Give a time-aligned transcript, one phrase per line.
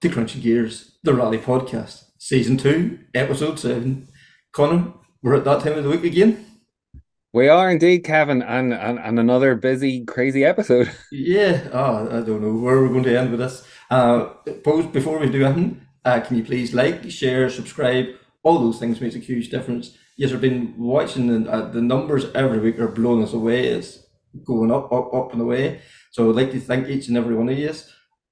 [0.00, 4.06] to Crunchy Gears, the Rally Podcast, Season 2, Episode 7.
[4.52, 6.46] Connor, we're at that time of the week again.
[7.32, 10.90] We are indeed, Kevin, and, and, and another busy, crazy episode.
[11.10, 13.66] Yeah, oh, I don't know where we're going to end with this.
[13.90, 14.26] Uh,
[14.62, 18.06] post before we do anything, uh, can you please like, share, subscribe?
[18.44, 19.98] All those things makes a huge difference.
[20.16, 23.66] Yes, I've been watching and uh, the numbers every week are blowing us away.
[23.66, 23.98] It's
[24.44, 25.80] going up, up, up and away.
[26.12, 27.74] So I'd like to thank each and every one of you.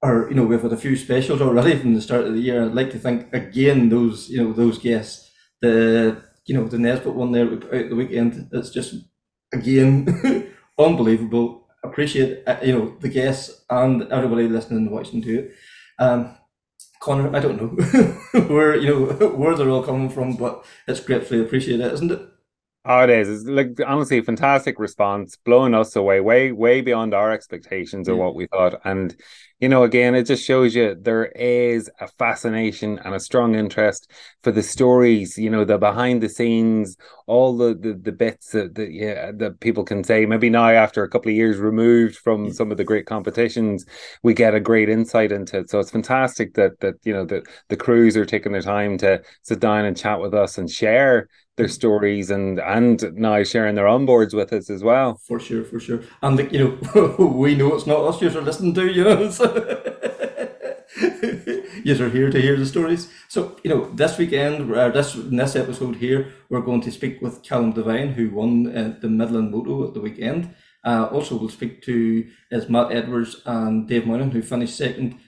[0.02, 2.64] Or you know, we've had a few specials already from the start of the year.
[2.64, 5.30] I'd like to thank again those you know those guests.
[5.60, 8.48] The you know the Nesbitt one there we put out the weekend.
[8.52, 8.94] It's just
[9.52, 11.68] again unbelievable.
[11.82, 15.54] Appreciate uh, you know the guests and everybody listening and watching to it.
[15.98, 16.36] Um,
[17.00, 21.40] Connor, I don't know where you know where they're all coming from, but it's gratefully
[21.40, 22.28] appreciated, isn't it?
[22.88, 23.28] Oh, it is.
[23.28, 28.36] It's like honestly, fantastic response, blowing us away, way, way beyond our expectations of what
[28.36, 28.80] we thought.
[28.84, 29.14] And
[29.58, 34.10] you know, again, it just shows you there is a fascination and a strong interest
[34.42, 35.38] for the stories.
[35.38, 39.60] You know, the behind the scenes, all the the, the bits that, that yeah that
[39.60, 40.26] people can say.
[40.26, 43.86] Maybe now, after a couple of years removed from some of the great competitions,
[44.22, 45.70] we get a great insight into it.
[45.70, 49.22] So it's fantastic that that you know that the crews are taking their time to
[49.42, 53.86] sit down and chat with us and share their stories and and now sharing their
[53.86, 55.20] onboards with us as well.
[55.26, 56.02] For sure, for sure.
[56.22, 59.30] And you know, we know it's not us you're listening to, you know.
[61.86, 63.08] You are here to hear the stories.
[63.28, 67.22] So, you know, this weekend, uh, this in this episode here, we're going to speak
[67.22, 70.52] with Callum Devine, who won uh, the Midland Moto at the weekend.
[70.84, 75.20] Uh, also, we'll speak to is Matt Edwards and Dave Moynihan, who finished second.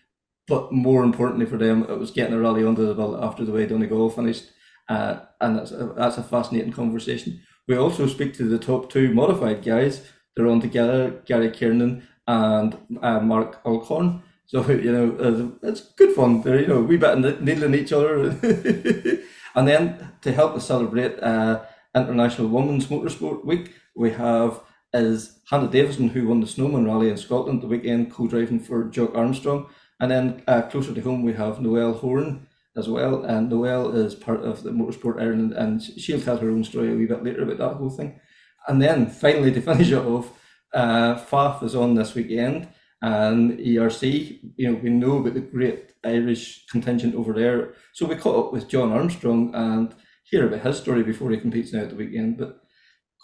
[0.49, 3.53] But more importantly for them, it was getting a rally under the belt after the
[3.53, 4.51] way Donegal finished.
[4.89, 7.41] Uh, and that's a, that's a fascinating conversation.
[7.67, 10.11] We also speak to the top two modified guys.
[10.35, 14.23] They're on together, Gary Kiernan and uh, Mark Alcorn.
[14.47, 16.41] So you know, it's good fun.
[16.43, 18.31] They're you know, we bit needling each other,
[19.55, 21.61] and then to help us celebrate uh,
[21.95, 24.61] International Women's Motorsport Week, we have
[24.95, 29.15] is Hannah Davison who won the Snowman Rally in Scotland the weekend, co-driving for Jock
[29.15, 29.67] Armstrong,
[30.01, 32.48] and then uh, closer to home we have Noel Horn
[32.79, 36.65] as well, and Noel is part of the Motorsport Ireland, and she'll tell her own
[36.65, 38.21] story a wee bit later about that whole thing.
[38.69, 40.31] And then finally to finish it off,
[40.73, 42.69] uh, Fafe is on this weekend,
[43.03, 44.41] and ERC.
[44.57, 48.53] You know we know about the great Irish contingent over there, so we caught up
[48.53, 49.95] with Jon Armstrong and
[50.25, 52.39] hear about his story before he competes now at the weekend.
[52.39, 52.61] But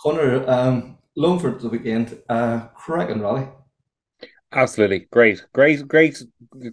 [0.02, 3.46] Connor, um, Longford the weekend, uh, cracking rally.
[4.54, 6.22] Absolutely great, great, great,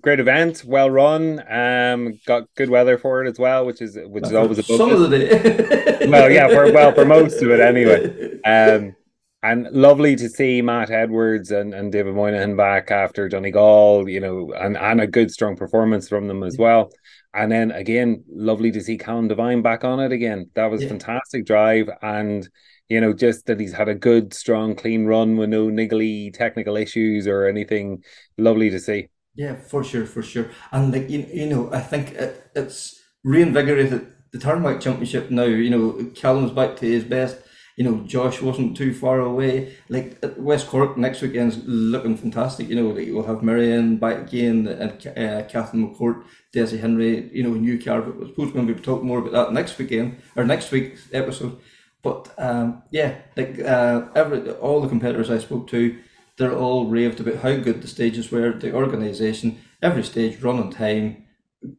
[0.02, 0.64] great event.
[0.66, 1.40] Well run.
[1.52, 4.78] Um, got good weather for it as well, which is which is always a some
[4.90, 5.02] bonus.
[5.06, 6.08] of the day.
[6.08, 8.40] Well, yeah, for well for most of it anyway.
[8.46, 8.96] Um,
[9.44, 14.52] and lovely to see Matt Edwards and, and David Moynihan back after Donegal, you know,
[14.54, 16.92] and, and a good strong performance from them as well.
[17.34, 20.50] And then again, lovely to see Callum Devine back on it again.
[20.56, 20.90] That was Yeah.
[20.90, 22.48] fantastic drive and
[22.92, 26.76] you know, just that he's had a good, strong, clean run with no niggly technical
[26.76, 28.04] issues or anything.
[28.38, 29.08] Lovely to see.
[29.34, 30.52] Yeah, for sure, for sure.
[30.74, 35.46] And like you, you know, I think it, it's reinvigorated the Tarmac Championship now.
[35.46, 37.38] You know, Callum's back to his best.
[37.78, 39.74] You know, Josh wasn't too far away.
[39.88, 42.68] Like West Cork next weekend's looking fantastic.
[42.68, 47.30] You know, like we'll have Marianne back again and uh, Catherine McCourt, Desi Henry.
[47.32, 48.02] You know, new car.
[48.02, 51.58] But I suppose we'll be talking more about that next weekend or next week's episode.
[52.04, 56.00] But um, yeah, like uh, every all the competitors I spoke to,
[56.38, 60.72] they're all raved about how good the stages were, the organisation, every stage run on
[60.72, 61.26] time,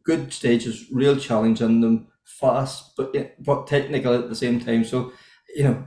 [0.03, 4.85] good stages, real challenge in them, fast but but technical at the same time.
[4.85, 5.11] So
[5.55, 5.83] you know,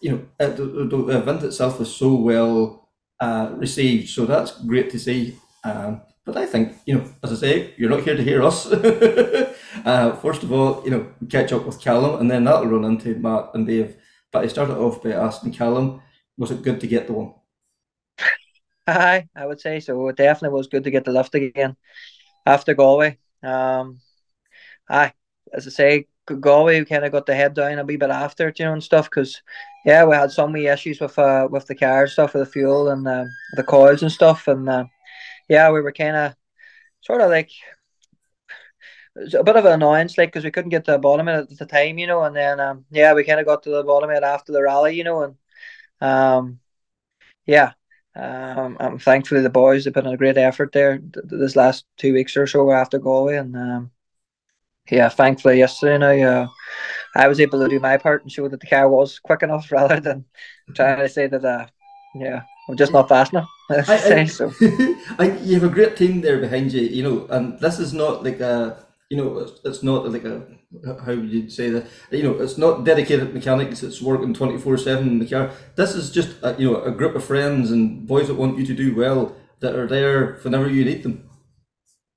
[0.00, 2.88] you know, uh, the, the the event itself was so well
[3.20, 4.08] uh, received.
[4.08, 5.36] So that's great to see.
[5.64, 8.66] Um, but I think you know, as I say, you're not here to hear us.
[9.84, 13.14] uh, first of all, you know, catch up with Callum, and then that'll run into
[13.16, 13.96] Matt and Dave.
[14.30, 16.00] But I started off by asking Callum,
[16.38, 17.34] was it good to get the one?
[18.86, 20.08] Aye, I would say so.
[20.08, 21.76] It definitely was good to get the lift again
[22.46, 23.18] after Galway.
[23.42, 24.00] Um,
[24.88, 25.12] aye,
[25.52, 28.58] as I say, Galway kind of got the head down a wee bit after it,
[28.58, 29.10] you know, and stuff.
[29.10, 29.42] Because
[29.84, 32.88] yeah, we had some wee issues with uh with the car stuff, with the fuel
[32.90, 34.84] and uh, the coils and stuff, and uh,
[35.52, 36.34] yeah, we were kind of
[37.02, 37.50] sort of like
[39.16, 41.52] a bit of an annoyance, like because we couldn't get to the bottom of it
[41.52, 42.22] at the time, you know.
[42.24, 44.62] And then um, yeah, we kind of got to the bottom of it after the
[44.62, 45.36] rally, you know, and
[46.00, 46.60] um,
[47.46, 47.72] yeah.
[48.14, 52.12] Um, I'm thankfully the boys have put in a great effort there this last two
[52.12, 53.90] weeks or so after Galway, and um,
[54.90, 56.48] yeah, thankfully yesterday now uh,
[57.16, 59.72] I was able to do my part and show that the car was quick enough
[59.78, 60.26] rather than
[60.74, 61.66] trying to say that uh,
[62.14, 63.48] yeah I'm just not fast enough.
[63.70, 64.52] I, I, so.
[65.18, 68.22] I, you have a great team there behind you, you know, and this is not
[68.22, 70.42] like a you know, it's, it's not like a
[71.04, 71.86] how would you say that?
[72.10, 73.82] You know, it's not dedicated mechanics.
[73.82, 75.50] It's working twenty four seven in the car.
[75.76, 78.64] This is just a, you know a group of friends and boys that want you
[78.64, 81.28] to do well that are there whenever you need them.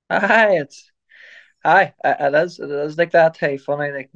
[0.08, 0.90] Aye, it's
[1.64, 2.58] aye, it is.
[2.58, 3.36] It is like that.
[3.36, 4.10] Hey, funny like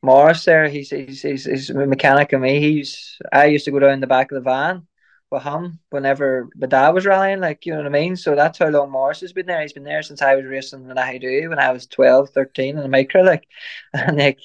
[0.00, 0.68] Morris there.
[0.68, 2.60] He's he's he's, he's a mechanic of me.
[2.60, 4.86] He's I used to go down the back of the van
[5.30, 8.16] with him whenever my dad was rallying, like, you know what I mean?
[8.16, 9.60] So that's how long Morris has been there.
[9.62, 12.76] He's been there since I was racing in I do when I was 12, 13
[12.76, 13.46] in the micro, like,
[13.92, 14.38] and like,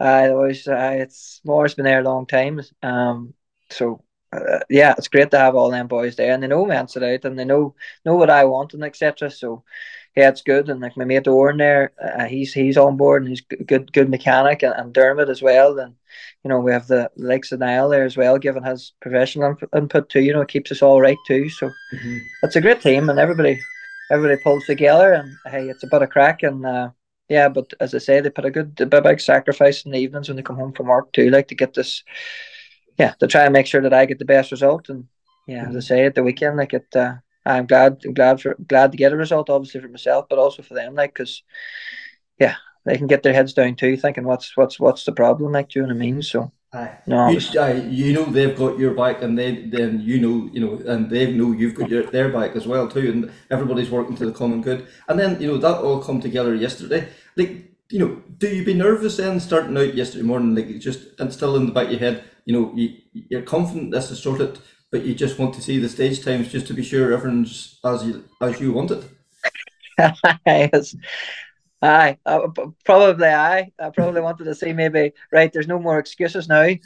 [0.00, 2.60] I always, uh, it's Morris been there a long time.
[2.82, 3.34] Um,
[3.70, 4.02] so
[4.32, 7.24] uh, yeah, it's great to have all them boys there, and they know me out,
[7.24, 7.74] and they know
[8.04, 9.30] know what I want and etc.
[9.30, 9.64] So
[10.16, 10.68] yeah, it's good.
[10.68, 14.08] And like my mate Oren there, uh, he's he's on board and he's good good
[14.08, 15.78] mechanic, and, and Dermot as well.
[15.78, 15.94] And
[16.44, 20.08] you know we have the likes of Niall there as well, giving his professional input
[20.08, 20.20] too.
[20.20, 21.48] You know, it keeps us all right too.
[21.48, 22.18] So mm-hmm.
[22.44, 23.60] it's a great team, and everybody
[24.10, 25.14] everybody pulls together.
[25.14, 26.90] And hey, it's a bit of crack, and uh,
[27.28, 30.28] yeah, but as I say, they put a good a big sacrifice in the evenings
[30.28, 32.04] when they come home from work too, like to get this.
[32.96, 35.08] Yeah, to try and make sure that I get the best result, and
[35.48, 35.76] yeah, mm-hmm.
[35.76, 36.86] as I say, at the weekend, like it.
[36.94, 37.14] Uh,
[37.46, 40.62] I'm glad I'm glad for glad to get a result, obviously for myself, but also
[40.62, 41.42] for them, like because
[42.38, 45.68] yeah, they can get their heads down too, thinking what's what's what's the problem, like
[45.70, 46.22] do you know what I mean?
[46.22, 46.98] So Aye.
[47.06, 47.40] no, you,
[47.88, 51.32] you know they've got your back, and they then you know you know, and they
[51.32, 54.60] know you've got your their back as well too, and everybody's working to the common
[54.60, 54.86] good.
[55.08, 57.08] And then you know that all come together yesterday.
[57.36, 61.32] Like you know, do you be nervous then starting out yesterday morning, like just and
[61.32, 64.58] still in the back of your head, you know, you, you're confident this is sorted
[64.94, 68.04] but you just want to see the stage times just to be sure everyone's as
[68.06, 69.04] you as you want it.
[70.46, 70.94] yes.
[71.82, 72.46] Aye, uh,
[72.84, 73.72] probably aye.
[73.76, 75.52] I probably wanted to say maybe right.
[75.52, 76.60] There's no more excuses now.
[76.60, 76.78] I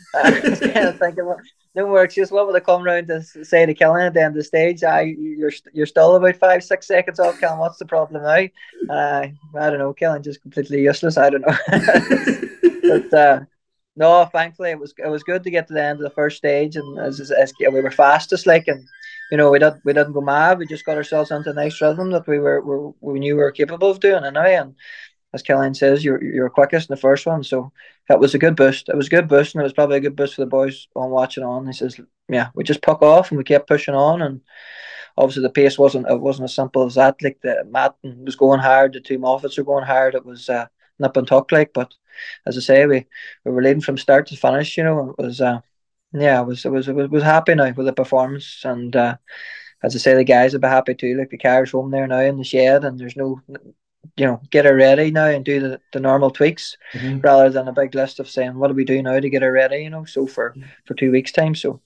[0.42, 1.38] was kind of thinking, well,
[1.74, 2.32] no more excuses.
[2.32, 4.82] What would I come round to say to Killian at the end of the stage?
[4.82, 7.38] Aye, you're you're still about five six seconds off.
[7.38, 8.94] Killian, what's the problem now?
[8.94, 9.92] Uh, I don't know.
[9.92, 11.18] Killian just completely useless.
[11.18, 11.58] I don't know.
[13.10, 13.40] but uh,
[13.98, 16.36] no, thankfully it was it was good to get to the end of the first
[16.36, 18.86] stage, and as, as, as we were fastest, like, and
[19.30, 20.58] you know we didn't we didn't go mad.
[20.58, 23.42] We just got ourselves into a nice rhythm that we were, were we knew we
[23.42, 24.54] were capable of doing anyway.
[24.54, 24.76] And
[25.34, 27.72] as Killian says, you're you're quickest in the first one, so
[28.08, 28.88] it was a good boost.
[28.88, 30.86] It was a good boost, and it was probably a good boost for the boys
[30.94, 31.66] on watching on.
[31.66, 34.40] He says, yeah, we just puck off and we kept pushing on, and
[35.16, 37.20] obviously the pace wasn't it wasn't as simple as that.
[37.20, 40.14] Like the Matton was going hard, the two Moffetts were going hard.
[40.14, 40.66] It was uh,
[40.98, 41.92] nip and tuck like, but
[42.46, 43.06] as I say, we,
[43.44, 44.76] we were leading from start to finish.
[44.76, 45.60] You know, it was uh,
[46.12, 49.16] yeah, it was it was it was, was happy now with the performance, and uh,
[49.82, 51.16] as I say, the guys will be happy too.
[51.16, 53.40] Like the car's home there now in the shed, and there's no,
[54.16, 57.20] you know, get her ready now and do the, the normal tweaks mm-hmm.
[57.20, 59.52] rather than a big list of saying what do we do now to get her
[59.52, 59.78] ready.
[59.78, 60.54] You know, so for
[60.86, 61.80] for two weeks time, so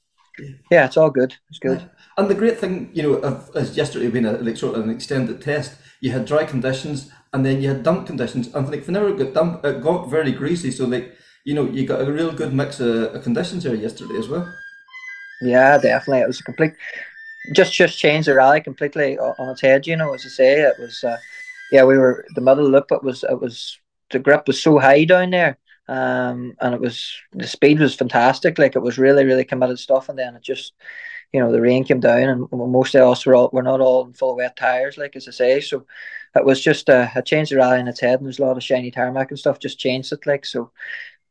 [0.70, 1.34] yeah, it's all good.
[1.50, 1.90] It's good.
[2.16, 5.40] And the great thing, you know, as yesterday being a like sort of an extended
[5.40, 8.52] test, you had dry conditions and then you had damp conditions.
[8.54, 10.70] And like it got damp, it got very greasy.
[10.70, 14.16] So like you know, you got a real good mix of, of conditions here yesterday
[14.16, 14.52] as well.
[15.40, 16.20] Yeah, definitely.
[16.20, 16.74] It was a complete,
[17.54, 19.86] just just changed the rally completely on its head.
[19.86, 21.02] You know, as I say, it was.
[21.02, 21.18] Uh,
[21.72, 22.92] yeah, we were the middle loop.
[22.92, 23.78] It was it was
[24.10, 25.58] the grip was so high down there,
[25.88, 28.58] um, and it was the speed was fantastic.
[28.58, 30.74] Like it was really really committed stuff, and then it just
[31.32, 34.04] you know the rain came down and most of us were all we're not all
[34.04, 35.86] in full wet tires like as I say so
[36.34, 38.56] it was just a, a change the rally in its head and there's a lot
[38.56, 40.70] of shiny tarmac and stuff just changed it like so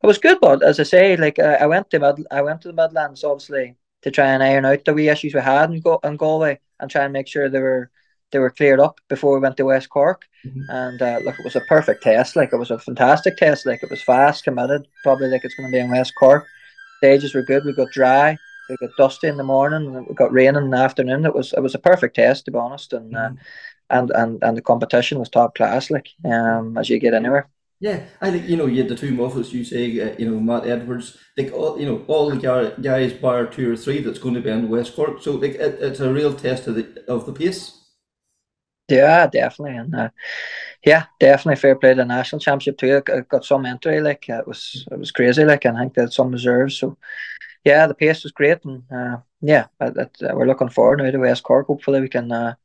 [0.03, 2.62] it was good but as I say like I, I went to Mid, I went
[2.62, 5.79] to the Midlands obviously to try and iron out the wee issues we had in,
[5.79, 7.91] Go, in Galway and try and make sure they were
[8.31, 10.62] they were cleared up before we went to West Cork mm-hmm.
[10.70, 13.84] and uh, look it was a perfect test like it was a fantastic test like
[13.84, 16.46] it was fast committed probably like it's going to be in West Cork
[16.98, 18.38] stages were good we got dry
[18.70, 21.25] We got dusty in the morning and it got rain in the afternoon.
[21.25, 23.38] It was it was a perfect test to be honest, and uh, mm-hmm.
[23.38, 23.41] uh,
[23.91, 25.91] and and and the competition was top class.
[25.91, 27.50] Like um, as you get anywhere.
[27.79, 29.51] Yeah, I think you know you had the two Moffetts.
[29.51, 31.17] You say uh, you know Matt Edwards.
[31.38, 34.51] Like all you know all the guys bar two or three that's going to be
[34.51, 35.21] in West Cork.
[35.21, 37.77] So like it, it's a real test of the of the pace.
[38.88, 40.10] Yeah, definitely, and uh,
[40.86, 43.01] yeah, definitely fair play to the national championship too.
[43.07, 46.01] I got some entry, like it was it was crazy, like and I think they
[46.01, 46.77] had some reserves.
[46.77, 46.98] So
[47.63, 51.67] yeah, the pace was great, and uh, yeah, we're looking forward now to West Cork.
[51.67, 52.55] Hopefully, we can uh,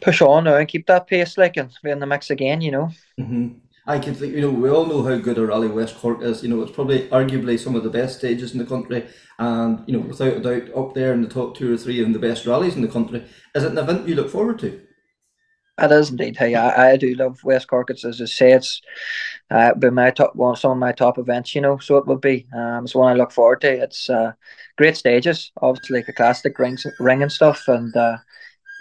[0.00, 2.60] push on now and keep that pace, like and be in the mix again.
[2.60, 2.90] You know.
[3.20, 3.58] Mm-hmm.
[3.86, 6.42] I can think, you know, we all know how good a rally West Cork is.
[6.42, 9.06] You know, it's probably arguably some of the best stages in the country,
[9.38, 12.12] and you know, without a doubt, up there in the top two or three of
[12.12, 13.24] the best rallies in the country.
[13.54, 14.80] Is it an event you look forward to?
[15.76, 16.36] It is indeed.
[16.36, 17.90] Hey, I, I do love West Cork.
[17.90, 18.80] It's as I say, it's
[19.50, 21.54] uh, been my top one, some of my top events.
[21.54, 22.46] You know, so it will be.
[22.56, 23.82] Um, it's one I look forward to.
[23.82, 24.32] It's uh,
[24.78, 28.16] great stages, obviously like a classic rings, ring and stuff, and uh,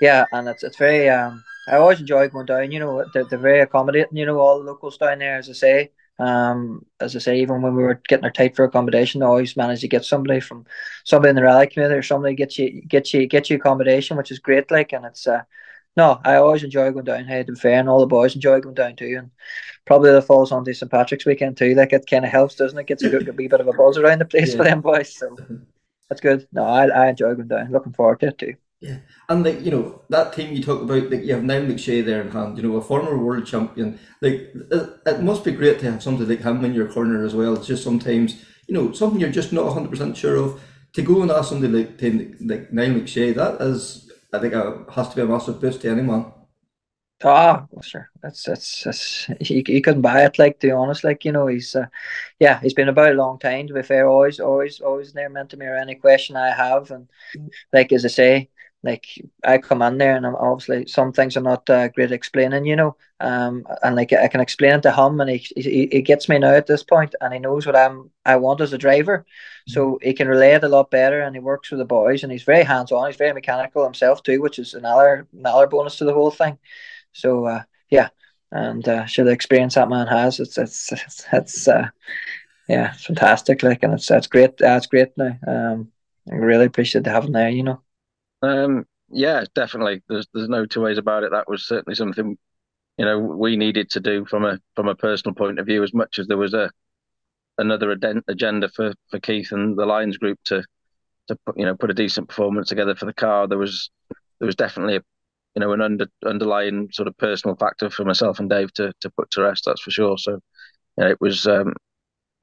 [0.04, 1.10] yeah, and it's it's very.
[1.10, 2.74] Um, I always enjoy going down.
[2.74, 4.18] You know, they're, they're very accommodating.
[4.18, 5.92] You know, all the locals down there, as I say.
[6.20, 9.56] Um, as I say, even when we were getting our tight for accommodation, I always
[9.56, 10.66] managed to get somebody from
[11.06, 14.30] somebody in the rally community or somebody get you get you get you accommodation, which
[14.30, 14.70] is great.
[14.70, 15.44] Like, and it's uh,
[15.96, 18.76] no, I always enjoy going down here to fair, and all the boys enjoy going
[18.76, 19.16] down too.
[19.18, 19.32] And
[19.86, 21.76] probably the falls on to St Patrick's weekend too.
[21.76, 22.88] Like it kind of helps, doesn't it?
[22.88, 24.58] Gets a, good, a wee bit of a buzz around the place yeah.
[24.58, 25.16] for them boys.
[25.16, 25.38] So
[26.10, 26.46] that's good.
[26.52, 27.72] No, I, I enjoy going down.
[27.72, 28.56] Looking forward to it too.
[28.84, 28.98] Yeah,
[29.30, 32.22] and like you know that team you talk about, like you have Niall McShea there
[32.22, 32.58] in hand.
[32.58, 33.98] You know, a former world champion.
[34.22, 37.34] Like it, it must be great to have somebody like him in your corner as
[37.34, 37.54] well.
[37.54, 40.62] It's just sometimes you know something you're just not hundred percent sure of.
[40.96, 41.92] To go and ask somebody like
[42.42, 45.90] like Niall McShea, that is I think it has to be a massive boost to
[45.90, 46.34] anyone.
[47.26, 48.10] Ah, well, sure.
[48.22, 50.38] That's that's that's he, couldn't buy it.
[50.38, 51.86] Like to be honest, like you know, he's uh,
[52.40, 53.68] yeah, he's been about a long time.
[53.68, 56.92] To be fair, always, always, always never meant to me or any question I have,
[56.92, 57.10] and
[57.72, 58.50] like as I say,
[58.84, 59.06] like
[59.46, 62.76] I come in there and I'm obviously some things are not uh, great explaining, you
[62.76, 62.98] know.
[63.22, 66.38] Um, and like I can explain it to him, and he, he he gets me
[66.38, 69.26] now at this point, and he knows what I'm I want as a driver,
[69.68, 72.32] so he can relay it a lot better, and he works with the boys, and
[72.32, 73.08] he's very hands on.
[73.08, 76.58] He's very mechanical himself too, which is another another bonus to the whole thing.
[77.14, 78.10] So uh, yeah,
[78.52, 81.90] and uh, sure the experience that man has, it's it's it's, it's uh,
[82.68, 83.64] yeah, it's fantastic.
[83.64, 84.58] Like, and it's it's great.
[84.58, 85.38] That's great now.
[85.48, 85.92] Um,
[86.30, 87.50] I really appreciate having there.
[87.50, 87.82] You know.
[88.44, 90.04] Um, yeah, definitely.
[90.10, 91.32] There's there's no two ways about it.
[91.32, 92.38] That was certainly something
[92.98, 95.94] you know we needed to do from a from a personal point of view, as
[95.96, 96.72] much as there was a
[97.60, 97.92] another
[98.28, 100.64] agenda for for Keith and the Lions group to
[101.30, 103.48] to put, you know put a decent performance together for the car.
[103.48, 103.92] There was
[104.40, 105.02] there was definitely a
[105.56, 109.12] you know an under underlying sort of personal factor for myself and Dave to to
[109.12, 109.66] put to rest.
[109.68, 110.18] That's for sure.
[110.20, 111.74] So you know, it was um,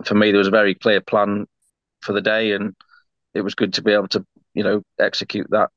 [0.04, 1.46] for me there was a very clear plan
[2.02, 2.74] for the day, and
[3.34, 5.70] it was good to be able to you know execute that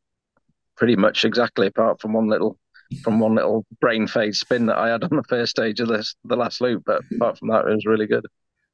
[0.78, 2.58] pretty much exactly, apart from one little
[3.04, 6.16] from one little brain phase spin that I had on the first stage of this
[6.26, 6.84] the last loop.
[6.86, 8.26] But apart from that, it was really good.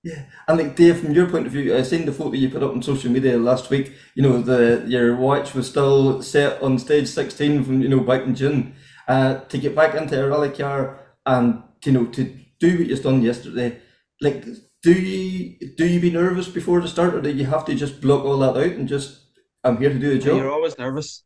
[0.03, 2.63] Yeah, and like Dave, from your point of view, I seen the photo you put
[2.63, 3.93] up on social media last week.
[4.15, 8.23] You know, the your watch was still set on stage sixteen from you know back
[8.23, 8.75] in June.
[9.07, 12.23] Uh, to get back into a rally car and you know to
[12.59, 13.81] do what you've done yesterday,
[14.21, 14.45] like
[14.81, 17.99] do you do you be nervous before the start, or do you have to just
[17.99, 19.19] block all that out and just
[19.63, 20.37] I'm here to do the job?
[20.37, 21.23] You're always nervous.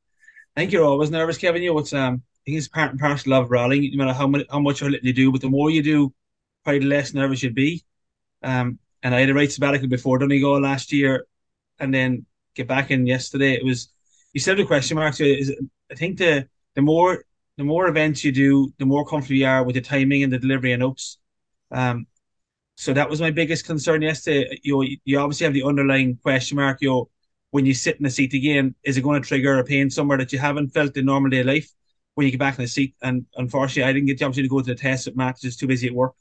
[0.55, 1.63] I think you're always nervous, Kevin.
[1.63, 3.89] You it's um, I think it's part and parcel of rallying.
[3.95, 6.13] No matter how much how much you do, but the more you do,
[6.63, 7.83] probably the less nervous you'd be.
[8.43, 11.25] Um, and I had a right sabbatical before Donegal last year,
[11.79, 13.53] and then get back in yesterday.
[13.53, 13.91] It was
[14.33, 15.15] you said the question mark.
[15.15, 15.55] So is
[15.91, 17.23] I think the the more
[17.57, 20.39] the more events you do, the more comfortable you are with the timing and the
[20.39, 21.19] delivery of notes.
[21.71, 22.07] Um,
[22.75, 24.59] so that was my biggest concern yesterday.
[24.63, 26.79] You you obviously have the underlying question mark.
[26.81, 27.09] You
[27.53, 30.17] when you sit in the seat again, is it going to trigger a pain somewhere
[30.17, 31.69] that you haven't felt in normal day life
[32.15, 32.95] when you get back in the seat?
[33.03, 35.59] And unfortunately, I didn't get the opportunity to go to the test at Max, just
[35.59, 36.13] too busy at work.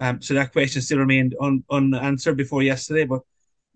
[0.00, 3.04] Um, so that question still remained un, unanswered before yesterday.
[3.04, 3.20] But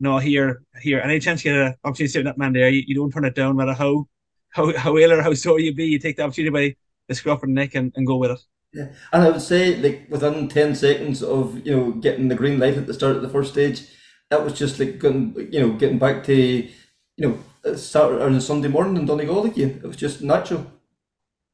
[0.01, 2.71] no, here, here, any chance you get an opportunity to sit with that man there,
[2.71, 4.09] you, you don't turn it down, no matter how,
[4.49, 5.85] how, how ill or how sore you be.
[5.85, 6.77] You take the opportunity by
[7.09, 8.41] the scruff of the neck and, and go with it.
[8.73, 12.59] Yeah, and I would say like within ten seconds of you know getting the green
[12.59, 13.83] light at the start of the first stage,
[14.31, 16.67] that was just like you know getting back to
[17.17, 17.29] you
[17.65, 19.81] know, Saturday or Sunday morning in Donegal again.
[19.83, 20.67] It was just natural.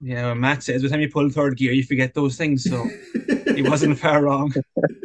[0.01, 2.65] Yeah, well, Matt says by the time you pull third gear, you forget those things.
[2.65, 2.89] So
[3.55, 4.53] he wasn't far wrong.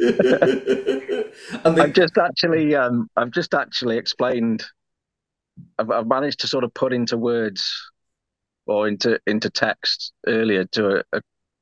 [1.64, 4.64] I've just actually, um, I've just actually explained.
[5.78, 7.90] I've, I've, managed to sort of put into words
[8.66, 11.20] or into into text earlier to a, a,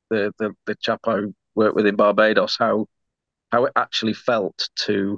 [0.09, 1.21] the, the the chap I
[1.55, 2.87] worked with in Barbados how
[3.51, 5.17] how it actually felt to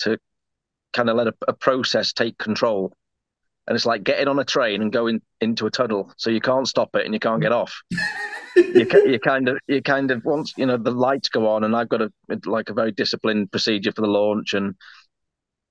[0.00, 0.18] to
[0.92, 2.92] kind of let a, a, process take control.
[3.66, 6.66] And it's like getting on a train and going into a tunnel, so you can't
[6.66, 7.82] stop it and you can't get off.
[8.56, 11.76] you, you kind of you kind of once you know the lights go on, and
[11.76, 12.10] I've got a
[12.46, 14.74] like a very disciplined procedure for the launch, and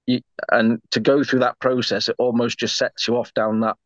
[0.05, 0.21] you,
[0.51, 3.77] and to go through that process, it almost just sets you off down that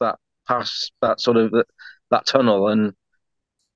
[0.00, 0.18] that
[0.48, 1.66] pass that sort of that,
[2.10, 2.94] that tunnel, and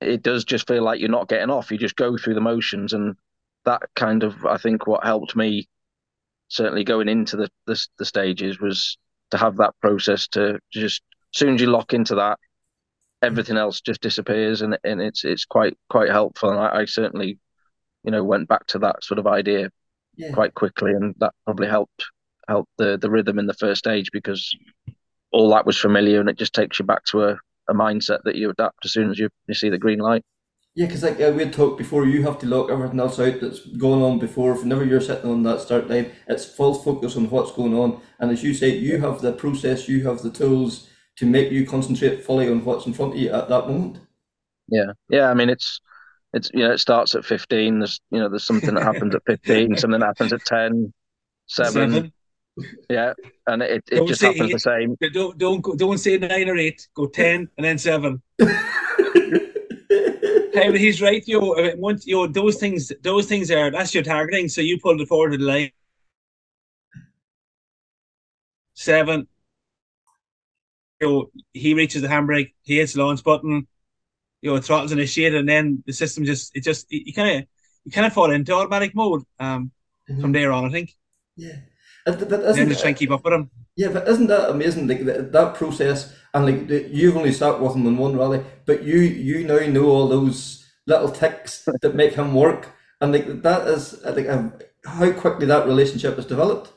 [0.01, 1.71] it does just feel like you're not getting off.
[1.71, 3.15] You just go through the motions, and
[3.65, 5.67] that kind of I think what helped me
[6.51, 8.97] certainly going into the the, the stages was
[9.31, 11.01] to have that process to just
[11.33, 12.37] as soon as you lock into that,
[13.21, 16.49] everything else just disappears, and and it's it's quite quite helpful.
[16.49, 17.39] And I, I certainly,
[18.03, 19.69] you know, went back to that sort of idea
[20.17, 20.33] yeah.
[20.33, 22.05] quite quickly, and that probably helped
[22.47, 24.51] helped the the rhythm in the first stage because
[25.31, 27.39] all that was familiar, and it just takes you back to a,
[27.69, 30.23] a mindset that you adapt as soon as you, you see the green light.
[30.73, 33.41] Yeah, because like uh, we had talked before, you have to lock everything else out
[33.41, 34.53] that's going on before.
[34.53, 38.01] Whenever you're sitting on that start line, it's full focus on what's going on.
[38.19, 40.87] And as you say, you have the process, you have the tools
[41.17, 43.99] to make you concentrate fully on what's in front of you at that moment.
[44.69, 45.29] Yeah, yeah.
[45.29, 45.81] I mean, it's
[46.33, 49.21] it's you know it starts at 15 there's you know there's something that happens at
[49.25, 50.93] 15 something that happens at 10
[51.47, 52.13] 7, seven.
[52.89, 53.13] yeah
[53.47, 54.53] and it, it just happens eight.
[54.53, 58.21] the same don't don't don't say 9 or 8 go 10 and then 7
[60.53, 64.03] hey, he's right yo I mean, once yo those things those things are that's your
[64.03, 65.71] targeting so you pulled it forward to the line
[68.73, 69.27] 7
[70.99, 73.67] yo he reaches the handbrake he hits the launch button
[74.41, 77.47] you know, throttles initiated, and then the system just it just you kind of
[77.85, 79.71] you kind of fall into automatic mode um,
[80.09, 80.21] mm-hmm.
[80.21, 80.65] from there on.
[80.65, 80.95] I think.
[81.35, 81.57] Yeah.
[82.05, 83.51] But, but then just try and keep up with them.
[83.75, 84.87] Yeah, but isn't that amazing?
[84.87, 88.43] Like that, that process, and like the, you've only sat with him in one rally,
[88.65, 93.41] but you you now know all those little ticks that make him work, and like
[93.43, 94.51] that is like a,
[94.85, 96.73] how quickly that relationship has developed.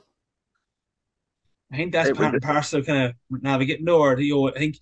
[1.72, 3.88] I think that's part and parcel of kind of navigating.
[3.88, 4.78] Or you know, I think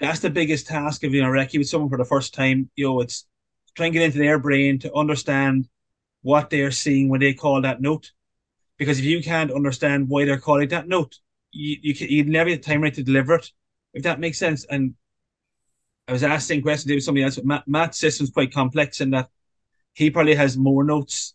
[0.00, 2.70] that's the biggest task of you know recce with someone for the first time.
[2.76, 3.26] You know, it's
[3.74, 5.68] trying to get into their brain to understand
[6.22, 8.12] what they're seeing when they call that note.
[8.78, 11.16] Because if you can't understand why they're calling that note,
[11.54, 13.50] you you you never have time right to deliver it.
[13.92, 14.64] If that makes sense.
[14.64, 14.94] And
[16.08, 17.38] I was asking questions to somebody else.
[17.42, 19.30] Matt, Matt's system's quite complex in that
[19.94, 21.34] he probably has more notes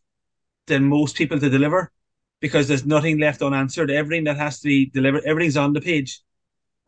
[0.68, 1.92] than most people to deliver
[2.40, 3.90] because there's nothing left unanswered.
[3.90, 6.22] Everything that has to be delivered, everything's on the page.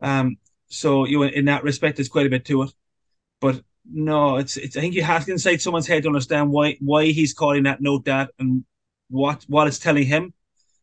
[0.00, 0.36] Um,
[0.68, 2.70] so you know, in that respect, there's quite a bit to it.
[3.40, 4.76] But no, it's it's.
[4.76, 7.80] I think you have to inside someone's head to understand why why he's calling that
[7.80, 8.64] note that and
[9.10, 10.32] what what it's telling him.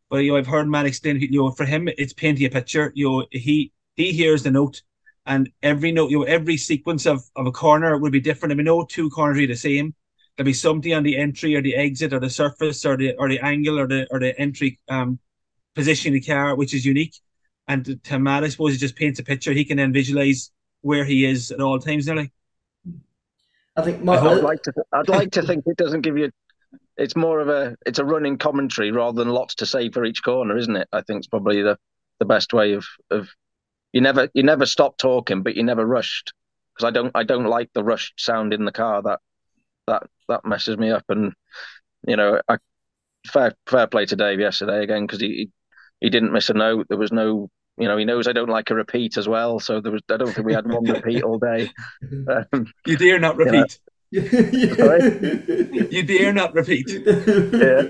[0.09, 1.19] But you know, I've heard Matt explain.
[1.19, 2.91] You know, for him, it's painting a picture.
[2.95, 4.81] You know, he he hears the note,
[5.25, 8.51] and every note, you know, every sequence of of a corner would be different.
[8.51, 9.93] I mean, no two corners are the same.
[10.35, 13.29] There'll be something on the entry or the exit or the surface or the or
[13.29, 15.19] the angle or the or the entry um
[15.75, 17.15] position of the car, which is unique.
[17.67, 19.51] And to Matt, I suppose, it just paints a picture.
[19.51, 22.31] He can then visualize where he is at all times, nearly.
[23.75, 24.03] I think.
[24.03, 24.73] My, I'd like to.
[24.91, 26.31] I'd like to think it doesn't give you.
[26.97, 27.75] It's more of a.
[27.85, 30.87] It's a running commentary rather than lots to say for each corner, isn't it?
[30.91, 31.77] I think it's probably the
[32.19, 33.29] the best way of of.
[33.93, 36.33] You never you never stop talking, but you never rushed
[36.75, 39.01] because I don't I don't like the rushed sound in the car.
[39.01, 39.19] That
[39.87, 41.05] that that messes me up.
[41.09, 41.33] And
[42.07, 42.57] you know, I
[43.27, 45.49] fair fair play to Dave yesterday again because he
[45.99, 46.87] he didn't miss a note.
[46.89, 49.59] There was no you know, he knows I don't like a repeat as well.
[49.59, 51.71] So there was, I don't think we had one repeat all day.
[52.53, 53.79] Um, you dare not repeat.
[54.11, 54.21] You,
[55.91, 56.89] you dare not repeat.
[56.89, 57.83] yeah.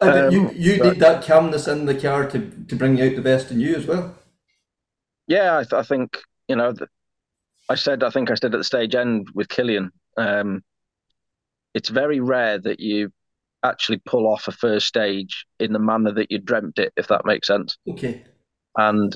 [0.00, 3.50] Um, you you need that calmness in the car to, to bring out the best
[3.50, 4.14] in you as well.
[5.26, 6.74] Yeah, I, th- I think you know.
[7.70, 9.90] I said I think I said at the stage end with Killian.
[10.16, 10.62] Um,
[11.74, 13.12] it's very rare that you
[13.62, 17.26] actually pull off a first stage in the manner that you dreamt it, if that
[17.26, 17.76] makes sense.
[17.88, 18.24] Okay.
[18.76, 19.14] And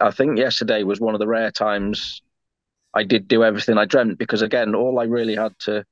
[0.00, 2.22] I think yesterday was one of the rare times
[2.94, 5.84] I did do everything I dreamt because again, all I really had to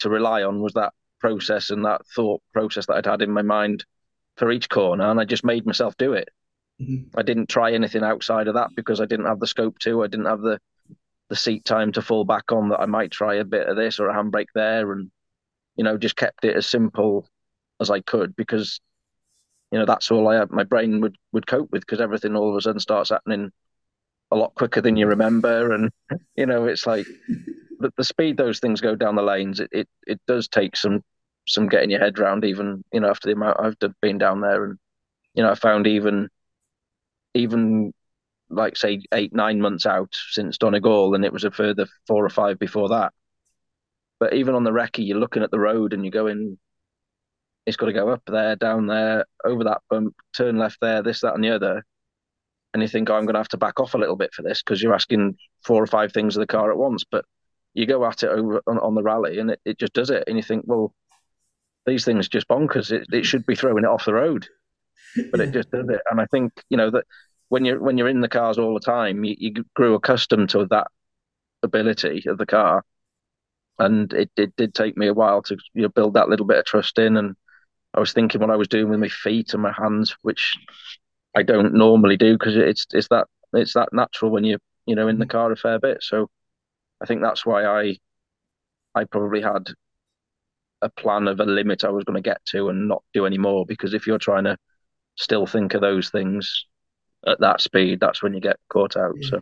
[0.00, 3.42] to rely on was that process and that thought process that I'd had in my
[3.42, 3.84] mind
[4.36, 6.28] for each corner, and I just made myself do it.
[6.80, 7.18] Mm-hmm.
[7.18, 10.02] I didn't try anything outside of that because I didn't have the scope to.
[10.02, 10.60] I didn't have the
[11.28, 13.98] the seat time to fall back on that I might try a bit of this
[13.98, 15.10] or a handbrake there, and
[15.76, 17.28] you know, just kept it as simple
[17.80, 18.80] as I could because
[19.70, 20.50] you know that's all I had.
[20.50, 23.52] My brain would would cope with because everything all of a sudden starts happening
[24.30, 25.90] a lot quicker than you remember, and
[26.36, 27.06] you know it's like
[27.78, 29.60] the, the speed those things go down the lanes.
[29.60, 31.02] It, it it does take some
[31.46, 34.64] some getting your head around, even you know after the amount I've been down there,
[34.64, 34.78] and
[35.34, 36.28] you know I found even
[37.34, 37.92] even
[38.48, 42.30] like say eight nine months out since Donegal, and it was a further four or
[42.30, 43.12] five before that.
[44.18, 46.58] But even on the recce, you're looking at the road and you're going,
[47.66, 51.20] it's got to go up there, down there, over that bump, turn left there, this,
[51.20, 51.84] that, and the other.
[52.76, 54.42] And you think, oh, I'm going to have to back off a little bit for
[54.42, 57.04] this because you're asking four or five things of the car at once.
[57.10, 57.24] But
[57.72, 60.24] you go at it over on, on the rally and it, it just does it.
[60.26, 60.92] And you think, well,
[61.86, 62.92] these things just bonkers.
[62.92, 64.46] It, it should be throwing it off the road,
[65.30, 66.02] but it just does it.
[66.10, 67.04] And I think you know that
[67.48, 70.66] when you're when you're in the cars all the time, you, you grew accustomed to
[70.66, 70.88] that
[71.62, 72.84] ability of the car,
[73.78, 76.58] and it, it did take me a while to you know build that little bit
[76.58, 77.16] of trust in.
[77.16, 77.36] And
[77.94, 80.58] I was thinking what I was doing with my feet and my hands, which
[81.36, 85.06] I don't normally do because it's it's that it's that natural when you you know
[85.06, 85.30] in the mm.
[85.30, 86.02] car a fair bit.
[86.02, 86.28] So
[87.00, 87.98] I think that's why I
[88.94, 89.68] I probably had
[90.80, 93.38] a plan of a limit I was going to get to and not do any
[93.38, 94.56] more because if you're trying to
[95.16, 96.66] still think of those things
[97.26, 99.14] at that speed, that's when you get caught out.
[99.22, 99.40] So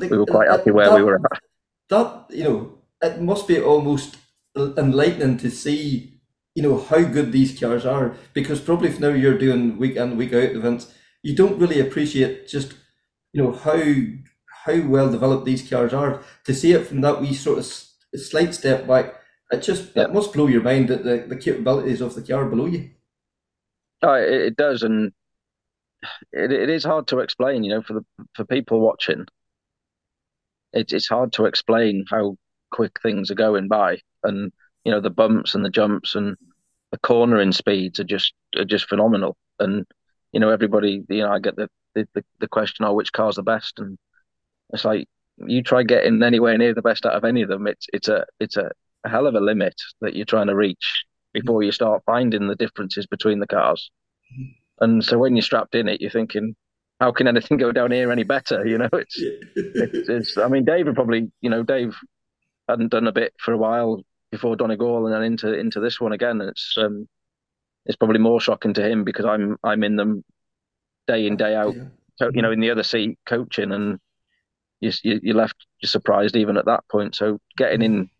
[0.00, 1.40] we were uh, quite happy where that, we were at.
[1.88, 4.18] That you know, it must be almost
[4.56, 6.20] enlightening to see,
[6.54, 8.14] you know, how good these cars are.
[8.34, 12.48] Because probably if now you're doing week in week out events, you don't really appreciate
[12.48, 12.74] just,
[13.32, 13.82] you know, how
[14.64, 16.22] how well developed these cars are.
[16.44, 17.64] To see it from that wee sort of
[18.20, 19.14] slight step back,
[19.50, 22.66] it just it must blow your mind that the, the capabilities of the car below
[22.66, 22.90] you.
[24.02, 25.12] Oh, it, it does, and
[26.32, 27.64] it, it is hard to explain.
[27.64, 28.04] You know, for the
[28.34, 29.26] for people watching,
[30.72, 32.36] it's it's hard to explain how
[32.70, 34.52] quick things are going by, and
[34.84, 36.36] you know the bumps and the jumps and
[36.92, 39.36] the cornering speeds are just are just phenomenal.
[39.58, 39.86] And
[40.32, 43.42] you know everybody, you know, I get the the, the question, oh, which car's the
[43.42, 43.78] best?
[43.78, 43.98] And
[44.70, 47.66] it's like you try getting anywhere near the best out of any of them.
[47.66, 48.70] It's it's a it's a,
[49.04, 53.06] hell of a limit that you're trying to reach before you start finding the differences
[53.06, 53.90] between the cars.
[54.80, 56.54] And so when you're strapped in it, you're thinking,
[57.00, 58.66] how can anything go down here any better?
[58.66, 61.96] You know, it's, it's, it's, I mean, Dave would probably, you know, Dave
[62.68, 66.12] hadn't done a bit for a while before Donegal and then into into this one
[66.12, 66.40] again.
[66.40, 67.08] And it's um,
[67.86, 70.24] it's probably more shocking to him because I'm I'm in them
[71.06, 72.28] day in day out, yeah.
[72.32, 73.98] you know, in the other seat coaching, and
[74.80, 77.14] you you are left you're surprised even at that point.
[77.14, 78.10] So getting in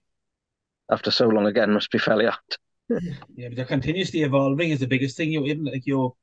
[0.91, 3.03] after so long again must be fairly hard.
[3.35, 5.33] yeah, but they're continuously evolving is the biggest thing.
[5.33, 6.15] You know, like you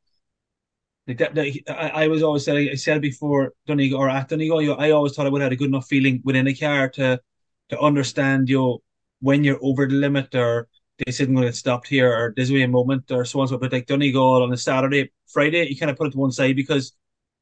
[1.08, 4.62] like that, that I, I was always saying I said before Donegal or at Donegal,
[4.62, 6.89] you I always thought I would have had a good enough feeling within a car
[6.89, 7.21] to
[7.69, 8.82] to understand you
[9.19, 10.67] when you're over the limit or
[11.00, 13.48] this isn't going to get stopped here or this there's a moment or so on
[13.48, 13.58] so.
[13.58, 16.56] But like Donegal on a Saturday, Friday, you kind of put it to one side
[16.56, 16.94] because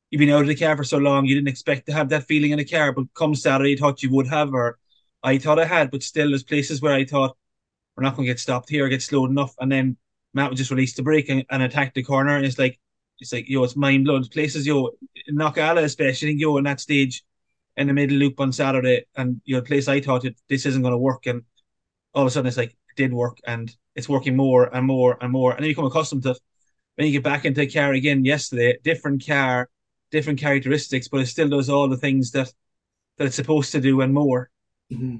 [0.09, 2.27] you've been out of the car for so long, you didn't expect to have that
[2.27, 2.91] feeling in the car.
[2.91, 4.77] But come Saturday, you thought you would have, or
[5.21, 5.91] I thought I had.
[5.91, 7.37] But still, there's places where I thought
[7.95, 9.97] we're not going to get stopped here, get slowed enough, and then
[10.33, 12.79] Matt would just release the brake and, and attack the corner, and it's like
[13.19, 14.23] it's like yo, it's mind blowing.
[14.25, 14.91] Places yo,
[15.31, 17.23] Knockalla especially, yo, in that stage
[17.77, 20.91] in the middle loop on Saturday, and your place I thought it, this isn't going
[20.91, 21.43] to work, and
[22.13, 25.31] all of a sudden it's like did work, and it's working more and more and
[25.31, 26.35] more, and then you become accustomed to.
[26.95, 29.67] When you get back into the car again yesterday, different car,
[30.11, 32.53] different characteristics, but it still does all the things that
[33.17, 34.49] that it's supposed to do and more.
[34.91, 35.17] Mm-hmm.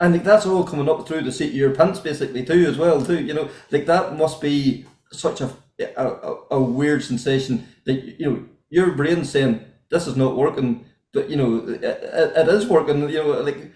[0.00, 2.78] And like that's all coming up through the seat of your pants, basically too, as
[2.78, 3.20] well too.
[3.20, 5.50] You know, like that must be such a
[5.96, 11.28] a, a weird sensation that you know your brain's saying this is not working, but
[11.28, 13.08] you know it, it is working.
[13.10, 13.72] You know, like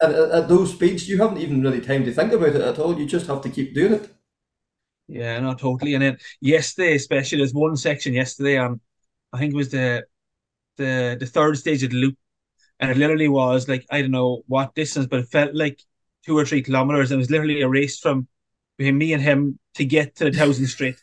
[0.00, 2.98] at, at those speeds, you haven't even really time to think about it at all.
[2.98, 4.10] You just have to keep doing it.
[5.08, 5.94] Yeah, not totally.
[5.94, 8.80] And then yesterday, especially, there's one section yesterday on,
[9.32, 10.04] I think it was the
[10.76, 12.16] the the third stage of the loop,
[12.80, 15.80] and it literally was like I don't know what distance, but it felt like
[16.24, 17.10] two or three kilometers.
[17.10, 18.26] And it was literally a race from
[18.78, 20.96] between me and him to get to the thousand straight.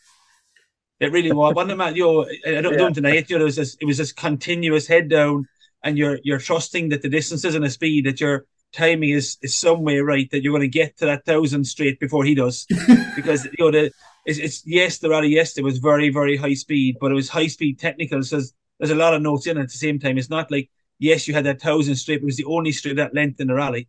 [0.99, 1.53] It really was.
[1.55, 2.77] Wasn't it, You know, I don't, yeah.
[2.77, 3.29] don't deny it.
[3.29, 5.47] You know, it was this, it was this continuous head down,
[5.83, 9.55] and you're you're trusting that the distances and the speed that your timing is is
[9.55, 12.65] some way right that you're going to get to that thousand straight before he does,
[13.15, 13.91] because you know the
[14.25, 17.47] it's, it's yes the rally yesterday was very very high speed, but it was high
[17.47, 18.23] speed technical.
[18.23, 20.17] So there's, there's a lot of notes in it at the same time.
[20.17, 22.97] It's not like yes you had that thousand straight, but it was the only straight
[22.97, 23.87] that length in the rally.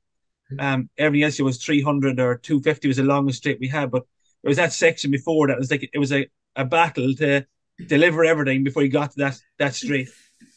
[0.59, 4.05] Um, everything else was 300 or 250 was the longest straight we had, but
[4.43, 7.45] it was that section before that was like it was a a battle to
[7.87, 10.11] deliver everything before he got to that that straight.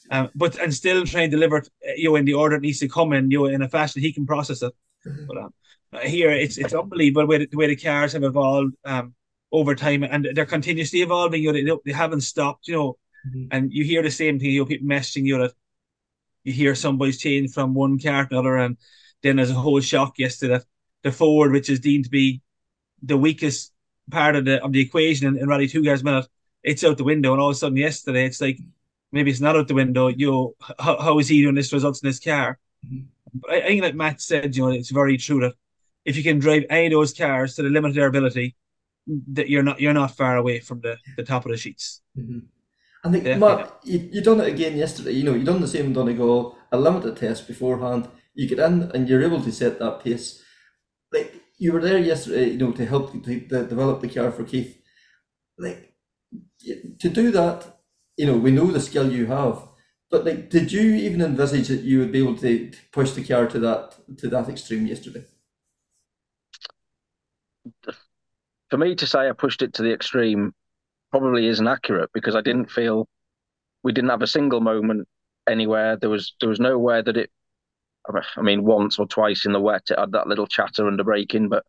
[0.10, 2.80] Um, but and still trying to deliver it, you know, in the order it needs
[2.80, 4.74] to come in, you know, in a fashion he can process it.
[5.06, 5.26] Mm-hmm.
[5.28, 5.54] But um,
[6.04, 9.14] here it's it's unbelievable the way the, the way the cars have evolved um,
[9.52, 11.44] over time, and they're continuously evolving.
[11.44, 12.68] You know, they, they haven't stopped.
[12.68, 13.48] You know, mm-hmm.
[13.52, 14.52] and you hear the same thing.
[14.52, 15.54] You know, people messaging you that
[16.44, 18.78] you hear somebody's changed from one car to another, and
[19.24, 20.66] then there's a whole shock yesterday that
[21.04, 22.42] the Ford, which is deemed to be
[23.04, 23.74] the weakest
[24.10, 26.28] part of the of the equation in, in Rally Two guys minute,
[26.64, 28.58] it's out the window, and all of a sudden yesterday it's like
[29.18, 30.08] maybe it's not out the window.
[30.08, 32.60] You know, how, how is he doing this results in his car?
[32.86, 33.06] Mm-hmm.
[33.34, 35.54] But I, I, think that Matt said, you know, it's very true that
[36.06, 38.56] if you can drive any of those cars to the limit of their ability,
[39.34, 42.02] that you're not you're not far away from the, the top of the sheets.
[42.18, 42.40] Mm-hmm.
[43.04, 43.56] I think Definitely.
[43.56, 45.12] Mark, you you done it again yesterday.
[45.12, 48.08] You know, you done the same Donegal, a limited test beforehand.
[48.34, 50.44] You get in and you're able to set that pace.
[51.12, 54.44] Like you were there yesterday, you know, to help to, to develop the car for
[54.44, 54.80] Keith.
[55.58, 55.94] Like
[57.00, 57.77] to do that,
[58.18, 59.62] you know, we know the skill you have,
[60.10, 63.48] but like, did you even envisage that you would be able to, push the car
[63.48, 65.24] to that to that extreme yesterday?
[68.70, 70.54] for me to say I pushed it to the extreme
[71.12, 73.08] probably isn't accurate because I didn't feel
[73.84, 75.08] we didn't have a single moment
[75.50, 75.96] anywhere.
[75.96, 77.32] There was there was nowhere that it.
[78.38, 81.50] I mean, once or twice in the wet, it had that little chatter under braking,
[81.50, 81.66] but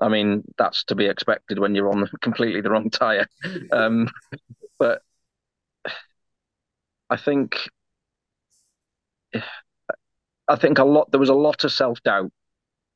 [0.00, 3.26] I mean that's to be expected when you're on completely the wrong tire.
[3.72, 4.08] Um,
[4.78, 5.02] but
[7.10, 7.68] I think
[10.48, 12.30] I think a lot there was a lot of self doubt.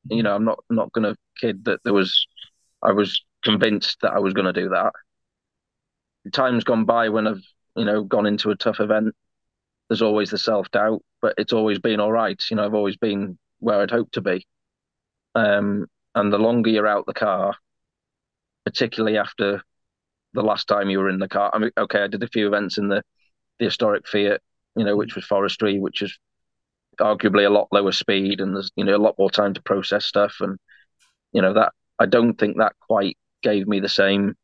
[0.09, 2.27] You know, I'm not not going to kid that there was.
[2.83, 4.93] I was convinced that I was going to do that.
[6.33, 7.43] Time's gone by when I've
[7.75, 9.15] you know gone into a tough event.
[9.89, 12.41] There's always the self doubt, but it's always been all right.
[12.49, 14.45] You know, I've always been where I'd hoped to be.
[15.35, 17.55] Um, and the longer you're out the car,
[18.65, 19.61] particularly after
[20.33, 21.51] the last time you were in the car.
[21.53, 23.03] I mean, okay, I did a few events in the
[23.61, 24.41] the historic Fiat,
[24.75, 26.17] you know, which was forestry, which is
[26.99, 30.05] arguably a lot lower speed and there's you know a lot more time to process
[30.05, 30.35] stuff.
[30.41, 30.57] And
[31.31, 34.35] you know that I don't think that quite gave me the same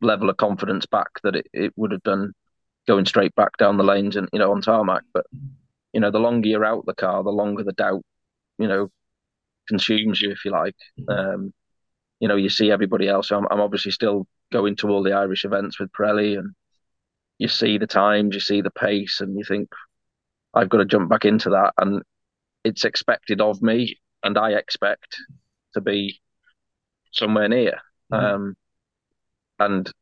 [0.00, 2.32] level of confidence back that it, it would have done
[2.86, 5.02] going straight back down the lanes and you know on tarmac.
[5.12, 5.26] But
[5.92, 8.02] you know the longer you're out the car the longer the doubt
[8.58, 8.88] you know
[9.68, 10.76] consumes you if you like.
[11.08, 11.52] Um
[12.18, 13.30] you know you see everybody else.
[13.30, 16.54] I'm, I'm obviously still going to all the irish events with pirelli and
[17.38, 19.68] you see the times you see the pace and you think
[20.54, 22.02] I've got to jump back into that, and
[22.62, 25.16] it's expected of me, and I expect
[25.74, 26.20] to be
[27.12, 27.80] somewhere near.
[28.12, 28.24] Mm-hmm.
[28.24, 28.56] Um,
[29.58, 29.92] and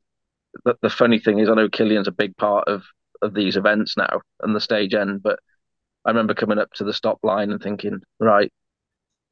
[0.64, 2.82] the, the funny thing is, I know Killian's a big part of
[3.22, 5.38] of these events now and the stage end, but
[6.04, 8.52] I remember coming up to the stop line and thinking, right,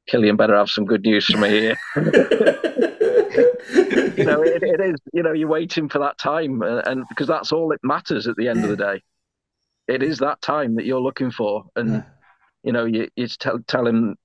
[0.07, 1.77] Killian better have some good news for me here.
[4.21, 5.01] you know, it, it is.
[5.13, 8.37] You know, you're waiting for that time, and, and because that's all it matters at
[8.37, 9.03] the end of the day
[9.91, 12.03] it is that time that you're looking for, and yeah.
[12.63, 14.17] you know, you you tell tell him.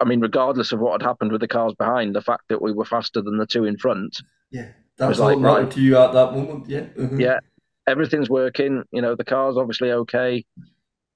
[0.00, 2.72] I mean, regardless of what had happened with the cars behind, the fact that we
[2.72, 4.16] were faster than the two in front.
[4.50, 6.68] Yeah, that was, was all like, right, to you at that moment.
[6.68, 7.20] Yeah, mm-hmm.
[7.20, 7.40] yeah,
[7.86, 8.84] everything's working.
[8.92, 10.44] You know, the car's obviously okay.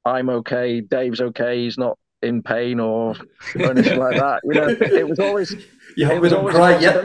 [0.05, 0.81] I'm okay.
[0.81, 1.63] Dave's okay.
[1.63, 3.17] He's not in pain or,
[3.57, 4.41] or anything like that.
[4.45, 5.55] You know, it was always.
[5.97, 7.05] You it was always cry yet.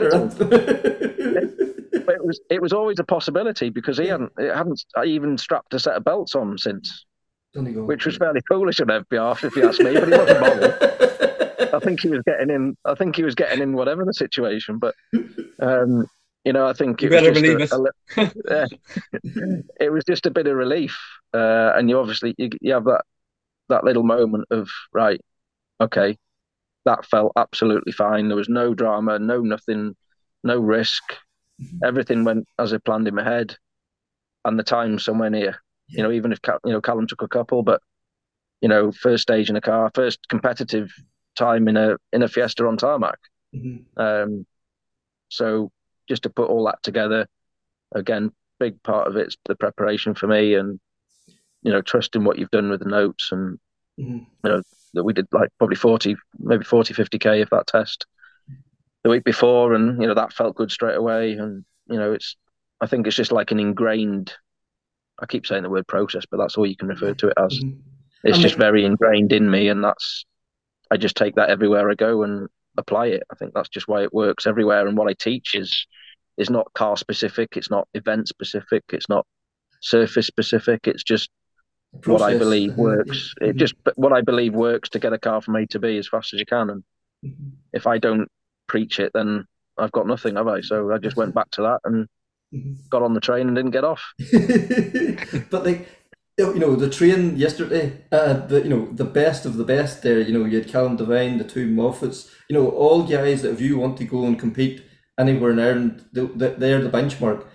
[2.08, 5.78] it was it was always a possibility because he hadn't it hadn't even strapped a
[5.78, 7.04] set of belts on since,
[7.54, 9.94] which was fairly foolish on FBR if you ask me.
[9.94, 10.96] But he wasn't bothered.
[11.74, 12.76] I think he was getting in.
[12.84, 14.78] I think he was getting in whatever the situation.
[14.78, 14.94] But
[15.60, 16.06] um,
[16.44, 17.84] you know, I think it you better believe a,
[18.16, 18.32] it.
[18.46, 18.66] A, uh,
[19.80, 20.96] it was just a bit of relief,
[21.34, 23.02] uh, and you obviously you, you have that
[23.68, 25.20] that little moment of right,
[25.80, 26.16] okay,
[26.84, 28.28] that felt absolutely fine.
[28.28, 29.96] There was no drama, no nothing,
[30.42, 31.02] no risk.
[31.60, 31.78] Mm-hmm.
[31.84, 33.56] Everything went as I planned in my head,
[34.44, 35.60] and the time somewhere near.
[35.88, 35.96] Yeah.
[35.96, 37.80] You know, even if you know Callum took a couple, but
[38.60, 40.90] you know, first stage in a car, first competitive
[41.36, 43.18] time in a in a Fiesta on tarmac.
[43.54, 44.00] Mm-hmm.
[44.00, 44.46] Um,
[45.28, 45.70] so
[46.08, 47.26] just to put all that together,
[47.94, 50.80] again, big part of it's the preparation for me, and
[51.66, 53.58] you know, trusting what you've done with the notes, and
[53.98, 54.18] mm-hmm.
[54.18, 54.62] you know
[54.94, 58.06] that we did like probably 40, maybe 40, 50 k of that test
[59.02, 61.32] the week before, and you know that felt good straight away.
[61.32, 62.36] And you know, it's
[62.80, 64.32] I think it's just like an ingrained.
[65.20, 67.58] I keep saying the word process, but that's all you can refer to it as.
[67.58, 67.80] Mm-hmm.
[68.22, 70.24] It's I mean, just very ingrained in me, and that's
[70.92, 72.48] I just take that everywhere I go and
[72.78, 73.24] apply it.
[73.28, 74.86] I think that's just why it works everywhere.
[74.86, 75.84] And what I teach is
[76.38, 79.26] is not car specific, it's not event specific, it's not
[79.80, 80.86] surface specific.
[80.86, 81.30] It's just
[82.00, 82.20] Process.
[82.20, 83.34] what I believe works.
[83.40, 83.50] Mm-hmm.
[83.50, 86.08] It just what I believe works to get a car from A to B as
[86.08, 86.70] fast as you can.
[86.70, 86.84] And
[87.24, 87.48] mm-hmm.
[87.72, 88.28] if I don't
[88.66, 89.46] preach it, then
[89.78, 90.60] I've got nothing, have I?
[90.60, 92.08] So I just went back to that and
[92.54, 92.74] mm-hmm.
[92.90, 94.02] got on the train and didn't get off.
[95.50, 95.88] but like
[96.38, 100.20] you know, the train yesterday, uh, the you know the best of the best there.
[100.20, 102.30] You know, you had Callum Devine, the two Moffetts.
[102.48, 104.82] You know, all guys that if you want to go and compete
[105.18, 107.46] anywhere in Ireland, they're the benchmark.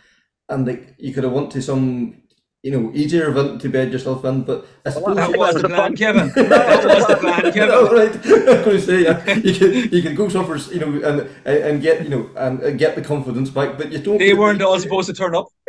[0.50, 2.21] And like you could have went to some
[2.64, 4.44] you know, easier event to bed yourself in.
[4.44, 6.30] But I suppose that was the plan, Kevin.
[6.30, 7.70] that was the plan, Kevin.
[7.72, 8.14] oh, right.
[8.14, 11.82] I'm going to say yeah, you can you can go somewhere, you know, and and
[11.82, 14.18] get you know and get the confidence back, but you don't.
[14.18, 15.48] They weren't all supposed to turn up.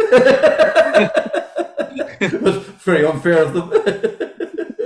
[2.21, 3.71] That's very unfair of them.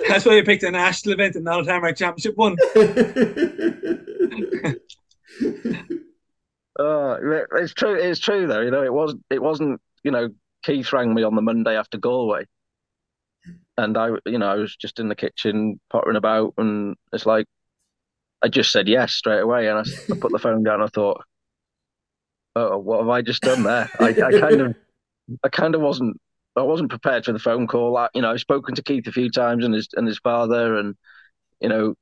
[0.09, 2.57] That's why you picked a national event and not a Tarmac Championship one.
[6.79, 7.19] uh,
[7.59, 7.97] it's true.
[7.97, 8.61] It's true though.
[8.61, 9.17] You know, it was.
[9.29, 9.81] It wasn't.
[10.05, 10.31] You know,
[10.67, 12.45] Keith rang me on the Monday after Galway,
[13.79, 17.47] and I, you know, I was just in the kitchen pottering about, and it's like
[18.43, 20.83] I just said yes straight away, and I, I put the phone down.
[20.83, 21.23] I thought,
[22.57, 23.89] oh, what have I just done there?
[24.01, 24.77] I, I kind of,
[25.45, 26.21] I kind of wasn't,
[26.57, 27.97] I wasn't prepared for the phone call.
[27.97, 30.77] I, you know, I've spoken to Keith a few times and his and his father,
[30.77, 30.97] and
[31.61, 31.95] you know,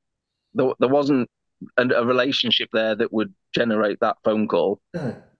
[0.54, 1.28] there, there wasn't
[1.76, 4.80] a, a relationship there that would generate that phone call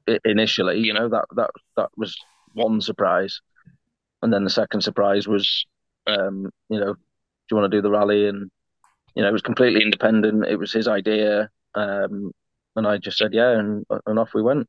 [0.07, 0.81] Uh, initially.
[0.81, 2.15] You know that that that was
[2.55, 3.40] one surprise,
[4.23, 5.67] and then the second surprise was,
[6.07, 7.01] um, you know, do
[7.51, 8.27] you want to do the rally?
[8.29, 8.51] And
[9.14, 10.47] you know, it was completely independent.
[10.47, 12.33] It was his idea, um,
[12.77, 14.69] and I just said yeah, and and off we went.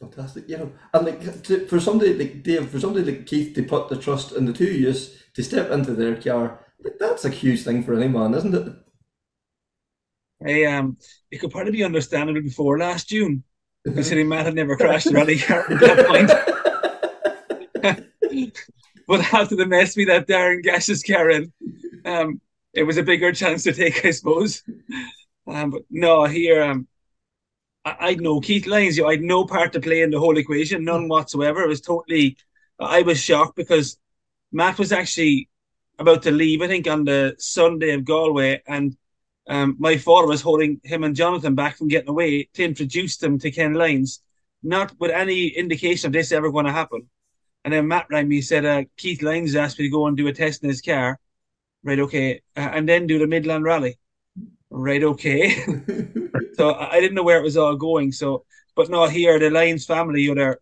[0.00, 3.64] Fantastic, you know, and like to, for somebody like Dave, for somebody like Keith to
[3.64, 4.94] put the trust in the two of you
[5.34, 8.72] to step into their car, like, that's a huge thing for anyone, isn't it?
[10.40, 10.96] Hey, um,
[11.32, 13.42] it could probably be understandable before last June,
[13.94, 16.30] considering Matt had never crashed a rally car at that point.
[19.06, 21.52] but after the mess we that Darren Gash's car in,
[22.04, 22.40] um,
[22.72, 24.62] it was a bigger chance to take, I suppose.
[25.46, 26.86] Um, but no, here, um,
[27.84, 30.36] I, I'd no Keith Lyons, you know, I'd no part to play in the whole
[30.36, 31.62] equation, none whatsoever.
[31.62, 32.36] It was totally,
[32.78, 33.98] I was shocked because
[34.52, 35.48] Matt was actually
[35.98, 38.96] about to leave, I think, on the Sunday of Galway, and
[39.48, 43.38] um, my father was holding him and Jonathan back from getting away to introduce them
[43.38, 44.22] to Ken Lyons,
[44.62, 47.08] not with any indication of this ever going to happen.
[47.64, 50.26] And then Matt rang me, said, uh, Keith Lyons asked me to go and do
[50.28, 51.18] a test in his car.
[51.82, 52.42] Right, okay.
[52.56, 53.98] Uh, and then do the Midland Rally.
[54.70, 55.50] Right, okay.
[56.54, 58.12] so I didn't know where it was all going.
[58.12, 58.44] So,
[58.76, 60.58] but no, here, the Lyons family, you know, they're,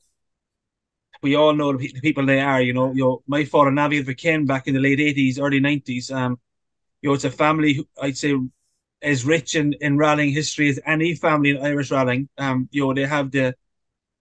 [1.23, 2.93] we all know the, pe- the people they are, you know.
[2.93, 6.15] You know, my father navigated for Ken back in the late 80s, early 90s.
[6.15, 6.39] Um,
[7.03, 8.35] you know, it's a family who I'd say
[9.03, 12.29] as rich in, in rallying history as any family in Irish rallying.
[12.39, 13.55] Um, you know, they have the,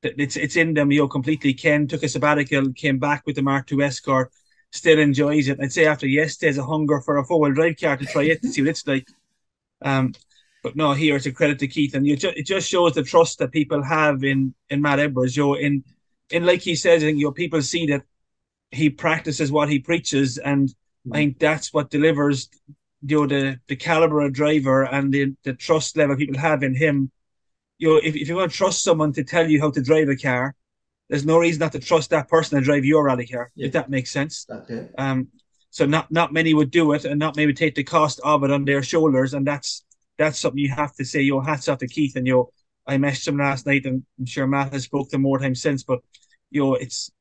[0.01, 1.53] the it's it's in them, you know, completely.
[1.53, 4.31] Ken took a sabbatical, came back with the Mark II Escort,
[4.71, 5.59] still enjoys it.
[5.61, 8.49] I'd say after yesterday's a hunger for a four-wheel drive car to try it to
[8.49, 9.07] see what it's like.
[9.81, 10.13] Um,
[10.63, 13.03] but no, here it's a credit to Keith, and you ju- it just shows the
[13.03, 15.37] trust that people have in in Matt Edwards.
[15.37, 15.83] You know, in
[16.31, 18.03] in like he says, I think you know, people see that
[18.71, 20.73] he practices what he preaches, and
[21.11, 22.49] I think that's what delivers
[23.07, 26.75] you know the the caliber of driver and the, the trust level people have in
[26.75, 27.11] him.
[27.77, 30.07] You know, if, if you want to trust someone to tell you how to drive
[30.09, 30.55] a car,
[31.09, 33.67] there's no reason not to trust that person to drive your rally car, Yeah.
[33.67, 34.45] if that makes sense.
[34.69, 34.91] It.
[34.97, 35.27] Um,
[35.69, 38.43] so not not many would do it, and not many would take the cost of
[38.43, 39.83] it on their shoulders, and that's
[40.17, 41.21] that's something you have to say.
[41.21, 42.49] Your hats off to Keith, and you.
[42.87, 45.59] I messaged him last night, and I'm sure Matt has spoke to him more times
[45.61, 45.83] since.
[45.83, 45.99] But
[46.51, 47.11] you know, it's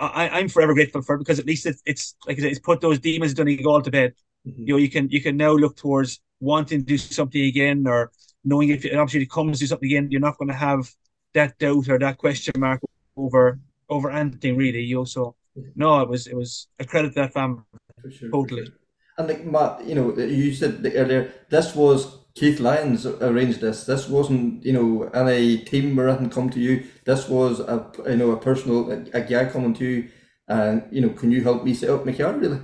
[0.00, 2.60] I, I'm forever grateful for it because at least it's it's like I said, it's
[2.60, 4.14] put those demons of Donegal to bed.
[4.46, 4.66] Mhm.
[4.66, 8.10] You know, you can you can now look towards wanting to do something again, or
[8.44, 10.90] knowing if it obviously comes to do something again, you're not going to have
[11.32, 12.80] that doubt or that question mark
[13.16, 14.82] over over anything really.
[14.82, 15.34] You know, so
[15.74, 17.62] no, it was it was a credit to that family.
[18.10, 18.30] Sure.
[18.30, 18.66] Totally.
[18.66, 18.74] Sure.
[19.16, 23.86] And like Matt, you know, you said earlier, this was Keith Lyons arranged this.
[23.86, 26.82] This wasn't, you know, any team or anything come to you.
[27.04, 30.08] This was a, you know, a personal, a, a guy coming to you,
[30.48, 32.32] and you know, can you help me set up my car?
[32.32, 32.58] Really?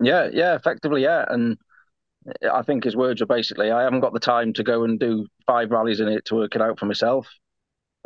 [0.00, 1.24] Yeah, yeah, effectively, yeah.
[1.28, 1.56] And
[2.50, 5.26] I think his words are basically, I haven't got the time to go and do
[5.46, 7.28] five rallies in it to work it out for myself.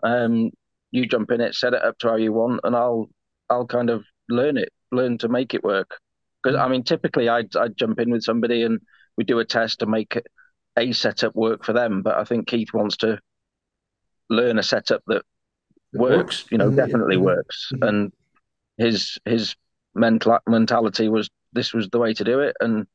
[0.03, 0.51] Um,
[0.90, 3.09] you jump in it, set it up to how you want, and I'll
[3.51, 5.98] I'll kind of learn it, learn to make it work.
[6.42, 8.81] Because I mean, typically I'd I'd jump in with somebody and
[9.16, 10.18] we do a test to make
[10.77, 12.03] a setup work for them.
[12.03, 13.20] But I think Keith wants to
[14.31, 15.22] learn a setup that
[15.92, 16.87] It works, you know, yeah.
[16.87, 17.22] definitely Mhm.
[17.24, 17.72] works.
[17.72, 17.88] Mhm.
[17.88, 18.12] And
[18.79, 19.57] his his
[19.94, 22.56] mental mentality was this was the way to do it.
[22.61, 22.87] And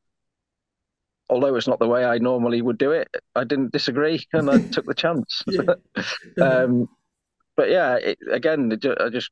[1.28, 4.58] although it's not the way I normally would do it, I didn't disagree and I
[4.70, 5.42] took the chance.
[5.46, 5.74] Yeah.
[6.42, 6.88] um,
[7.56, 9.30] but yeah, it, again, it, I just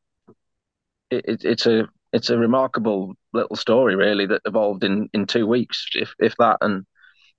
[1.10, 5.46] it, it, it's a it's a remarkable little story, really, that evolved in in two
[5.46, 6.58] weeks, if if that.
[6.60, 6.86] And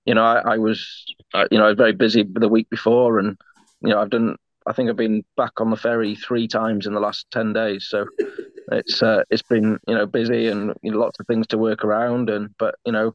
[0.04, 1.04] you know, I, I was
[1.50, 3.36] you know I was very busy the week before, and
[3.82, 4.36] you know I've done.
[4.66, 7.86] I think I've been back on the ferry three times in the last ten days,
[7.88, 8.06] so
[8.72, 11.84] it's uh, it's been you know busy and you know, lots of things to work
[11.84, 12.30] around.
[12.30, 13.14] And but you know,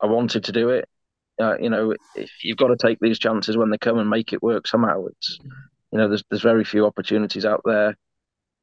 [0.00, 0.88] I wanted to do it.
[1.40, 4.32] Uh, you know, if you've got to take these chances when they come and make
[4.32, 5.06] it work somehow.
[5.06, 5.38] It's
[5.92, 7.94] you know, there's there's very few opportunities out there,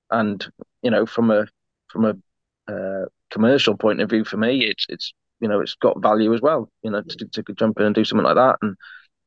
[0.10, 0.46] and
[0.82, 1.46] you know, from a
[1.90, 6.02] from a uh, commercial point of view, for me, it's it's you know, it's got
[6.02, 6.70] value as well.
[6.82, 8.76] You know, to, to jump in and do something like that and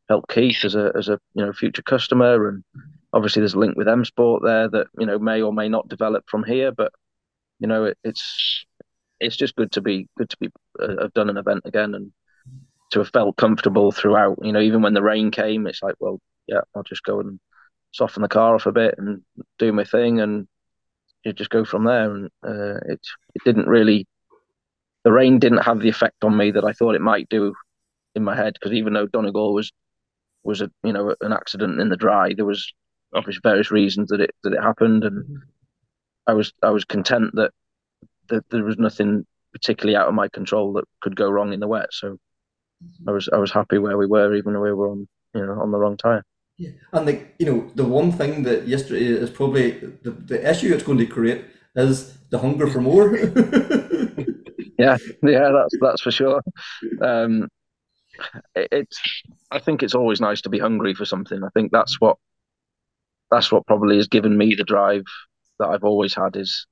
[0.09, 2.65] help Keith as a as a you know future customer, and
[3.13, 5.89] obviously there's a link with M Sport there that you know may or may not
[5.89, 6.93] develop from here, but
[7.59, 8.65] you know, it, it's
[9.21, 10.49] it's just good to be good to be
[10.81, 12.13] uh, have done an event again and
[12.93, 14.39] to have felt comfortable throughout.
[14.43, 17.39] You know, even when the rain came, it's like, well, yeah, I'll just go and
[17.93, 19.23] soften the car off a bit and
[19.59, 20.47] do my thing, and
[21.25, 22.15] you just go from there.
[22.15, 23.01] And uh, it
[23.35, 24.07] it didn't really,
[25.05, 27.55] the rain didn't have the effect on me that I thought it might do
[28.15, 29.73] in my head because even though Donegal was
[30.45, 32.73] was a you know an accident in the dry, there was
[33.15, 35.43] obviously various reasons that it that it happened, and
[36.27, 37.53] I was I was content that
[38.29, 41.69] that there was nothing particularly out of my control that could go wrong in the
[41.69, 41.89] wet.
[41.91, 42.19] So
[43.07, 45.61] I was I was happy where we were, even though we were on you know
[45.61, 46.25] on the wrong tire.
[46.57, 49.73] Yeah, and the you know the one thing that yesterday is probably
[50.03, 51.45] the, the issue it's going to create
[51.77, 53.17] is the hunger for more.
[54.79, 56.43] yeah, yeah, that's that's for sure.
[57.01, 57.49] Um,
[58.55, 59.01] it's
[59.51, 61.43] I think it's always nice to be hungry for something.
[61.43, 62.17] I think that's what
[63.31, 65.05] that's what probably has given me the drive
[65.59, 66.67] that I've always had is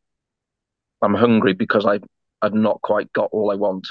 [1.03, 2.01] I'm hungry because I
[2.43, 3.87] I've not quite got all I want.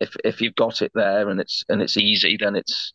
[0.00, 2.92] If if you've got it there and it's and it's easy, then it's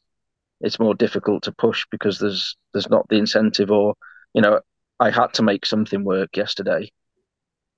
[0.62, 3.96] it's more difficult to push because there's there's not the incentive or
[4.34, 4.60] you know
[5.00, 6.91] I had to make something work yesterday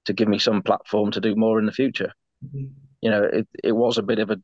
[0.06, 2.14] to give me some platform to do more in the future.
[2.46, 2.66] Mm-hmm.
[3.02, 4.38] You know, it it was a bit of a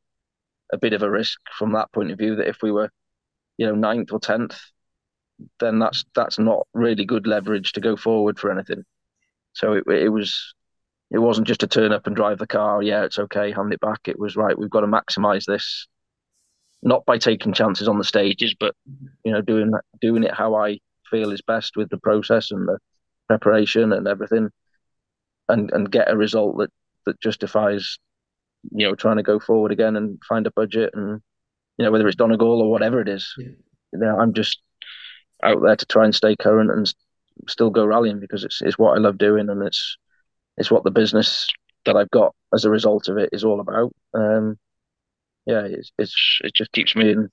[0.73, 2.89] a bit of a risk from that point of view that if we were,
[3.57, 4.59] you know, ninth or tenth,
[5.59, 8.83] then that's that's not really good leverage to go forward for anything.
[9.53, 10.53] So it it was
[11.11, 12.81] it wasn't just to turn up and drive the car.
[12.81, 14.01] Yeah, it's okay, hand it back.
[14.07, 14.57] It was right.
[14.57, 15.87] We've got to maximise this,
[16.81, 18.75] not by taking chances on the stages, but
[19.23, 19.71] you know, doing
[20.01, 22.79] doing it how I feel is best with the process and the
[23.27, 24.49] preparation and everything,
[25.49, 26.71] and and get a result that
[27.05, 27.99] that justifies
[28.71, 31.21] you know trying to go forward again and find a budget and
[31.77, 33.33] you know whether it's Donegal or whatever it is.
[33.37, 33.47] Yeah.
[33.93, 34.59] You know, I'm just
[35.43, 36.91] out there to try and stay current and
[37.47, 39.97] still go rallying because it's it's what I love doing and it's
[40.57, 41.47] it's what the business
[41.85, 43.91] that I've got as a result of it is all about.
[44.13, 44.57] Um,
[45.45, 47.29] yeah, it's, it's it just keeps me in.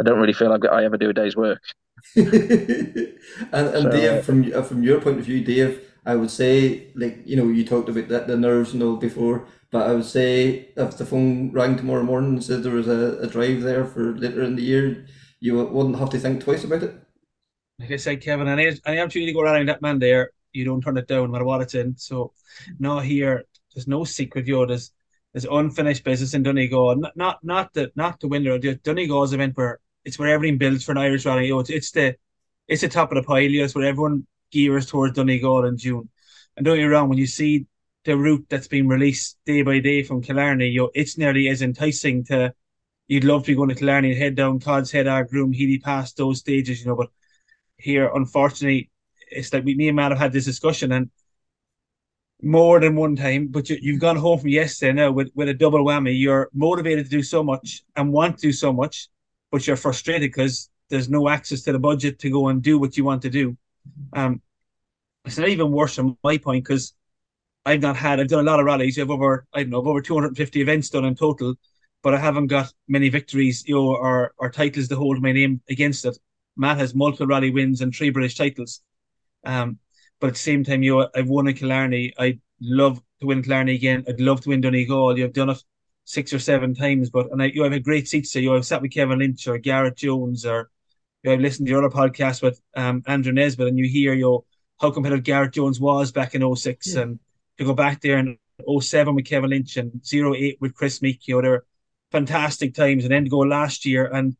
[0.00, 1.62] I don't really feel I've got, I ever do a day's work.
[2.16, 2.28] and
[3.52, 7.22] and so, Dave, from uh, from your point of view, Dave, I would say like
[7.24, 9.46] you know you talked about that the nerves and all before,
[9.76, 13.18] but I would say if the phone rang tomorrow morning and said there was a,
[13.18, 15.06] a drive there for later in the year,
[15.38, 16.94] you wouldn't have to think twice about it.
[17.78, 20.30] Like I said, Kevin, I am trying to go around that man there.
[20.54, 21.94] You don't turn it down no matter what it's in.
[21.98, 22.32] So,
[22.78, 23.44] not here.
[23.74, 24.64] There's no secret, yo.
[24.64, 24.92] There's
[25.34, 26.96] there's unfinished business in Donegal.
[26.96, 28.28] Not not not the not the.
[28.28, 31.50] The Donegal's event where it's where everything builds for an Irish rally.
[31.50, 32.16] It's, it's the
[32.66, 33.42] it's the top of the pile.
[33.42, 36.08] It's where everyone gears towards Donegal in June.
[36.56, 37.66] And don't get me wrong, when you see
[38.06, 42.24] the route that's been released day by day from Killarney, yo, it's nearly as enticing
[42.24, 42.54] to.
[43.08, 46.12] You'd love to be going to Killarney and head down Cods Head, Ardgroom, Healy Pass
[46.12, 46.96] those stages, you know.
[46.96, 47.10] But
[47.76, 48.90] here, unfortunately,
[49.30, 51.10] it's like we, me and Matt have had this discussion and
[52.42, 53.48] more than one time.
[53.48, 56.18] But you, you've gone home from yesterday now with, with a double whammy.
[56.18, 59.08] You're motivated to do so much and want to do so much,
[59.50, 62.96] but you're frustrated because there's no access to the budget to go and do what
[62.96, 63.56] you want to do.
[64.12, 64.40] Um,
[65.24, 66.94] it's not even worse from my point because
[67.66, 68.20] I've not had.
[68.20, 68.98] I've done a lot of rallies.
[68.98, 71.56] I've over I don't know over 250 events done in total,
[72.02, 75.60] but I haven't got many victories, you know, or or titles to hold my name
[75.68, 76.16] against it.
[76.56, 78.80] Matt has multiple rally wins and three British titles.
[79.44, 79.78] Um,
[80.20, 82.14] but at the same time, you know, I've won in Killarney.
[82.18, 84.04] I'd love to win Killarney again.
[84.08, 85.18] I'd love to win Donegal.
[85.18, 85.62] You've done it
[86.04, 88.28] six or seven times, but and I, you have a great seat.
[88.28, 90.70] So you have sat with Kevin Lynch or Garrett Jones, or
[91.24, 94.22] you have listened to your other podcast with um, Andrew Nesbitt, and you hear you
[94.22, 94.44] know,
[94.80, 97.02] how competitive Garrett Jones was back in 06 yeah.
[97.02, 97.18] and
[97.58, 98.38] to go back there in
[98.80, 101.64] 07 with Kevin Lynch and 08 with Chris Meek, you know, they're
[102.12, 103.04] fantastic times.
[103.04, 104.36] And then to go last year and,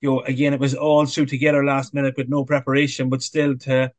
[0.00, 3.56] you know, again, it was all through together last minute with no preparation, but still
[3.58, 3.92] to,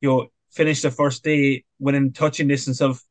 [0.00, 3.02] you know, finish the first day within touching distance of,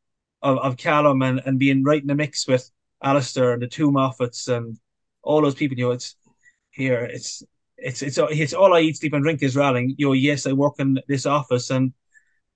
[0.41, 2.69] of, of Callum and, and being right in the mix with
[3.03, 4.77] Alistair and the two Moffetts and
[5.21, 6.15] all those people, you know, it's
[6.71, 7.43] here, it's,
[7.77, 9.95] it's, it's, it's all I eat, sleep and drink is rallying.
[9.97, 11.93] You know, yes, I work in this office and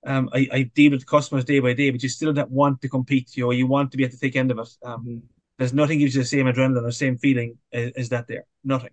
[0.06, 2.88] um, I, I deal with customers day by day, but you still don't want to
[2.88, 3.36] compete.
[3.36, 4.68] You know, you want to be at the thick end of it.
[4.82, 5.22] Um, mm.
[5.58, 8.46] There's nothing gives you the same adrenaline or same feeling as, as that there.
[8.64, 8.90] Nothing.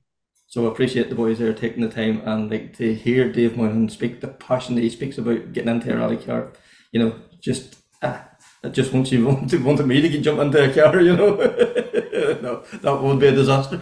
[0.47, 3.89] So I appreciate the boys there taking the time and like to hear Dave Moynihan
[3.89, 6.51] speak the passion that he speaks about getting into a rally car.
[6.91, 8.27] You know, just ah,
[8.63, 11.15] it just wants you want to wanted me to get jump into a car, you
[11.15, 11.35] know.
[12.41, 13.79] no, that would be a disaster.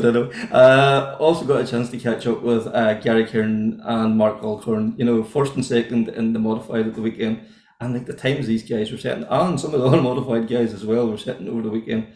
[0.00, 0.30] but know.
[0.50, 4.94] Uh, also got a chance to catch up with uh, Gary Kiernan and Mark Alcorn,
[4.96, 7.40] you know, first and second in the modified at the weekend.
[7.80, 10.72] And like the times these guys were setting, and some of the other modified guys
[10.72, 12.08] as well were setting over the weekend.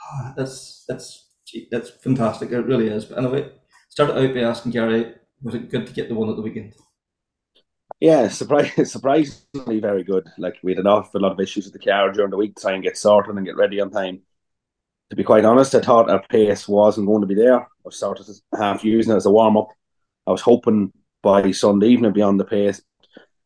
[0.00, 1.28] Oh, that's that's
[1.70, 2.50] that's fantastic.
[2.50, 3.04] It really is.
[3.04, 3.50] But anyway,
[3.90, 6.74] started out by asking Gary, was it good to get the one at the weekend?
[8.00, 10.26] Yeah, surprise, surprisingly very good.
[10.38, 12.62] Like we had an awful lot of issues with the car during the week, to
[12.62, 14.22] try and get sorted and get ready on time.
[15.10, 17.60] To be quite honest, I thought our pace wasn't going to be there.
[17.60, 18.26] I started
[18.58, 19.68] half using it as a warm up.
[20.26, 20.92] I was hoping
[21.22, 22.82] by Sunday evening to be on the pace.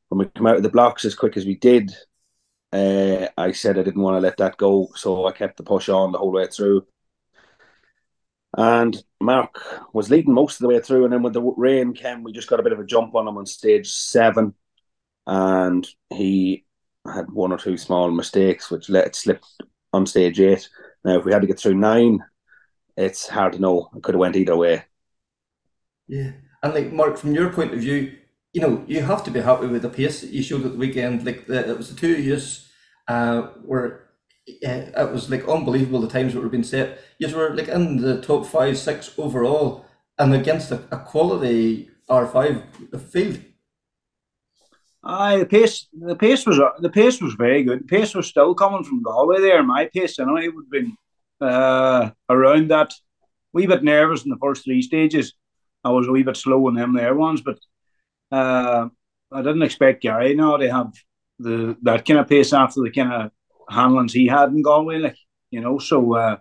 [0.09, 1.93] When we come out of the blocks as quick as we did,
[2.73, 5.89] uh, I said I didn't want to let that go, so I kept the push
[5.89, 6.87] on the whole way through.
[8.57, 9.61] And Mark
[9.93, 12.49] was leading most of the way through, and then when the rain came, we just
[12.49, 14.55] got a bit of a jump on him on stage seven,
[15.27, 16.65] and he
[17.07, 19.43] had one or two small mistakes which let it slip
[19.93, 20.69] on stage eight.
[21.09, 22.23] Now, if we had to get through nine,
[22.95, 23.89] it's hard to know.
[23.97, 24.85] It could have went either way.
[26.07, 26.33] Yeah,
[26.63, 28.13] and like Mark, from your point of view,
[28.53, 30.79] you know, you have to be happy with the pace that you showed at the
[30.79, 31.25] weekend.
[31.25, 32.69] Like the, it was the two years
[33.09, 34.11] uh, where
[34.47, 36.99] it was like unbelievable the times that were being set.
[37.19, 39.87] You were like in the top five, six overall,
[40.19, 42.65] and against a, a quality R five
[43.11, 43.41] field.
[45.11, 47.81] Aye, the pace, the pace was the pace was very good.
[47.81, 49.63] The pace was still coming from Galway there.
[49.63, 50.97] My pace, anyway, it would have been
[51.41, 52.93] uh, around that.
[53.55, 55.33] Wee bit nervous in the first three stages.
[55.83, 57.59] I was a wee bit slow in them there ones, but
[58.31, 58.89] uh,
[59.33, 60.93] I didn't expect Gary now to have
[61.39, 63.31] the that kind of pace after the kind of
[63.71, 65.17] handlings he had in Galway, like
[65.51, 65.79] you know.
[65.79, 66.37] So uh,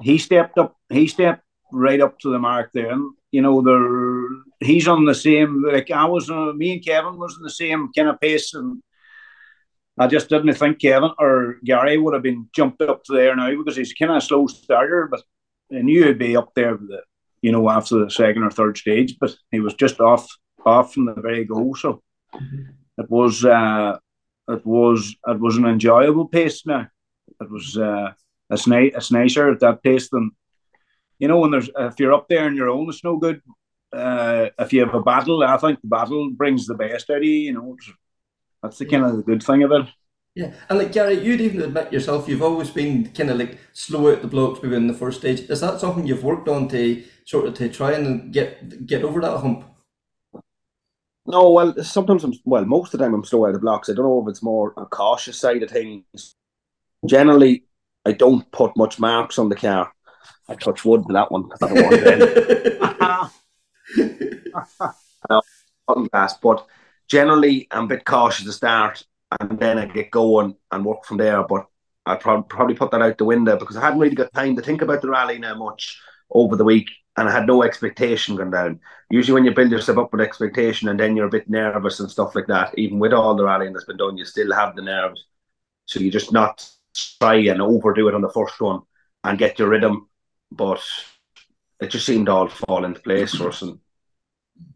[0.00, 0.74] he stepped up.
[0.88, 1.42] He stepped
[1.72, 4.28] right up to the mark there, and you know, there
[4.60, 5.62] he's on the same.
[5.62, 8.82] Like I was, uh, me and Kevin was in the same kind of pace, and
[9.98, 13.50] I just didn't think Kevin or Gary would have been jumped up to there now
[13.56, 15.22] because he's kind of a slow starter, but
[15.72, 17.02] I knew he'd be up there, the,
[17.42, 19.16] you know, after the second or third stage.
[19.20, 20.26] But he was just off
[20.64, 22.02] off from the very go, so
[22.34, 22.70] mm-hmm.
[22.98, 23.98] it was uh,
[24.48, 26.64] it was it was an enjoyable pace.
[26.64, 26.88] Now
[27.40, 28.12] it was uh,
[28.50, 30.32] it's nice it's nicer at that pace than
[31.18, 33.40] you know when there's if you're up there on your own, it's no good.
[33.92, 37.24] Uh, if you have a battle, I think the battle brings the best out of
[37.24, 37.32] you.
[37.32, 37.76] You know,
[38.62, 39.86] that's the kind of the good thing of it.
[40.34, 44.12] Yeah, and like Gary, you'd even admit yourself you've always been kind of like slow
[44.12, 45.40] out the blocks maybe in the first stage.
[45.50, 49.20] Is that something you've worked on to sort of to try and get get over
[49.20, 49.64] that hump?
[51.26, 52.64] No, well, sometimes I'm well.
[52.64, 53.90] Most of the time, I'm slow out the blocks.
[53.90, 56.36] I don't know if it's more a cautious side of things.
[57.04, 57.64] Generally,
[58.06, 59.92] I don't put much marks on the car.
[60.48, 61.48] I touch wood with that one.
[61.48, 61.68] because I
[65.28, 65.44] don't
[65.86, 66.66] want gas, but
[67.08, 69.04] generally, I'm a bit cautious to start,
[69.40, 71.42] and then I get going and work from there.
[71.42, 71.66] But
[72.06, 74.82] I probably put that out the window because I hadn't really got time to think
[74.82, 76.88] about the rally now much over the week
[77.18, 78.80] and I had no expectation going down.
[79.10, 82.08] Usually, when you build yourself up with expectation and then you're a bit nervous and
[82.08, 84.82] stuff like that, even with all the rallying that's been done, you still have the
[84.82, 85.26] nerves.
[85.86, 86.68] So you just not
[87.20, 88.82] try and overdo it on the first one
[89.24, 90.08] and get your rhythm.
[90.50, 90.80] But
[91.80, 93.78] it just seemed all fall into place for us and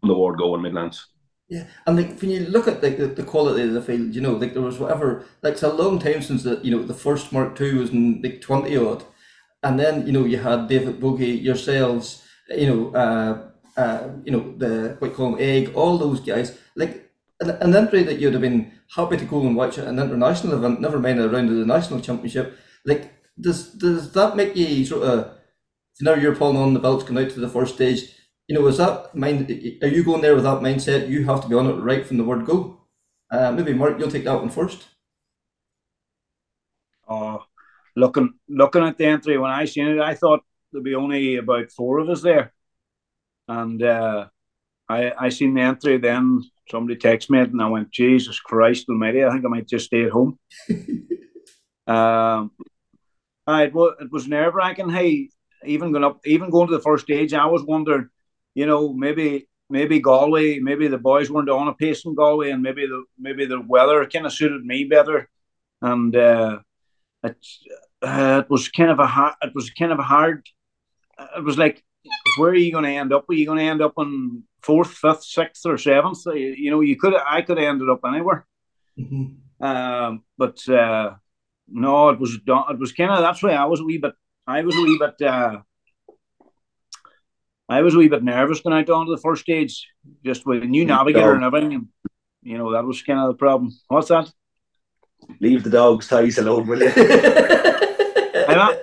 [0.02, 1.06] the world going Midlands.
[1.48, 4.20] Yeah, and like when you look at like the, the quality of the field, you
[4.20, 6.94] know, like there was whatever, like it's a long time since the you know the
[6.94, 9.04] first Mark II was in like twenty odd,
[9.62, 14.54] and then you know you had David Bogie, yourselves, you know, uh, uh, you know,
[14.56, 17.10] the what you call them, egg, all those guys, like
[17.40, 20.54] an, an entry that you'd have been happy to go and watch at an international
[20.54, 22.56] event, never mind a round of the national championship.
[22.84, 25.32] Like, does does that make you sort of
[26.02, 28.14] now you're pulling on the belts going out to the first stage?
[28.48, 29.50] You know, is that mind?
[29.82, 31.08] Are you going there with that mindset?
[31.08, 32.80] You have to be on it right from the word go.
[33.30, 34.86] Uh, maybe Mark, you'll take that one first.
[37.08, 37.44] Oh,
[37.96, 40.40] looking looking at the entry when I seen it, I thought
[40.72, 42.52] there'd be only about four of us there.
[43.48, 44.26] And uh,
[44.88, 49.24] I I seen the entry then somebody text me and I went, Jesus Christ almighty,
[49.24, 50.38] I think I might just stay at home.
[51.86, 52.50] um
[53.46, 54.88] I, it was, it was nerve wracking.
[54.88, 55.30] Hey,
[55.64, 58.08] even going up, even going to the first stage, I was wondering,
[58.54, 62.62] you know, maybe maybe Galway, maybe the boys weren't on a pace in Galway, and
[62.62, 65.28] maybe the maybe the weather kind of suited me better,
[65.80, 66.58] and uh,
[67.24, 67.36] it
[68.02, 70.46] uh, it was kind of a hard, it was kind of a hard
[71.36, 71.82] it was like,
[72.38, 73.28] where are you going to end up?
[73.28, 76.18] Are you going to end up in fourth, fifth, sixth, or seventh?
[76.26, 78.46] You know, you could I could have ended up anywhere.
[78.98, 79.64] Mm-hmm.
[79.64, 81.14] Um, but uh,
[81.68, 84.14] no, it was it was kind of that's why I was a wee bit.
[84.46, 85.26] I was a wee bit.
[85.26, 85.60] Uh,
[87.68, 89.88] I was a wee bit nervous going out onto the first stage,
[90.24, 91.88] just with a new navigator and everything.
[92.42, 93.72] You know, that was kind of the problem.
[93.88, 94.30] What's that?
[95.40, 96.92] Leave the dogs' ties alone, will you?
[98.48, 98.76] I'm, not,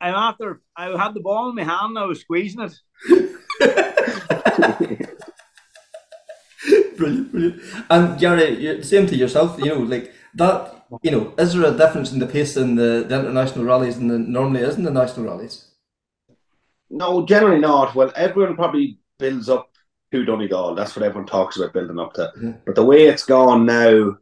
[0.00, 2.74] I'm after I had the ball in my hand, And I was squeezing it.
[6.96, 7.62] brilliant, brilliant.
[7.90, 12.12] And Gary, same to yourself, you know, like that, you know, is there a difference
[12.12, 15.26] in the pace in the, the international rallies than there normally is in the national
[15.26, 15.68] rallies?
[16.90, 17.94] No, generally not.
[17.94, 19.70] Well, everyone probably builds up
[20.12, 20.74] to Donegal.
[20.74, 22.32] That's what everyone talks about building up to.
[22.36, 22.50] Mm-hmm.
[22.64, 24.18] But the way it's gone now,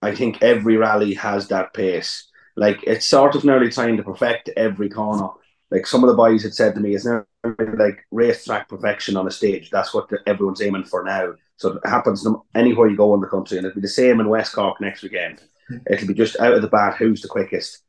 [0.00, 2.28] I think every rally has that pace.
[2.56, 5.28] Like it's sort of nearly trying to perfect every corner
[5.70, 9.26] like some of the boys had said to me, it's now like racetrack perfection on
[9.26, 9.70] a stage.
[9.70, 11.34] That's what the, everyone's aiming for now.
[11.56, 14.28] So it happens anywhere you go in the country, and it'll be the same in
[14.28, 15.42] West Cork next weekend.
[15.90, 17.82] It'll be just out of the bat who's the quickest,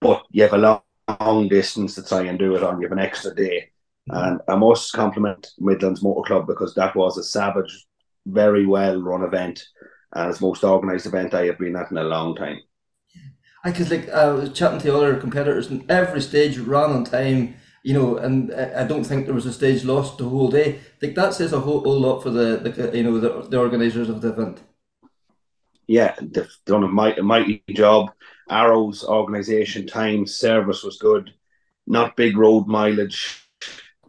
[0.00, 0.82] but you have a long,
[1.20, 2.80] long distance to try and do it on.
[2.80, 3.70] You have an extra day,
[4.10, 4.26] mm.
[4.26, 7.86] and I must compliment Midlands Motor Club because that was a savage,
[8.26, 9.64] very well run event,
[10.14, 12.60] and it's most organised event I have been at in a long time.
[13.64, 17.56] I because like I was chatting to other competitors, and every stage ran on time.
[17.84, 20.78] You know, and I don't think there was a stage lost the whole day.
[21.00, 24.08] Like that says a whole, whole lot for the, the you know the, the organisers
[24.08, 24.60] of the event.
[25.92, 28.12] Yeah, they've done a mighty, mighty job.
[28.48, 31.34] Arrow's organisation, time, service was good.
[31.86, 33.46] Not big road mileage.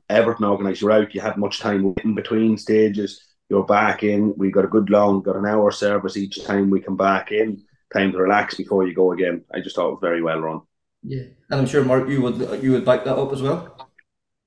[0.10, 0.80] Everything organised.
[0.80, 1.14] You're out.
[1.14, 3.22] You had much time in between stages.
[3.50, 4.34] You're back in.
[4.38, 7.62] We got a good long, got an hour service each time we come back in
[7.92, 9.44] time to relax before you go again.
[9.54, 10.62] I just thought it was very well run.
[11.04, 13.90] Yeah, and I'm sure Mark, you would you would back that up as well.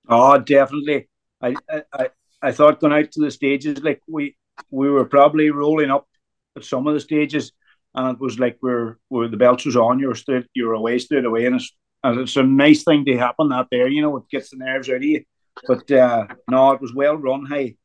[0.08, 1.10] Oh, definitely.
[1.42, 1.54] I
[1.92, 2.08] I
[2.40, 4.36] I thought going out to the stages like we
[4.70, 6.08] we were probably rolling up
[6.56, 7.52] at some of the stages,
[7.94, 10.74] and it was like we're where the belts was on, you were straight, you were
[10.74, 13.88] away straight away, and it's and it's a nice thing to happen that there.
[13.88, 15.24] You know, it gets the nerves out of you.
[15.66, 17.46] But uh, no, it was well run.
[17.46, 17.76] Hey,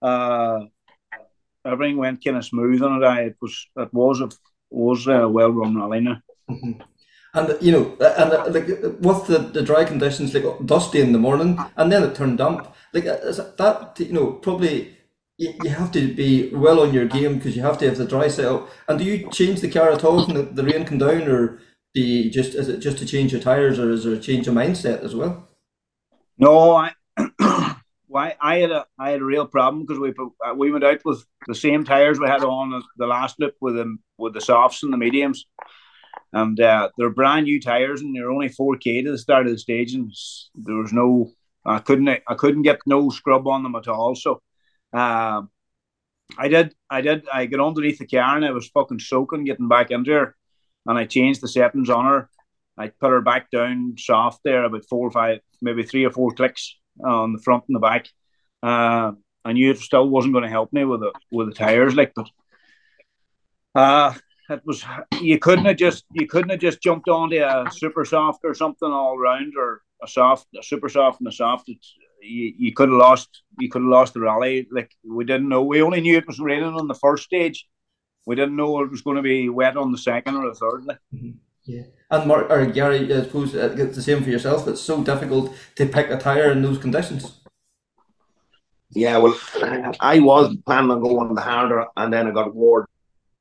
[0.00, 0.60] uh,
[1.64, 3.06] everything went kind of smooth on it.
[3.06, 4.30] I, it was it was a
[4.70, 6.20] was a well run rally now.
[6.48, 6.80] Mm-hmm.
[7.32, 8.66] And you know, and uh, like
[9.00, 12.74] with the, the dry conditions, like dusty in the morning, and then it turned damp.
[12.92, 13.18] Like uh,
[13.58, 14.96] that, you know, probably
[15.40, 18.28] you, have to be well on your game because you have to have the dry
[18.28, 18.68] setup.
[18.88, 21.60] And do you change the car at all when the, the rain come down, or
[21.94, 24.54] you just is it just to change your tires, or is there a change of
[24.54, 25.48] mindset as well?
[26.38, 26.92] No, I.
[28.10, 30.12] why I had a I had a real problem because we
[30.44, 33.76] uh, we went out with the same tires we had on the last loop with
[33.76, 35.46] them with the softs and the mediums,
[36.32, 39.52] and uh, they're brand new tires and they're only four k to the start of
[39.52, 40.12] the stage and
[40.56, 41.30] there was no
[41.64, 44.14] I couldn't I couldn't get no scrub on them at all.
[44.16, 44.42] So,
[44.92, 45.42] uh,
[46.38, 49.68] I did I did I got underneath the car and I was fucking soaking getting
[49.68, 50.36] back into her,
[50.86, 52.30] and I changed the settings on her.
[52.78, 56.32] I put her back down soft there about four or five maybe three or four
[56.32, 58.08] clicks on the front and the back.
[58.62, 59.12] Uh,
[59.44, 62.12] I knew it still wasn't going to help me with the with the tires, like,
[62.14, 62.28] but
[63.74, 64.14] uh,
[64.48, 64.84] it was
[65.20, 68.90] you couldn't have just you couldn't have just jumped onto a super soft or something
[68.90, 71.68] all round or a soft, a super soft and a soft.
[71.68, 74.66] It's, you, you could have lost you could have lost the rally.
[74.70, 75.62] Like we didn't know.
[75.62, 77.66] We only knew it was raining on the first stage.
[78.26, 80.84] We didn't know it was going to be wet on the second or the third.
[80.84, 80.98] Like.
[81.14, 81.30] Mm-hmm.
[81.64, 84.66] Yeah, and Mark or Gary, I suppose uh, it's the same for yourself.
[84.66, 87.40] It's so difficult to pick a tire in those conditions.
[88.92, 89.38] Yeah, well,
[90.00, 92.86] I was planning on going the harder, and then I got word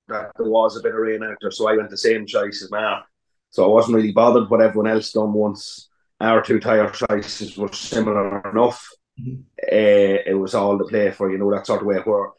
[0.09, 2.61] that there was a bit of rain out there, so I went the same choice
[2.61, 3.05] as Mark.
[3.51, 5.88] So I wasn't really bothered what everyone else done once
[6.20, 8.88] our two tire sizes were similar enough.
[9.20, 9.41] Mm-hmm.
[9.61, 12.32] Uh, it was all to play for, you know, that sort of way where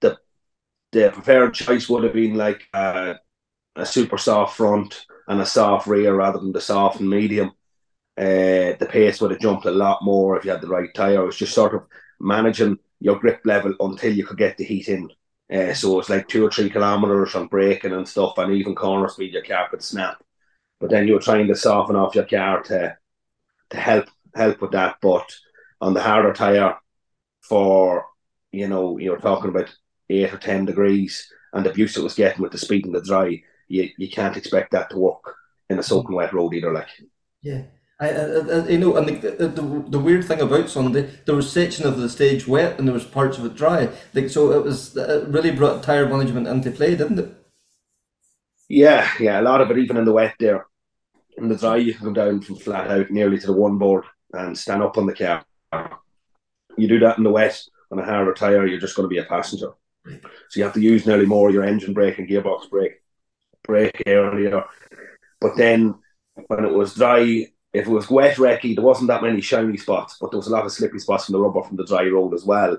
[0.00, 0.18] the
[0.92, 3.14] the preferred choice would have been like uh,
[3.76, 7.52] a super soft front and a soft rear rather than the soft and medium.
[8.16, 11.22] Uh, the pace would have jumped a lot more if you had the right tyre.
[11.22, 11.84] It was just sort of
[12.18, 15.08] managing your grip level until you could get the heat in.
[15.52, 19.08] Uh, so it's like two or three kilometers on braking and stuff, and even corner
[19.08, 20.22] speed, your car could snap.
[20.80, 22.96] But then you're trying to soften off your car to
[23.70, 24.96] to help help with that.
[25.00, 25.30] But
[25.80, 26.76] on the harder tire,
[27.40, 28.06] for
[28.52, 29.74] you know, you're talking about
[30.10, 33.02] eight or ten degrees, and the abuse it was getting with the speed and the
[33.02, 35.36] dry, you, you can't expect that to work
[35.68, 36.72] in a soaking wet road either.
[36.72, 36.88] Like,
[37.42, 37.62] yeah.
[38.00, 41.50] I, I, I, you know, and the, the, the weird thing about Sunday, there was
[41.50, 43.88] section of the stage wet and there was parts of it dry.
[44.14, 47.34] Like so, it was it really brought tire management into play, didn't it?
[48.68, 50.66] Yeah, yeah, a lot of it even in the wet there.
[51.38, 54.04] In the dry, you can come down from flat out nearly to the one board
[54.32, 55.44] and stand up on the car.
[56.76, 57.62] You do that in the wet
[57.92, 59.70] on a harder tire, you're just going to be a passenger.
[60.04, 63.02] So you have to use nearly more your engine brake and gearbox brake
[63.62, 64.64] brake earlier.
[65.40, 65.94] But then
[66.48, 70.16] when it was dry, if it was wet wrecky, there wasn't that many shiny spots,
[70.20, 72.34] but there was a lot of slippy spots from the rubber from the dry road
[72.34, 72.78] as well.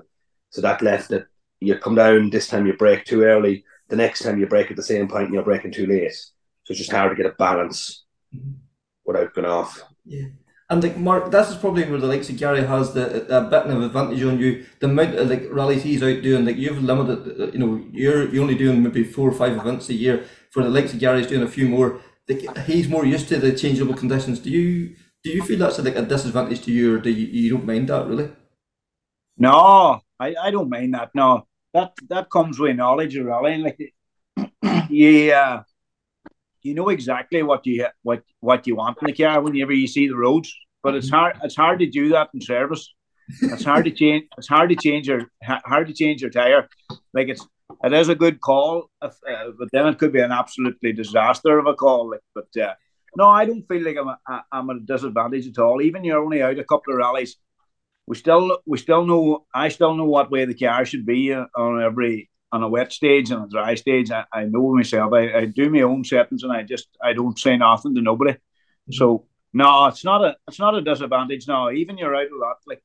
[0.50, 1.26] So that left it.
[1.60, 3.64] You come down this time, you brake too early.
[3.88, 6.12] The next time you brake at the same point, you're braking too late.
[6.12, 7.99] So it's just hard to get a balance
[9.04, 9.82] without going off.
[10.04, 10.28] Yeah.
[10.68, 13.66] And like Mark, this is probably where the likes of Gary has the a bit
[13.66, 14.64] of advantage on you.
[14.78, 18.42] The amount of like rallies he's out doing, like you've limited, you know, you're you're
[18.42, 20.24] only doing maybe four or five events a year.
[20.50, 23.52] For the likes of Gary's doing a few more, like he's more used to the
[23.52, 24.38] changeable conditions.
[24.38, 27.50] Do you do you feel that's like a disadvantage to you, or do you, you
[27.50, 28.30] don't mind that really?
[29.36, 31.10] No, I, I don't mind that.
[31.14, 33.62] No, that that comes with knowledge of rallying.
[33.62, 33.94] Like,
[34.88, 35.64] yeah,
[36.62, 40.08] you know exactly what you what what you want in the car whenever you see
[40.08, 40.54] the roads.
[40.82, 42.92] But it's hard it's hard to do that in service.
[43.42, 44.24] It's hard to change.
[44.38, 46.68] It's hard to change your hard to change your tire.
[47.14, 47.46] Like it's
[47.84, 51.58] it is a good call, if, uh, but then it could be an absolutely disaster
[51.58, 52.10] of a call.
[52.10, 52.74] Like, but uh,
[53.16, 55.80] no, I don't feel like I'm a, I'm at a disadvantage at all.
[55.82, 57.36] Even you're only out a couple of rallies,
[58.06, 61.46] we still we still know I still know what way the car should be uh,
[61.56, 65.12] on every on a wet stage and a dry stage, I, I know myself.
[65.12, 68.32] I, I do my own settings and I just I don't say nothing to nobody.
[68.32, 68.92] Mm-hmm.
[68.92, 71.46] So no, it's not a it's not a disadvantage.
[71.48, 72.56] No, even you're out a lot.
[72.66, 72.82] Like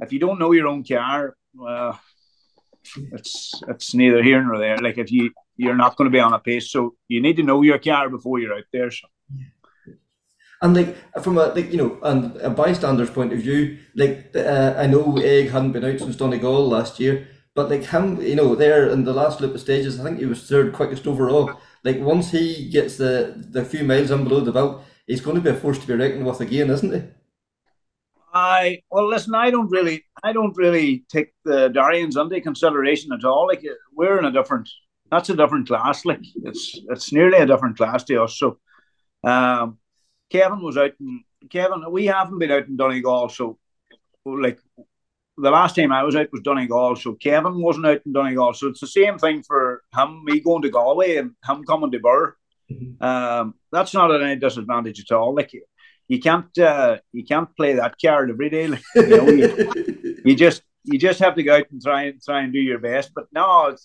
[0.00, 2.00] if you don't know your own car, well,
[3.12, 4.78] it's it's neither here nor there.
[4.78, 7.42] Like if you you're not going to be on a pace, so you need to
[7.42, 8.90] know your car before you're out there.
[8.90, 9.08] So.
[10.60, 14.74] And like from a like you know, and a bystander's point of view, like uh,
[14.76, 18.54] I know Egg hadn't been out since Donegal last year, but like him, you know,
[18.54, 21.52] there in the last loop of stages, I think he was third quickest overall.
[21.84, 25.42] Like once he gets the the few miles in below the belt, he's going to
[25.42, 27.02] be a force to be reckoned with again, isn't he?
[28.32, 29.34] I well, listen.
[29.34, 33.46] I don't really, I don't really take the Darrians under consideration at all.
[33.46, 33.62] Like
[33.94, 34.70] we're in a different,
[35.10, 36.06] that's a different class.
[36.06, 38.38] Like it's it's nearly a different class to us.
[38.38, 38.58] So,
[39.24, 39.78] um,
[40.30, 41.84] Kevin was out in Kevin.
[41.90, 43.58] We haven't been out in Donegal, so
[44.24, 44.58] like
[45.38, 48.54] the last time I was out was Donegal, so Kevin wasn't out in Donegal.
[48.54, 51.98] So it's the same thing for him, me going to Galway and him coming to
[51.98, 52.36] Birr.
[52.70, 53.04] Mm-hmm.
[53.04, 55.34] Um, that's not at any disadvantage at all.
[55.34, 55.52] Like
[56.08, 58.68] you can't uh, you can't play that card every day.
[58.68, 62.22] Like, you, know, you, you, just you just have to go out and try and
[62.22, 63.12] try and do your best.
[63.14, 63.76] But no,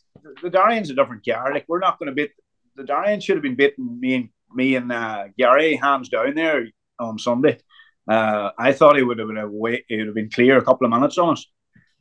[0.41, 1.53] the Darrian's a different card.
[1.53, 2.31] Like we're not going to beat
[2.77, 6.67] the Darrian should have been beating me and me and uh, Gary hands down there
[6.99, 7.59] on Sunday.
[8.07, 10.63] Uh, I thought he would have been a way, it would have been clear a
[10.63, 11.45] couple of minutes on us,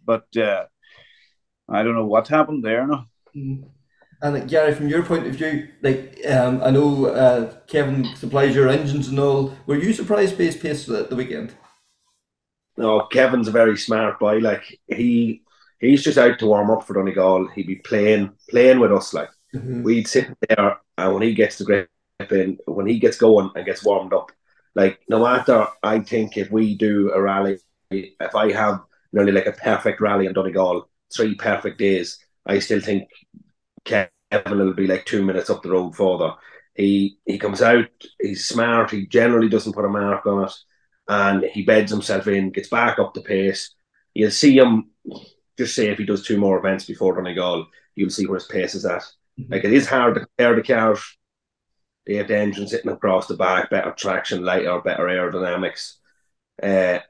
[0.04, 0.64] but uh,
[1.68, 2.86] I don't know what happened there.
[2.86, 3.04] No.
[3.36, 3.64] Mm-hmm.
[4.22, 8.68] And Gary, from your point of view, like um, I know uh, Kevin supplies your
[8.68, 9.54] engines and all.
[9.66, 11.54] Were you surprised by his pace at the weekend?
[12.78, 14.38] No, Kevin's a very smart boy.
[14.38, 15.42] Like he
[15.80, 17.48] he's just out to warm up for Donegal.
[17.48, 19.12] He'd be playing playing with us.
[19.12, 19.82] Like mm-hmm.
[19.82, 21.90] we'd sit there, and when he gets the grip
[22.30, 24.32] in, when he gets going and gets warmed up,
[24.76, 27.58] like no matter, I think if we do a rally,
[27.90, 32.80] if I have nearly like a perfect rally in Donegal, three perfect days, I still
[32.80, 33.08] think
[33.84, 36.34] Kevin will be like two minutes up the road further.
[36.74, 37.86] He he comes out,
[38.20, 40.52] he's smart, he generally doesn't put a mark on it,
[41.08, 43.74] and he beds himself in, gets back up the pace.
[44.12, 44.90] You'll see him
[45.56, 48.74] just say if he does two more events before Donegal, you'll see where his pace
[48.74, 49.02] is at.
[49.40, 49.52] Mm-hmm.
[49.54, 51.16] Like it is hard to compare the cars.
[52.06, 55.94] They have the engine sitting across the back, better traction, lighter, better aerodynamics.
[56.62, 57.00] Uh,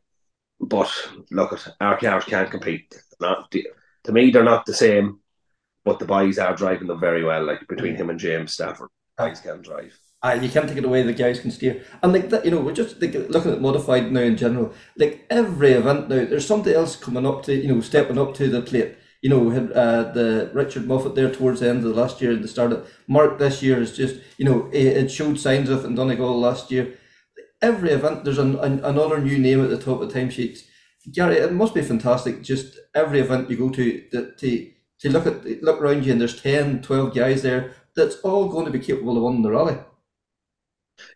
[0.59, 0.91] but
[1.31, 2.95] look, at our cars can't compete.
[3.21, 5.21] Not to me, they're not the same
[5.87, 7.45] but the boys are driving them very well.
[7.45, 9.99] Like between him and James Stafford, guys can drive.
[10.23, 11.03] Uh, you can't take it away.
[11.03, 14.11] The guys can steer, and like that, you know, we're just like, looking at modified
[14.11, 14.75] now in general.
[14.97, 18.49] Like every event now, there's somebody else coming up to, you know, stepping up to
[18.49, 18.97] the plate.
[19.23, 22.45] You know, uh, the Richard Moffett there towards the end of the last year, and
[22.45, 25.85] the start of Mark this year is just, you know, it, it showed signs of
[25.85, 26.99] in Donegal last year.
[27.63, 30.61] Every event, there's an, an, another new name at the top of the timesheets.
[31.13, 32.43] Gary, it must be fantastic.
[32.43, 36.21] Just every event you go to, to, to to look at look around you and
[36.21, 39.79] there's 10, 12 guys there that's all going to be capable of winning the rally.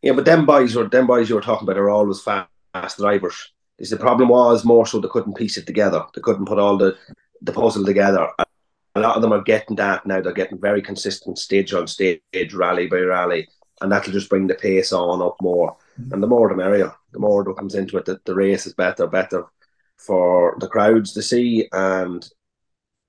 [0.02, 2.98] Yeah, but them boys were them boys you were talking about are always fast, fast
[2.98, 3.52] drivers.
[3.78, 6.04] Is the problem was more so they couldn't piece it together.
[6.14, 6.98] They couldn't put all the
[7.42, 8.28] the puzzle together.
[8.94, 10.20] A lot of them are getting that now.
[10.20, 12.20] They're getting very consistent stage on stage,
[12.52, 13.48] rally by rally,
[13.80, 15.76] and that'll just bring the pace on up more.
[16.00, 16.12] Mm-hmm.
[16.12, 16.92] And the more the merrier.
[17.12, 19.44] The more that comes into it, that the race is better, better
[19.96, 22.28] for the crowds to see, and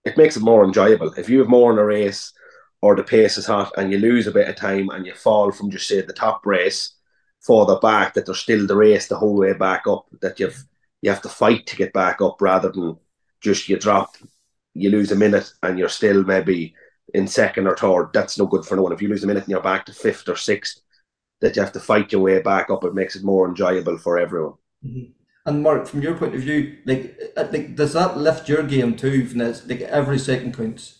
[0.06, 1.14] it makes it more enjoyable.
[1.14, 2.34] If you have more in a race
[2.82, 5.52] or the pace is hot and you lose a bit of time and you fall
[5.52, 6.96] from just say the top race
[7.42, 10.66] further back, that there's still the race the whole way back up, that you've
[11.02, 12.98] you have to fight to get back up rather than
[13.42, 14.16] just you drop,
[14.74, 16.74] you lose a minute and you're still maybe
[17.14, 18.12] in second or third.
[18.14, 18.94] That's no good for no one.
[18.94, 20.82] If you lose a minute and you're back to fifth or sixth,
[21.42, 24.20] that you have to fight your way back up, it makes it more enjoyable for
[24.20, 24.54] everyone.
[24.86, 25.12] Mm-hmm.
[25.46, 28.96] And Mark, from your point of view, like, uh, like does that lift your game
[28.96, 29.28] too?
[29.34, 31.00] Like every second counts.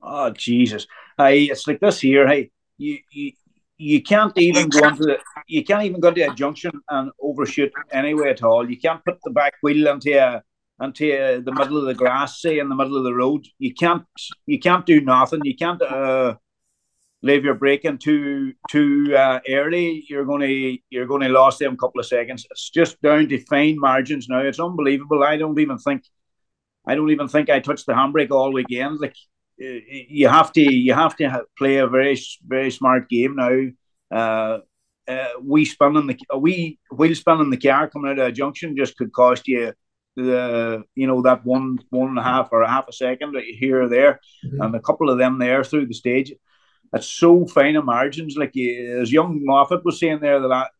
[0.00, 0.86] Oh Jesus!
[1.18, 2.28] Hey, it's like this here.
[2.28, 3.32] Hey, you you
[3.76, 5.18] you can't even go into the
[5.48, 8.70] you can't even go to a junction and overshoot anyway at all.
[8.70, 10.42] You can't put the back wheel into a
[10.84, 13.46] into a, the middle of the grass, say in the middle of the road.
[13.58, 14.04] You can't
[14.46, 15.40] you can't do nothing.
[15.44, 16.36] You can't uh,
[17.24, 22.00] leave your braking too too uh, early, you're to you're to lose them a couple
[22.00, 22.46] of seconds.
[22.50, 24.40] It's just down to fine margins now.
[24.40, 25.24] It's unbelievable.
[25.24, 26.02] I don't even think
[26.86, 29.00] I don't even think I touched the handbrake all weekend.
[29.00, 29.16] Like
[29.56, 33.60] you have to you have to play a very very smart game now.
[34.16, 34.58] Uh,
[35.08, 38.96] uh, we spinning the we wheel spinning the car coming out of a junction just
[38.96, 39.72] could cost you
[40.16, 43.82] the you know that one one and a half or a half a second here
[43.82, 44.60] or there, mm-hmm.
[44.60, 46.32] and a couple of them there through the stage
[46.94, 48.36] it's so fine of margins.
[48.36, 50.70] Like as young Moffett was saying there that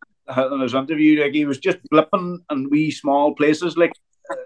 [0.53, 3.93] in his interview, like he was just blipping in wee small places, like
[4.30, 4.37] uh,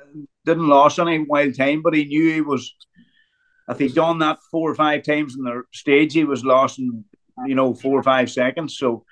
[0.45, 2.74] didn't lose any wild time, but he knew he was
[3.68, 7.05] if he'd done that four or five times in the stage, he was lost in
[7.47, 8.78] you know four or five seconds.
[8.78, 9.05] So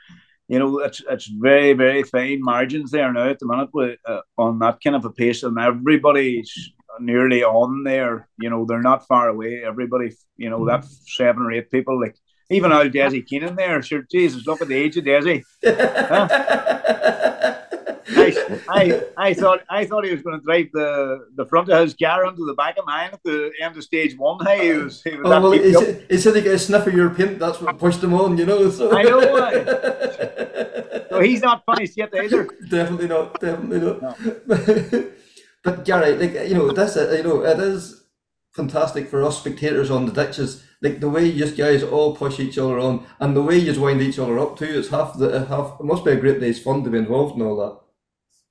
[0.48, 4.20] you know it's it's very very fine margins there now at the minute with uh,
[4.38, 8.28] on that kind of a pace, and everybody's nearly on there.
[8.38, 9.62] You know they're not far away.
[9.64, 12.16] Everybody, you know that seven or eight people like.
[12.48, 15.42] Even old Desi Keenan there, sure, Jesus, look at the age of Desi.
[15.64, 16.92] Huh?
[18.68, 21.94] I, I, thought I thought he was going to drive the, the front of his
[21.94, 24.44] car onto the back of mine at the end of stage one.
[24.44, 26.86] Hey, he was, he was oh, well, he, said, he said he got a sniff
[26.86, 27.38] of your paint.
[27.38, 28.70] That's what pushed him on, you know.
[28.70, 28.96] So.
[28.96, 29.20] I know.
[29.20, 32.48] Uh, so he's not finished yet either.
[32.68, 33.40] Definitely not.
[33.40, 34.20] Definitely not.
[34.20, 35.10] No.
[35.64, 37.18] but Gary, like you know, that's it.
[37.18, 38.04] you know, it is
[38.52, 40.62] fantastic for us spectators on the ditches.
[40.82, 44.02] Like the way you guys all push each other on, and the way you wind
[44.02, 44.78] each other up too.
[44.78, 45.80] It's half the half.
[45.80, 47.85] It must be a great day's fun to be involved in all that.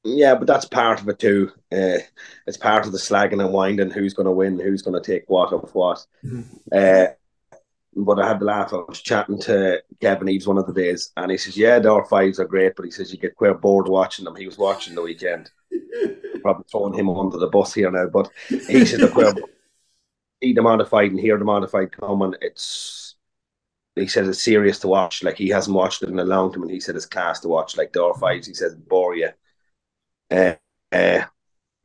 [0.05, 1.51] Yeah, but that's part of it too.
[1.71, 1.97] Uh,
[2.45, 3.89] it's part of the slagging and winding.
[3.89, 4.59] Who's going to win?
[4.59, 6.05] Who's going to take what of what?
[6.23, 6.57] Mm-hmm.
[6.71, 7.07] Uh,
[7.95, 8.71] but I had the laugh.
[8.71, 11.91] I was chatting to Kevin Eves one of the days, and he says, "Yeah, the
[11.91, 14.59] R fives are great, but he says you get quite bored watching them." He was
[14.59, 15.49] watching the weekend.
[16.41, 19.47] Probably throwing him under the bus here now, but he said, "The
[20.43, 22.35] see the modified and hear the modified coming.
[22.41, 23.15] It's
[23.95, 25.23] he said it's serious to watch.
[25.23, 27.47] Like he hasn't watched it in a long time, and he said it's class to
[27.47, 27.75] watch.
[27.75, 29.29] Like the R fives, he says bore you."
[30.31, 30.53] Uh,
[30.91, 31.25] uh,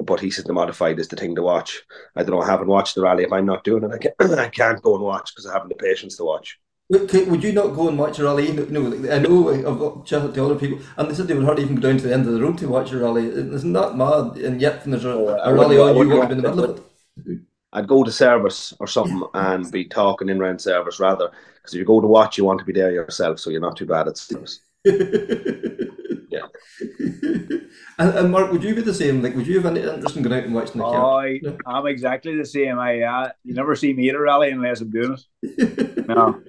[0.02, 1.82] but he says the modified is the thing to watch.
[2.16, 2.42] I don't know.
[2.42, 3.24] I haven't watched the rally.
[3.24, 5.68] If I'm not doing it, I can't, I can't go and watch because I haven't
[5.68, 6.58] the patience to watch.
[6.90, 8.50] Would you not go and watch a rally?
[8.50, 11.76] Know, I know of chatted to other people, and they said they would hardly even
[11.76, 13.26] go down to the end of the road to watch a rally.
[13.26, 14.38] Isn't that mad?
[14.38, 16.48] And yet, when there's a, oh, a rally on, you want to be in the
[16.48, 17.40] middle of it.
[17.72, 21.30] I'd go to service or something and be talking in round service rather.
[21.54, 23.76] Because if you go to watch, you want to be there yourself, so you're not
[23.76, 24.60] too bad at service.
[24.84, 26.46] Yeah.
[27.98, 29.22] And, and, Mark, would you be the same?
[29.22, 31.58] Like, would you have any interest in going out and watching the oh, I, no?
[31.66, 32.78] I'm exactly the same.
[32.78, 36.08] I uh, you never see me at a rally unless I'm doing it.
[36.08, 36.40] no,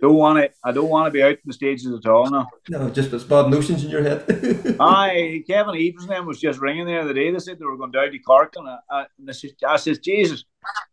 [0.00, 0.54] don't want it.
[0.62, 2.30] I don't want to be out in the stages at all.
[2.30, 4.76] No, no, just it's bad notions in your head.
[4.80, 7.30] Aye, Kevin Eves name was just ringing the other day.
[7.30, 9.76] They said they were going down to Cork, and I, I, and I, said, I
[9.76, 10.44] says, Jesus,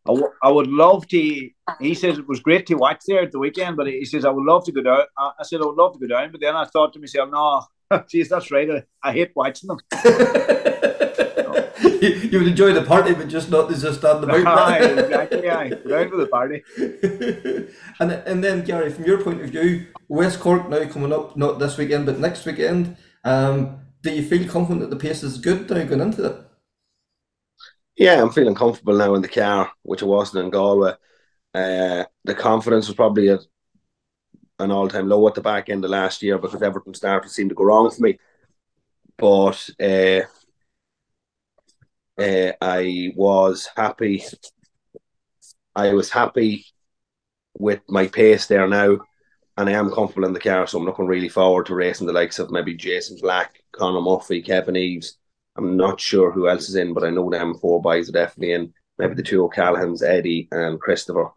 [0.05, 1.49] I, w- I would love to.
[1.79, 4.29] He says it was great to watch there at the weekend, but he says I
[4.29, 5.03] would love to go down.
[5.17, 7.29] I, I said I would love to go down, but then I thought to myself,
[7.31, 7.61] no,
[8.07, 8.69] Jeez, that's right.
[8.69, 9.79] I, I hate watching them.
[12.01, 14.47] you, you, would enjoy the party, but just not just on the mountain.
[14.47, 15.49] Aye, exactly.
[15.49, 16.63] Aye, down for the party.
[17.99, 21.59] and and then Gary, from your point of view, West Cork now coming up, not
[21.59, 22.97] this weekend, but next weekend.
[23.23, 26.35] Um, do you feel confident that the pace is good now going into it?
[27.95, 30.93] Yeah, I'm feeling comfortable now in the car, which I wasn't in Galway.
[31.53, 33.41] Uh, the confidence was probably at
[34.59, 37.33] an all time low at the back end of last year because everything started to
[37.33, 38.17] seem to go wrong for me.
[39.17, 40.21] But uh,
[42.17, 44.23] uh, I was happy.
[45.75, 46.65] I was happy
[47.57, 48.99] with my pace there now,
[49.57, 50.67] and I am comfortable in the car.
[50.67, 54.41] So I'm looking really forward to racing the likes of maybe Jason Black, Conor Murphy,
[54.41, 55.17] Kevin Eves.
[55.55, 58.53] I'm not sure who else is in, but I know them four boys are definitely
[58.53, 58.73] in.
[58.97, 61.29] Maybe the two O'Callaghan's, Eddie and Christopher.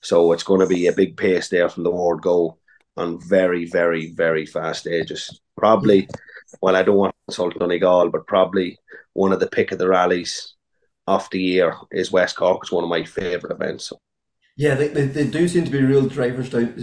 [0.00, 2.58] So it's going to be a big pace there from the word go
[2.96, 5.40] on very, very, very fast stages.
[5.56, 6.08] Probably,
[6.60, 8.78] well, I don't want to insult Donegal, but probably
[9.12, 10.54] one of the pick of the rallies
[11.06, 12.60] of the year is West Cork.
[12.62, 13.92] It's one of my favourite events.
[14.58, 16.74] Yeah, they, they, they, do seem to be real drivers down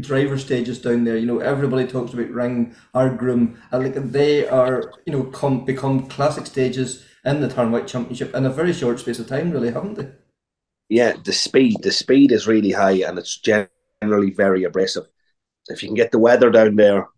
[0.00, 1.18] driver stages down there.
[1.18, 6.06] You know, everybody talks about Ring, Ardgroom, and like they are, you know, come become
[6.06, 9.94] classic stages in the Tarmac Championship in a very short space of time, really, haven't
[9.94, 10.08] they?
[10.88, 15.08] Yeah, the speed, the speed is really high, and it's generally very abrasive
[15.68, 17.08] if you can get the weather down there,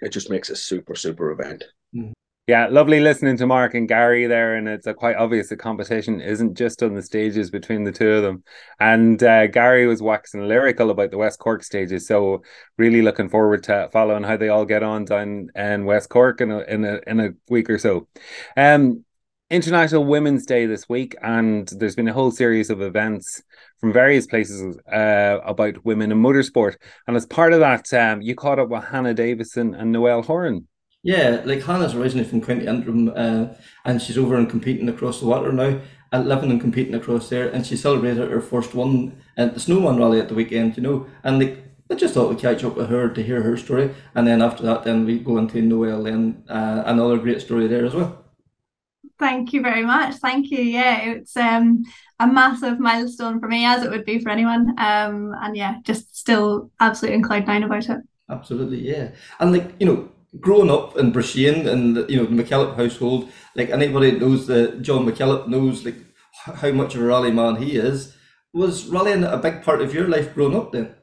[0.00, 1.64] it just makes a super, super event.
[1.94, 2.12] Mm.
[2.50, 6.58] Yeah, lovely listening to Mark and Gary there, and it's quite obvious the competition isn't
[6.58, 8.42] just on the stages between the two of them.
[8.80, 12.42] And uh, Gary was waxing lyrical about the West Cork stages, so
[12.76, 16.50] really looking forward to following how they all get on down in West Cork in
[16.50, 18.08] a in a in a week or so.
[18.56, 19.04] Um,
[19.48, 23.44] International Women's Day this week, and there's been a whole series of events
[23.78, 26.74] from various places uh, about women in motorsport.
[27.06, 30.66] And as part of that, um, you caught up with Hannah Davison and Noel Horan.
[31.02, 35.26] Yeah, like Hannah's originally from County Antrim, uh, and she's over and competing across the
[35.26, 35.80] water now,
[36.12, 37.48] and living and competing across there.
[37.48, 41.06] And she celebrated her first one at the Snowman Rally at the weekend, you know.
[41.22, 41.58] And like,
[41.90, 44.62] I just thought we'd catch up with her to hear her story, and then after
[44.64, 48.24] that, then we go into Noel and uh, another great story there as well.
[49.18, 50.16] Thank you very much.
[50.16, 50.60] Thank you.
[50.60, 51.84] Yeah, it's um,
[52.18, 54.70] a massive milestone for me, as it would be for anyone.
[54.78, 57.98] Um, and yeah, just still absolutely in cloud nine about it.
[58.30, 59.10] Absolutely, yeah.
[59.38, 60.08] And like you know,
[60.38, 65.06] growing up in Brisbane and you know the McKillop household, like anybody knows that John
[65.06, 65.96] McKillop knows like
[66.44, 68.16] how much of a rally man he is.
[68.52, 70.94] was rallying a big part of your life growing up then?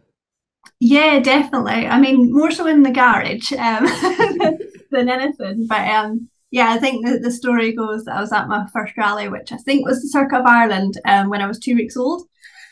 [0.79, 1.87] Yeah, definitely.
[1.87, 3.85] I mean, more so in the garage um,
[4.91, 5.65] than anything.
[5.67, 8.95] But um, yeah, I think the, the story goes that I was at my first
[8.97, 11.97] rally, which I think was the Circuit of Ireland um, when I was two weeks
[11.97, 12.27] old.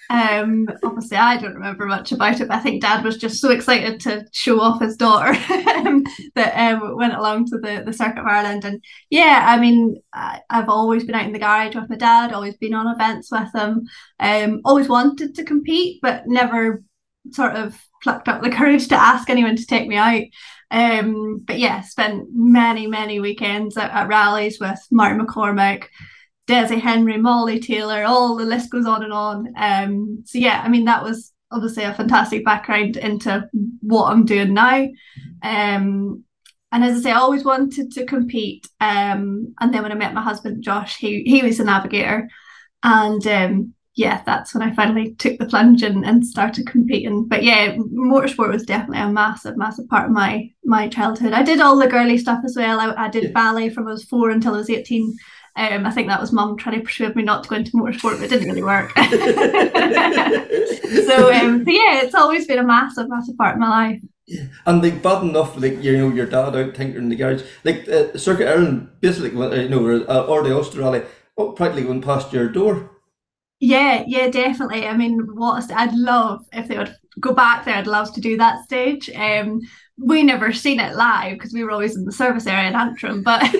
[0.10, 3.50] Um, obviously, I don't remember much about it, but I think Dad was just so
[3.50, 5.30] excited to show off his daughter
[5.70, 6.04] um,
[6.36, 8.66] that um, went along to the, the Circuit of Ireland.
[8.66, 12.34] And yeah, I mean, I, have always been out in the garage with my dad,
[12.34, 13.88] always been on events with him,
[14.20, 16.84] um, always wanted to compete, but never
[17.32, 20.24] sort of plucked up the courage to ask anyone to take me out.
[20.72, 25.86] Um, but yeah, spent many, many weekends at, at rallies with Martin McCormick.
[26.48, 29.54] Desi Henry, Molly Taylor, all the list goes on and on.
[29.58, 33.50] Um, so yeah, I mean that was obviously a fantastic background into
[33.82, 34.88] what I'm doing now.
[35.42, 36.24] Um,
[36.72, 38.68] and as I say, I always wanted to compete.
[38.82, 42.30] Um, and then when I met my husband Josh, he he was a navigator,
[42.84, 47.28] and um, yeah, that's when I finally took the plunge and, and started competing.
[47.28, 51.34] But yeah, motorsport was definitely a massive, massive part of my my childhood.
[51.34, 52.80] I did all the girly stuff as well.
[52.80, 55.16] I, I did ballet from I was four until I was eighteen.
[55.58, 58.20] Um, I think that was mum trying to persuade me not to go into motorsport,
[58.20, 58.92] but it didn't really work.
[61.08, 64.02] so, um, so yeah, it's always been a massive, massive part of my life.
[64.28, 64.48] Yeah.
[64.66, 67.88] And like bad enough, like you know, your dad out tinkering in the garage, like
[67.88, 69.30] uh, Circuit Ireland, basically,
[69.62, 71.04] you know, or, or the Ulster Rally,
[71.38, 72.92] oh, practically went past your door.
[73.62, 74.86] Yeah, yeah, definitely.
[74.88, 77.76] I mean, what I'd love if they would go back there.
[77.76, 79.10] I'd love to do that stage.
[79.12, 79.62] Um,
[79.98, 83.24] we never seen it live because we were always in the service area in Antrim.
[83.24, 83.42] But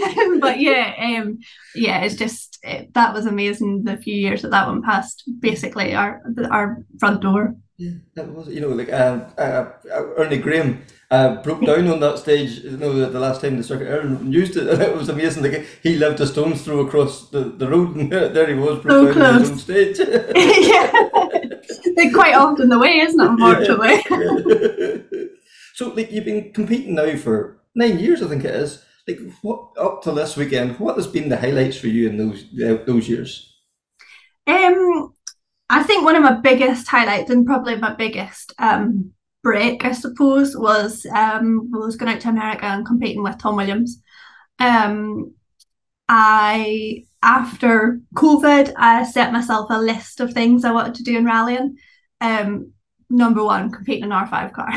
[0.42, 1.40] but yeah, um,
[1.74, 3.84] yeah, it's just it, that was amazing.
[3.84, 6.22] The few years that that one passed, basically our
[6.52, 7.56] our front door.
[7.78, 9.72] Yeah, that was you know like uh, uh,
[10.18, 10.82] Ernie Graham
[11.12, 12.60] uh, broke down on that stage.
[12.60, 15.44] You know the, last time the circuit Ireland used it, and it was amazing.
[15.44, 19.14] Like he lived a stone's throw across the, the road, and there he was broke
[19.14, 20.00] so down on his own stage.
[20.00, 20.92] yeah,
[22.14, 23.26] quite often the way, isn't it?
[23.26, 24.04] Unfortunately.
[24.10, 25.26] Yeah.
[25.76, 28.82] So like you've been competing now for nine years, I think it is.
[29.06, 30.80] Like what up to this weekend?
[30.80, 33.54] What has been the highlights for you in those uh, those years?
[34.48, 35.14] Um,
[35.70, 39.12] I think one of my biggest highlights and probably my biggest um,
[39.44, 44.02] break, I suppose, was um, was going out to America and competing with Tom Williams.
[44.60, 45.34] Um,
[46.08, 51.26] I after COVID, I set myself a list of things I wanted to do in
[51.26, 51.76] rallying.
[52.22, 52.72] Um,
[53.10, 54.74] number one, compete in an R5 car,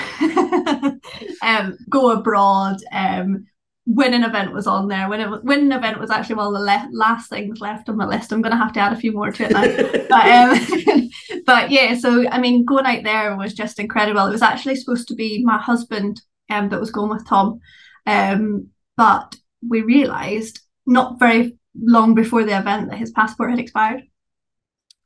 [1.43, 3.47] um, go abroad, um,
[3.89, 5.09] win an event was on there.
[5.09, 7.97] When it win an event was actually one of the le- last things left on
[7.97, 8.33] my list.
[8.33, 9.62] I'm going to have to add a few more to it now.
[10.09, 11.11] but, um,
[11.47, 14.26] but yeah, so I mean, going out there was just incredible.
[14.26, 16.20] It was actually supposed to be my husband
[16.51, 17.61] um, that was going with Tom,
[18.07, 19.35] um, but
[19.66, 24.03] we realised not very long before the event that his passport had expired.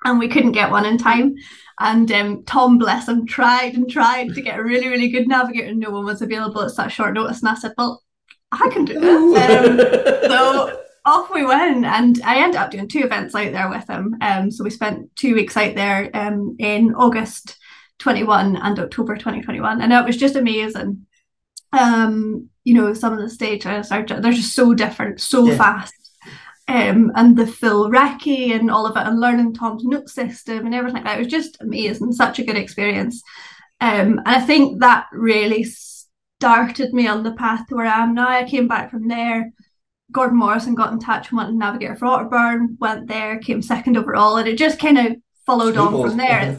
[0.05, 1.37] And we couldn't get one in time.
[1.81, 5.69] And um, Tom, bless him, tried and tried to get a really, really good navigator,
[5.69, 7.41] and no one was available at such short notice.
[7.41, 8.03] And I said, Well,
[8.53, 10.23] I can do this.
[10.23, 13.89] Um, so off we went, and I ended up doing two events out there with
[13.89, 14.17] him.
[14.21, 17.57] Um, so we spent two weeks out there um, in August
[17.99, 21.07] 21 and October 2021, and it was just amazing.
[21.73, 25.57] Um, you know, some of the stages are just, they're just so different, so yeah.
[25.57, 25.95] fast.
[26.69, 30.75] Um, and the full recce and all of it, and learning Tom's note system and
[30.75, 31.17] everything like that.
[31.17, 33.23] It was just amazing, such a good experience.
[33.81, 38.15] Um, and I think that really started me on the path to where I am
[38.15, 38.29] now.
[38.29, 39.53] I came back from there.
[40.13, 43.97] Gordon Morrison got in touch and wanted to navigate for Otterburn, went there, came second
[43.97, 46.59] overall, and it just kind of followed on from there.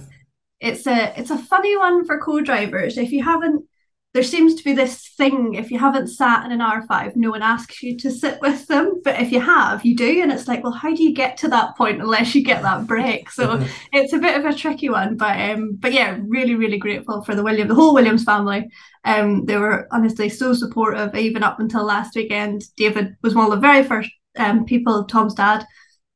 [0.61, 2.97] It's, it's a it's a funny one for co-drivers.
[2.97, 3.65] If you haven't
[4.13, 7.41] there seems to be this thing if you haven't sat in an R5, no one
[7.41, 9.01] asks you to sit with them.
[9.03, 10.21] But if you have, you do.
[10.21, 12.85] And it's like, well, how do you get to that point unless you get that
[12.85, 13.31] break?
[13.31, 15.17] So it's a bit of a tricky one.
[15.17, 18.69] But um, but yeah, really, really grateful for the William, the whole Williams family.
[19.03, 22.65] Um, they were honestly so supportive, even up until last weekend.
[22.77, 25.65] David was one of the very first um people, Tom's dad,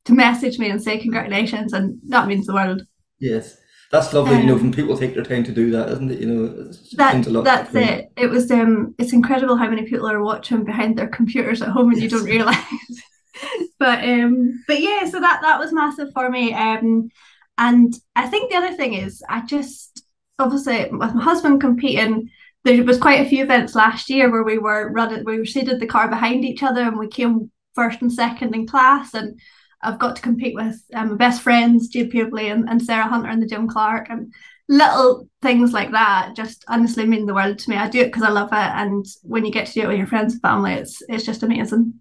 [0.06, 2.84] to message me and say congratulations, and that means the world.
[3.20, 3.58] Yes
[3.90, 6.20] that's lovely, um, you know, when people take their time to do that, isn't it?
[6.20, 8.12] You know, that, that's it.
[8.18, 11.92] It was um, it's incredible how many people are watching behind their computers at home
[11.92, 12.04] and yes.
[12.12, 12.58] you don't realize.
[13.80, 16.54] but um, but yeah, so that that was massive for me.
[16.54, 17.10] Um,
[17.58, 20.04] and I think the other thing is, I just
[20.38, 22.30] obviously with my husband competing.
[22.64, 25.80] There was quite a few events last year where we were running, we were seated
[25.80, 29.40] the car behind each other, and we came first and second in class, and
[29.84, 33.30] I've got to compete with um, my best friends, Jade Publey and, and Sarah Hunter
[33.30, 34.34] and the Jim Clark and
[34.70, 37.78] little things like that just honestly mean the world to me.
[37.78, 39.98] I do it because I love it, and when you get to do it with
[39.98, 41.94] your friends and family, it's it's just amazing.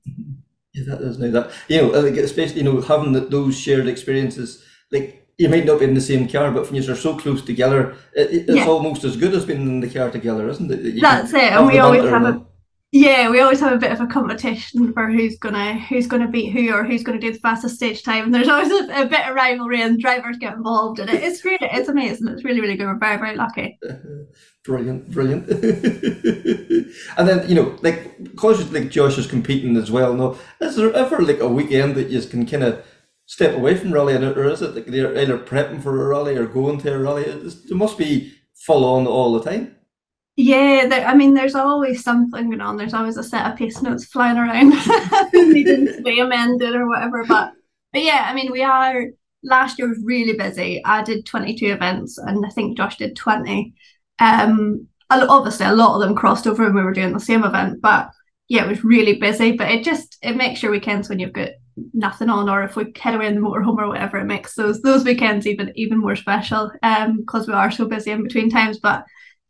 [0.74, 3.86] Yeah, that is no that you know, like especially you know having the, those shared
[3.88, 4.62] experiences.
[4.92, 7.96] Like you might not be in the same car, but when you're so close together,
[8.14, 8.66] it, it's Yeah.
[8.66, 10.80] almost as good as being in the car together, isn't it?
[10.82, 12.45] You That's it, and we always have a
[12.92, 16.52] yeah, we always have a bit of a competition for who's gonna who's gonna beat
[16.52, 18.24] who or who's gonna do the fastest stage time.
[18.24, 21.22] And there's always a, a bit of rivalry, and drivers get involved in it.
[21.22, 22.28] It's really it's amazing.
[22.28, 22.86] It's really really good.
[22.86, 23.78] We're very very lucky.
[24.64, 25.48] Brilliant, brilliant.
[27.16, 30.12] and then you know, like because like Josh is competing as well.
[30.12, 32.84] No, is there ever like a weekend that you can kind of
[33.26, 36.46] step away from rallying, or is it like they're either prepping for a rally or
[36.46, 37.22] going to a rally?
[37.22, 39.75] It must be full on all the time.
[40.36, 42.76] Yeah, there, I mean, there's always something going on.
[42.76, 44.74] There's always a set of pace notes flying around
[45.32, 47.24] needing to be amended or whatever.
[47.24, 47.52] But
[47.92, 49.06] but yeah, I mean, we are.
[49.42, 50.84] Last year was really busy.
[50.84, 53.74] I did 22 events, and I think Josh did 20.
[54.18, 57.80] Um, obviously a lot of them crossed over, and we were doing the same event.
[57.80, 58.10] But
[58.48, 59.52] yeah, it was really busy.
[59.52, 61.50] But it just it makes your weekends when you've got
[61.94, 64.82] nothing on, or if we head away in the motorhome or whatever, it makes those
[64.82, 66.70] those weekends even even more special.
[66.82, 69.06] Um, because we are so busy in between times, but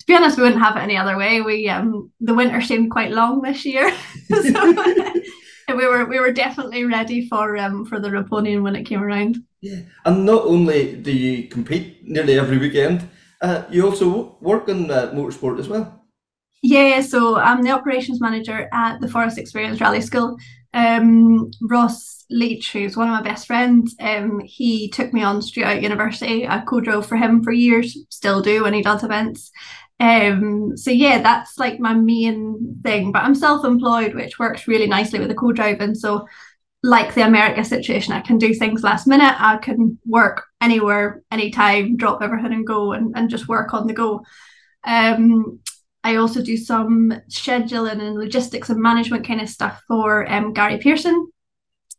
[0.07, 1.41] to be honest, we wouldn't have it any other way.
[1.41, 3.91] We um the winter seemed quite long this year,
[4.29, 4.75] so
[5.69, 9.39] we were we were definitely ready for um for the Raponian when it came around.
[9.61, 13.09] Yeah, and not only do you compete nearly every weekend,
[13.43, 16.05] uh, you also work in uh, motorsport as well.
[16.63, 20.37] Yeah, so I'm the operations manager at the Forest Experience Rally School.
[20.73, 25.67] Um, Ross Leach, who's one of my best friends, um, he took me on straight
[25.67, 26.47] out university.
[26.47, 29.51] I co-drove for him for years, still do when he does events.
[29.99, 33.13] Um, so yeah, that's like my main thing.
[33.13, 35.95] But I'm self-employed, which works really nicely with the co-driving.
[35.95, 36.27] So
[36.83, 39.35] like the America situation, I can do things last minute.
[39.39, 43.95] I can work anywhere, anytime, drop everything and go and, and just work on the
[43.95, 44.25] go.
[44.85, 45.61] Um,
[46.05, 50.79] I also do some scheduling and logistics and management kind of stuff for um, Gary
[50.79, 51.29] Pearson.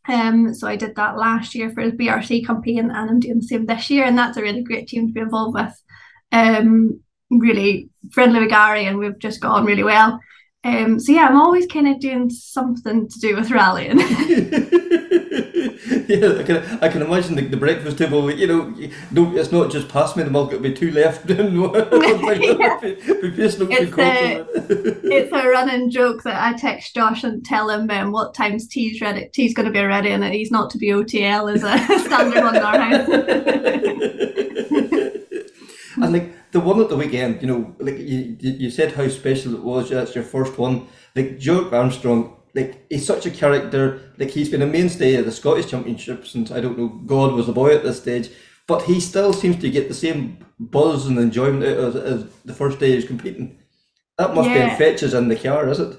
[0.08, 3.46] Um, so I did that last year for his BRC campaign, and I'm doing the
[3.46, 5.82] same this year, and that's a really great team to be involved with.
[6.32, 7.00] Um,
[7.30, 10.20] really friendly with Gary, and we've just got on really well.
[10.64, 13.98] Um, so yeah, I'm always kind of doing something to do with rallying.
[16.08, 18.30] yeah, I can, I can imagine the, the breakfast table.
[18.30, 21.28] You know, you don't, it's not just pass me the milk; it'll be two left.
[21.30, 22.78] and one thing Yeah.
[22.80, 24.44] be, be facing up It's, to uh,
[25.04, 29.00] it's a running joke that I text Josh and tell him um, what times tea's
[29.00, 29.28] ready.
[29.32, 32.44] Tea's going to be ready, and that he's not to be OTL is a standard
[32.44, 33.08] one in our house.
[35.96, 39.54] and like the one at the weekend, you know, like you, you said how special
[39.54, 39.90] it was.
[39.90, 40.86] That's your first one.
[41.14, 44.12] Like Jock Armstrong, like he's such a character.
[44.18, 47.48] Like he's been a mainstay of the Scottish Championship since I don't know God was
[47.48, 48.30] a boy at this stage.
[48.66, 52.54] But he still seems to get the same buzz and enjoyment out as, as the
[52.54, 53.58] first day he's competing.
[54.18, 54.62] That must be Yeah.
[54.62, 55.96] infectious in the car, is it?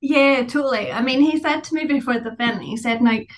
[0.00, 0.92] Yeah, totally.
[0.92, 3.28] I mean, he said to me before the event, he said, like,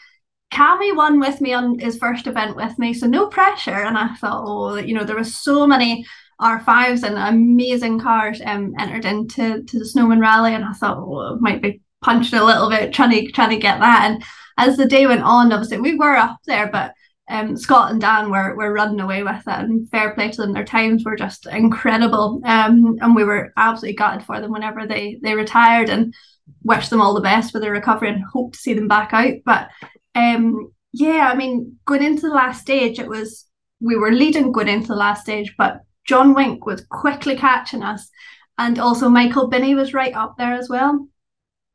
[0.52, 3.72] Cammy won with me on his first event with me, so no pressure.
[3.72, 6.06] And I thought, oh, you know, there were so many
[6.40, 11.34] R5s and amazing cars um entered into to the Snowman Rally, and I thought, oh,
[11.34, 14.10] it might be punching a little bit trying to trying to get that.
[14.10, 14.24] And
[14.56, 16.94] as the day went on, obviously we were up there, but
[17.30, 20.52] um Scott and Dan were were running away with it, and fair play to them.
[20.52, 25.18] Their times were just incredible, um, and we were absolutely gutted for them whenever they
[25.22, 26.14] they retired, and
[26.62, 29.34] wish them all the best for their recovery and hope to see them back out.
[29.44, 29.70] But
[30.14, 33.46] um, yeah, I mean, going into the last stage, it was
[33.80, 38.10] we were leading going into the last stage, but John Wink was quickly catching us,
[38.56, 41.06] and also Michael Binnie was right up there as well.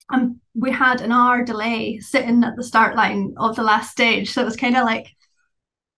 [0.09, 4.31] And we had an hour delay sitting at the start line of the last stage,
[4.31, 5.07] so it was kind of like.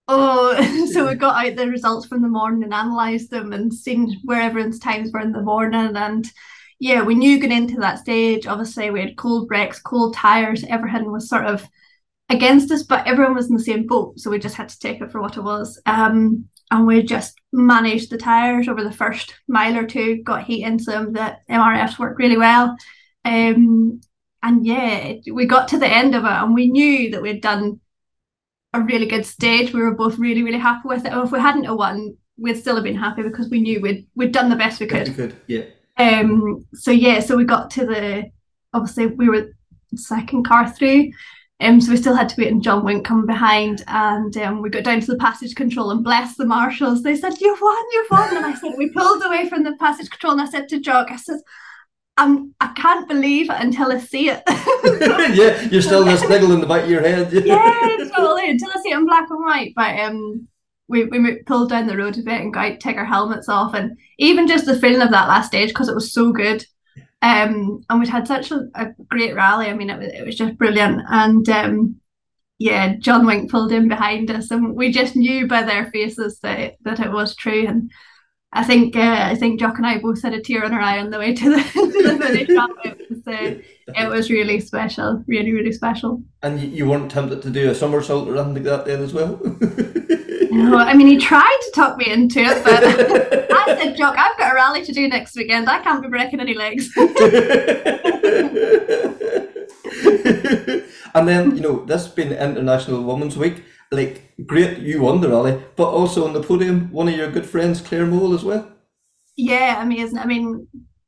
[0.07, 4.20] Oh, so we got out the results from the morning and analysed them and seen
[4.26, 6.30] where everyone's times were in the morning and
[6.80, 11.12] yeah, we knew going into that stage, obviously we had cold brakes, cold tires, everything
[11.12, 11.66] was sort of
[12.30, 14.20] against us, but everyone was in the same boat.
[14.20, 15.82] So we just had to take it for what it was.
[15.86, 20.64] Um, and we just managed the tires over the first mile or two, got heat
[20.64, 22.76] into them, the MRFs worked really well.
[23.24, 24.02] Um,
[24.44, 27.80] and yeah, we got to the end of it and we knew that we'd done
[28.74, 29.74] a really good stage.
[29.74, 31.12] We were both really, really happy with it.
[31.12, 34.32] And if we hadn't won, we'd still have been happy because we knew we'd we'd
[34.32, 35.08] done the best we could.
[35.08, 35.64] You could, yeah.
[35.98, 38.26] Um, so yeah, so we got to the
[38.74, 39.52] obviously we were
[39.96, 41.12] second car through.
[41.61, 44.69] Um, so we still had to wait and John Wink come behind and um, we
[44.69, 47.02] got down to the passage control and bless the marshals.
[47.02, 48.36] They said, You've won, you've won.
[48.36, 51.11] And I said, We pulled away from the passage control and I said to Jock,
[51.11, 51.40] I said,
[52.18, 54.44] I'm, I can't believe it until I see it.
[55.36, 57.32] yeah, you're still this niggle in the back of your head.
[57.45, 58.49] yeah, totally.
[58.49, 59.73] Until I see it in black and white.
[59.76, 60.48] But um,
[60.88, 63.98] we we pulled down the road a bit and got take our helmets off, and
[64.18, 66.65] even just the feeling of that last stage because it was so good.
[67.26, 69.66] Um, and we'd had such a, a great rally.
[69.66, 71.02] I mean, it was it was just brilliant.
[71.10, 71.96] And um,
[72.60, 76.76] yeah, John Wink pulled in behind us, and we just knew by their faces that
[76.82, 77.66] that it was true.
[77.68, 77.92] And
[78.54, 81.00] I think uh, I think Jock and I both had a tear in our eye
[81.00, 82.48] on the way to the, to the finish.
[82.50, 83.56] it was uh,
[83.88, 86.22] it was really special, really really special.
[86.41, 89.40] And you weren't tempted to do a somersault or anything like that then as well.
[90.52, 94.38] no, I mean he tried to talk me into it, but I said, Jock, I've
[94.38, 95.70] got a rally to do next weekend.
[95.70, 96.90] I can't be breaking any legs.
[101.14, 105.62] and then you know this being International Women's Week, like great you won the rally,
[105.76, 108.68] but also on the podium, one of your good friends, Claire Mole, as well.
[109.38, 110.18] Yeah, amazing.
[110.18, 110.68] I mean,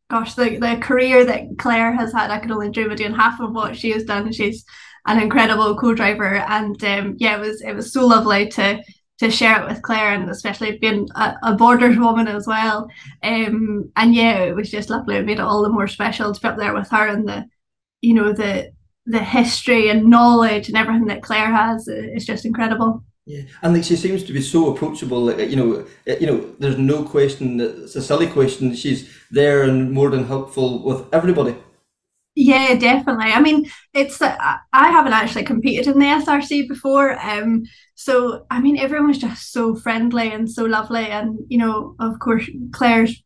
[0.09, 3.39] gosh, the the career that Claire has had, I could only dream of doing half
[3.39, 4.31] of what she has done.
[4.31, 4.65] She's
[5.05, 8.81] an incredible co-driver, and um, yeah, it was it was so lovely to
[9.19, 12.87] to share it with Claire, and especially being a, a borders woman as well.
[13.23, 15.15] Um, and yeah, it was just lovely.
[15.17, 17.45] It made it all the more special to be up there with her and the,
[18.01, 18.71] you know, the
[19.05, 23.03] the history and knowledge and everything that Claire has is just incredible.
[23.27, 25.25] Yeah, and like she seems to be so approachable.
[25.25, 28.73] Like, you know, eh, you know, there's no question that it's a silly question.
[28.73, 31.55] She's there and more than helpful with everybody.
[32.35, 33.31] Yeah, definitely.
[33.31, 34.37] I mean, it's uh,
[34.71, 37.63] I haven't actually competed in the SRC before, um.
[37.95, 42.19] So I mean, everyone was just so friendly and so lovely, and you know, of
[42.19, 43.23] course, Claire's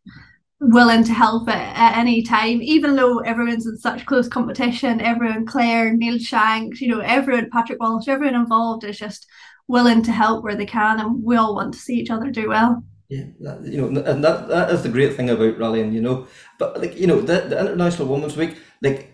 [0.61, 5.01] willing to help at, at any time, even though everyone's in such close competition.
[5.01, 9.25] Everyone, Claire, Neil Shanks, you know, everyone, Patrick Walsh, everyone involved is just
[9.67, 12.49] willing to help where they can, and we all want to see each other do
[12.49, 12.83] well.
[13.09, 16.27] Yeah, that, you know, and that that is the great thing about rallying, you know.
[16.59, 19.13] But like you know, the, the International Women's Week, like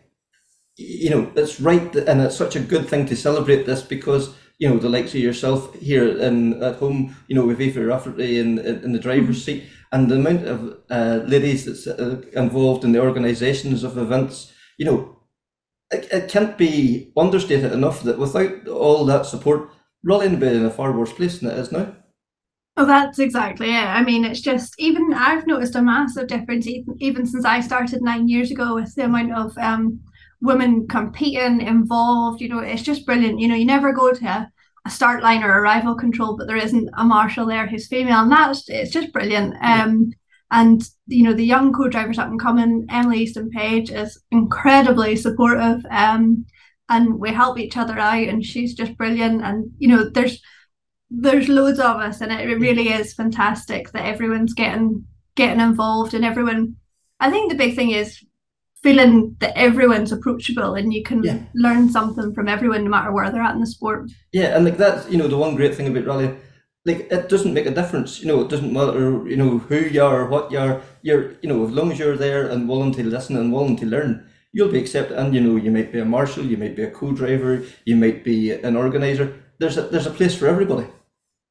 [0.76, 4.70] you know, it's right, and it's such a good thing to celebrate this because you
[4.70, 8.60] know the likes of yourself here in at home, you know, with Aoife Rafferty in,
[8.60, 9.62] in, in the driver's mm-hmm.
[9.62, 14.52] seat and the amount of uh, ladies that's uh, involved in the organisations of events,
[14.78, 15.18] you know,
[15.92, 19.70] it, it can't be understated enough that without all that support,
[20.04, 21.96] Raleigh would be in a far worse place than it is now.
[22.80, 23.86] Oh, that's exactly it.
[23.86, 28.04] I mean, it's just even I've noticed a massive difference even, even since I started
[28.04, 30.00] nine years ago with the amount of um,
[30.42, 32.40] women competing, involved.
[32.40, 33.40] You know, it's just brilliant.
[33.40, 34.52] You know, you never go to a
[34.88, 38.32] a start line or arrival control, but there isn't a marshal there who's female, and
[38.32, 39.54] that's it's just brilliant.
[39.62, 40.12] Um,
[40.50, 45.86] and you know the young co-drivers up and coming, Emily Easton Page is incredibly supportive,
[45.92, 46.46] um,
[46.90, 49.44] and we help each other out, and she's just brilliant.
[49.44, 50.42] And you know there's
[51.10, 55.06] there's loads of us, and it really is fantastic that everyone's getting
[55.36, 56.78] getting involved, and everyone.
[57.20, 58.24] I think the big thing is
[58.84, 61.40] feeling that everyone's approachable and you can yeah.
[61.56, 64.10] learn something from everyone no matter where they're at in the sport.
[64.32, 66.36] Yeah, and like that's you know the one great thing about rally,
[66.86, 68.22] like it doesn't make a difference.
[68.22, 70.82] You know, it doesn't matter you know who you are, what you are.
[71.02, 73.86] You're you know as long as you're there and willing to listen and willing to
[73.86, 75.18] learn, you'll be accepted.
[75.18, 78.24] And you know you might be a marshal, you might be a co-driver, you might
[78.24, 79.34] be an organizer.
[79.60, 80.88] There's a there's a place for everybody.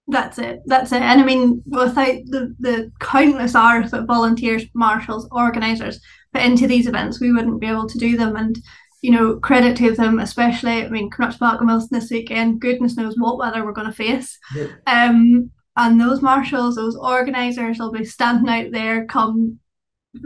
[0.09, 0.63] That's it.
[0.67, 1.03] That's it.
[1.03, 6.01] And I mean, without the, the countless hours that volunteers, marshals, organisers
[6.37, 8.37] put into these events, we wouldn't be able to do them.
[8.37, 8.59] And
[9.03, 10.85] you know, credit to them, especially.
[10.85, 12.61] I mean, Canucks Park and Wilson this weekend.
[12.61, 14.39] Goodness knows what weather we're going to face.
[14.55, 14.69] Yeah.
[14.87, 19.59] Um, and those marshals, those organisers, will be standing out there come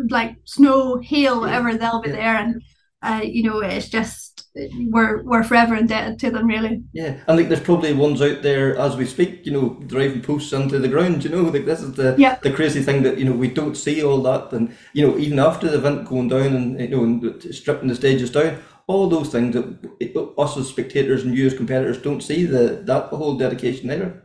[0.09, 1.75] like snow, hail, whatever.
[1.75, 2.17] They'll be yeah.
[2.17, 2.63] there, and
[3.03, 6.83] uh, you know, it's just we're we're forever indebted to them, really.
[6.93, 10.53] Yeah, and like there's probably ones out there as we speak, you know, driving posts
[10.53, 11.23] into the ground.
[11.23, 12.37] You know, like this is the yeah.
[12.43, 15.39] the crazy thing that you know we don't see all that, and you know, even
[15.39, 19.31] after the event going down and you know and stripping the stages down, all those
[19.31, 23.91] things that us as spectators and you as competitors don't see the that whole dedication
[23.91, 24.25] either.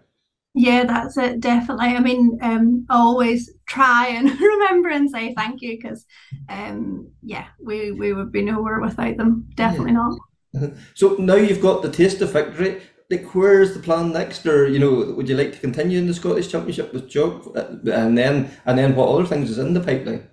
[0.57, 1.87] Yeah, that's it, definitely.
[1.87, 6.05] I mean, um, I always try and remember and say thank you because,
[6.47, 9.47] um, yeah, we, we would be nowhere without them.
[9.55, 9.97] Definitely yeah.
[9.97, 10.19] not.
[10.55, 10.69] Uh-huh.
[10.93, 12.81] So now you've got the taste of victory.
[13.11, 16.13] Like, where's the plan next, or you know, would you like to continue in the
[16.13, 19.79] Scottish Championship with Jock, uh, and then and then what other things is in the
[19.79, 20.27] pipeline?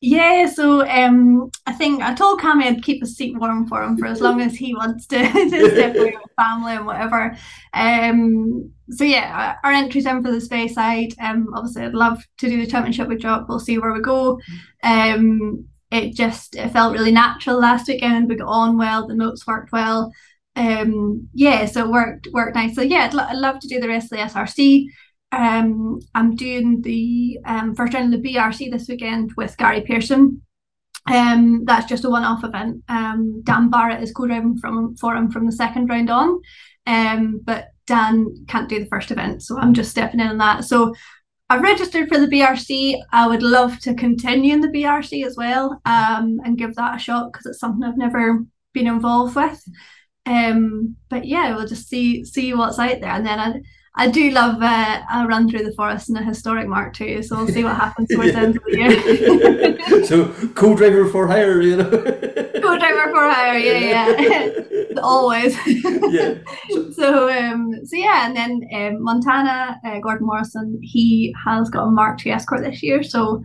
[0.00, 3.96] Yeah, so um, I think I told Cammy I'd keep a seat warm for him
[3.98, 7.36] for as long as he wants to, to step away with family and whatever.
[7.74, 11.14] Um, so yeah, our entries in for the Speyside.
[11.20, 13.48] Um, obviously, I'd love to do the championship with Jock.
[13.48, 14.38] We'll see where we go.
[14.84, 18.28] Um, it just it felt really natural last weekend.
[18.28, 19.08] We got on well.
[19.08, 20.12] The notes worked well.
[20.54, 22.76] Um, yeah, so it worked worked nice.
[22.76, 24.86] So yeah, I'd, lo- I'd love to do the rest of the SRC.
[25.30, 30.42] Um, I'm doing the um, first round of the BRC this weekend with Gary Pearson.
[31.06, 32.82] Um, that's just a one-off event.
[32.88, 36.40] Um, Dan Barrett is co-driving from for him from the second round on,
[36.86, 40.64] um, but Dan can't do the first event, so I'm just stepping in on that.
[40.64, 40.94] So
[41.48, 43.00] I've registered for the BRC.
[43.10, 46.98] I would love to continue in the BRC as well, um, and give that a
[46.98, 48.44] shot because it's something I've never
[48.74, 49.62] been involved with.
[50.26, 53.60] Um, but yeah, we'll just see see what's out there, and then I
[53.98, 57.36] I do love uh, a run through the forest and a historic Mark too, so
[57.36, 60.04] we'll see what happens towards the end of the year.
[60.04, 61.90] so co-driver for hire, you know.
[61.90, 64.50] co-driver for hire, yeah, yeah,
[65.02, 65.56] always.
[65.66, 66.34] yeah.
[66.70, 71.88] So, so, um, so yeah, and then um, Montana, uh, Gordon Morrison, he has got
[71.88, 73.42] a Mark to Escort this year, so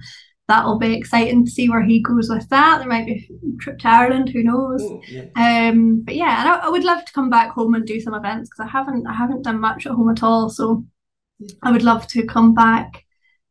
[0.48, 2.80] that'll be exciting to see where he goes with that.
[2.80, 4.82] There might be a trip to Ireland, who knows?
[4.84, 5.26] Oh, yeah.
[5.36, 8.14] Um, but yeah, and I, I, would love to come back home and do some
[8.14, 10.50] events because I haven't I haven't done much at home at all.
[10.50, 10.86] So
[11.62, 13.06] I would love to come back,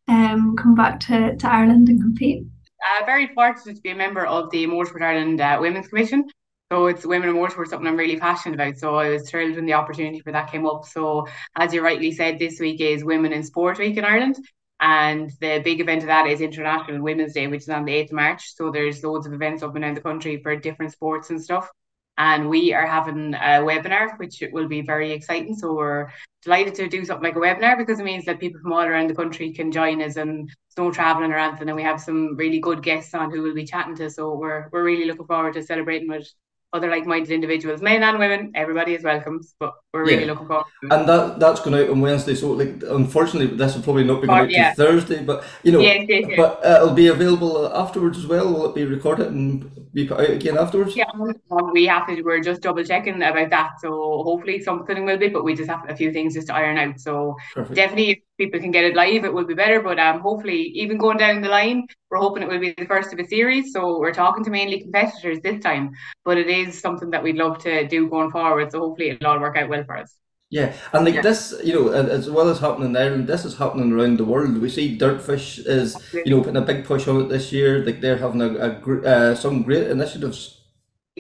[0.09, 2.45] um, come back to, to Ireland and compete.
[2.83, 6.29] Uh, very fortunate to be a member of the Motorsport Ireland uh, Women's Commission.
[6.73, 8.79] So it's women in motorsport, something I'm really passionate about.
[8.79, 10.87] So I was thrilled when the opportunity for that came up.
[10.87, 14.37] So as you rightly said, this week is Women in Sport Week in Ireland.
[14.83, 18.07] And the big event of that is International Women's Day, which is on the 8th
[18.07, 18.55] of March.
[18.57, 21.71] So there's loads of events up and down the country for different sports and stuff.
[22.19, 25.55] And we are having a webinar, which will be very exciting.
[25.55, 26.11] So we're
[26.43, 29.09] delighted to do something like a webinar because it means that people from all around
[29.09, 31.69] the country can join us and snow traveling or anything.
[31.69, 34.11] And we have some really good guests on who we'll be chatting to.
[34.11, 36.29] So we're we're really looking forward to celebrating with
[36.73, 38.51] other like-minded individuals, men and women.
[38.57, 40.33] Everybody is welcome, but we're really yeah.
[40.33, 40.67] looking forward.
[40.83, 42.35] And that that's going out on Wednesday.
[42.35, 44.75] So like, unfortunately, this will probably not be going out yeah.
[44.75, 45.23] Thursday.
[45.23, 46.37] But you know, yes, yes, yes.
[46.37, 48.51] but uh, it'll be available afterwards as well.
[48.51, 50.97] Will it be recorded and be put out again afterwards?
[50.97, 52.23] Yeah, um, we have to.
[52.23, 53.81] We're just double checking about that.
[53.81, 56.79] So hopefully something will be, but we just have a few things just to iron
[56.79, 56.99] out.
[56.99, 57.77] So Perfect.
[57.77, 59.81] definitely if people can get it live, it will be better.
[59.81, 63.13] But um, hopefully, even going down the line, we're hoping it will be the first
[63.13, 63.73] of a series.
[63.73, 65.93] So we're talking to mainly competitors this time,
[66.25, 68.73] but it is something that we'd love to do going forward.
[68.73, 70.15] So hopefully, it'll all work out well for us.
[70.51, 71.23] Yeah, and like yeah.
[71.23, 74.59] this, you know, as well as happening in Ireland, this is happening around the world.
[74.59, 77.83] We see Dirtfish is, you know, putting a big push on it this year.
[77.83, 80.61] Like they're having a, a uh, some great initiatives.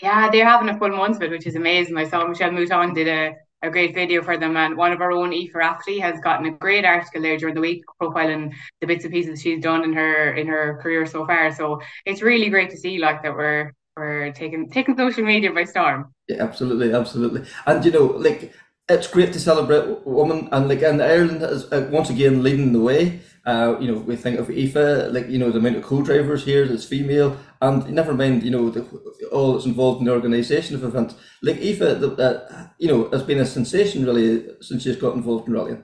[0.03, 1.97] Yeah, they're having a full month of it, which is amazing.
[1.97, 4.57] I saw Michelle Mouton did a a great video for them.
[4.57, 7.61] And one of our own, Aoife Rafferty, has gotten a great article there during the
[7.61, 11.53] week profiling the bits and pieces she's done in her in her career so far.
[11.53, 15.65] So it's really great to see like that we're we're taking taking social media by
[15.65, 16.13] storm.
[16.29, 17.45] Yeah, absolutely, absolutely.
[17.67, 18.53] And you know, like
[18.89, 22.81] it's great to celebrate women and like and Ireland is uh, once again leading the
[22.81, 23.21] way.
[23.45, 26.67] Uh, you know, we think of Aoife, like you know, the amount of co-drivers here
[26.67, 28.83] that's female, and never mind, you know, the,
[29.33, 31.17] all that's involved in the organisation of events.
[31.43, 35.49] Like Aoife, the, uh, you know, has been a sensation really since she's got involved
[35.49, 35.83] in rallying.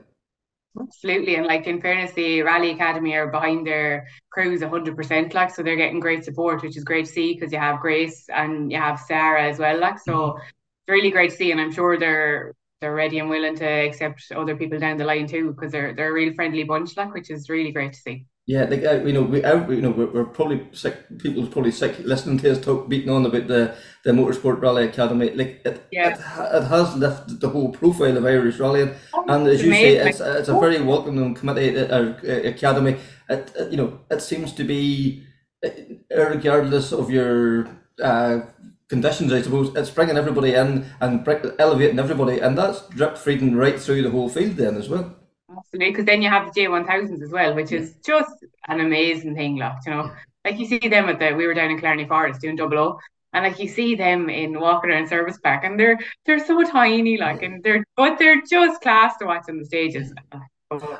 [0.77, 5.33] Absolutely, and like in fairness, the Rally Academy are behind their crews hundred percent.
[5.33, 8.29] Like, so they're getting great support, which is great to see because you have Grace
[8.29, 9.79] and you have Sarah as well.
[9.79, 10.37] Like, so mm-hmm.
[10.39, 14.31] it's really great to see, and I'm sure they're they're ready and willing to accept
[14.33, 17.31] other people down the line too because they're they're a real friendly bunch, like which
[17.31, 18.25] is really great to see.
[18.49, 20.95] Yeah, like uh, you know, we uh, you know we're, we're probably sick.
[21.19, 25.29] People's probably sick listening to us talk beating on about the the Motorsport Rally Academy.
[25.29, 26.15] Like it, yeah.
[26.15, 30.01] it, it has lifted the whole profile of Irish rallying, oh, and as you amazing.
[30.01, 32.97] say, it's it's a very welcoming committee uh, uh, academy.
[33.29, 35.27] It, it, you know it seems to be,
[35.63, 35.69] uh,
[36.09, 37.69] regardless of your
[38.01, 38.39] uh,
[38.87, 41.27] conditions, I suppose, it's bringing everybody in and
[41.59, 45.18] elevating everybody, and that's drip feeding right through the whole field then as well.
[45.59, 48.31] Absolutely, because then you have the J1000s as well, which is just
[48.67, 50.11] an amazing thing, like, you know.
[50.45, 52.99] Like you see them at the, we were down in Clarny Forest doing double O,
[53.33, 57.17] and like you see them in walking around service park, and they're they're so tiny,
[57.17, 60.13] like, and they're but they're just class to watch on the stages.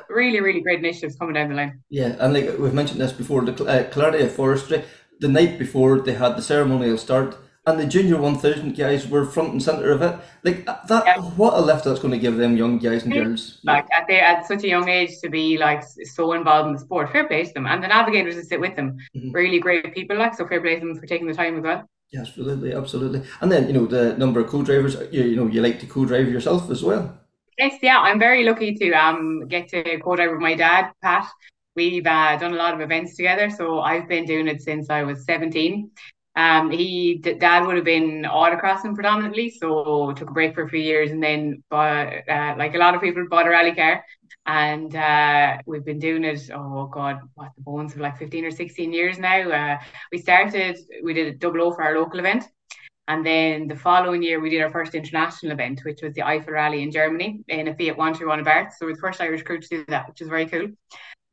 [0.08, 1.80] really, really great initiatives coming down the line.
[1.88, 4.84] Yeah, and like we've mentioned this before, the uh, Clardy Forestry,
[5.20, 9.52] the night before they had the ceremonial start and the junior 1000 guys were front
[9.52, 10.18] and center of it.
[10.42, 11.20] Like that, yeah.
[11.20, 13.60] what a lift that's going to give them young guys and girls.
[13.64, 16.80] Like at, they, at such a young age to be like so involved in the
[16.80, 17.12] sport.
[17.12, 19.30] Fair play to them, and the navigators that sit with them, mm-hmm.
[19.32, 20.16] really great people.
[20.16, 21.84] Like so, fair play to them for taking the time as well.
[22.10, 23.22] Yeah, absolutely, absolutely.
[23.40, 24.96] And then you know the number of co-drivers.
[25.12, 27.18] You, you know you like to co-drive yourself as well.
[27.58, 31.28] Yes, yeah, I'm very lucky to um get to co-drive with my dad, Pat.
[31.76, 35.04] We've uh, done a lot of events together, so I've been doing it since I
[35.04, 35.90] was 17.
[36.36, 40.80] Um, he dad would have been autocrossing predominantly, so took a break for a few
[40.80, 44.04] years and then bought, uh, like a lot of people, bought a rally car.
[44.46, 48.50] And uh, we've been doing it, oh God, what the bones of like 15 or
[48.50, 49.50] 16 years now.
[49.50, 49.78] Uh,
[50.12, 52.44] we started, we did a double O for our local event.
[53.08, 56.52] And then the following year, we did our first international event, which was the Eifel
[56.52, 58.72] Rally in Germany in a Fiat 121 Abarth.
[58.78, 60.68] So we're the first Irish crew to do that, which is very cool.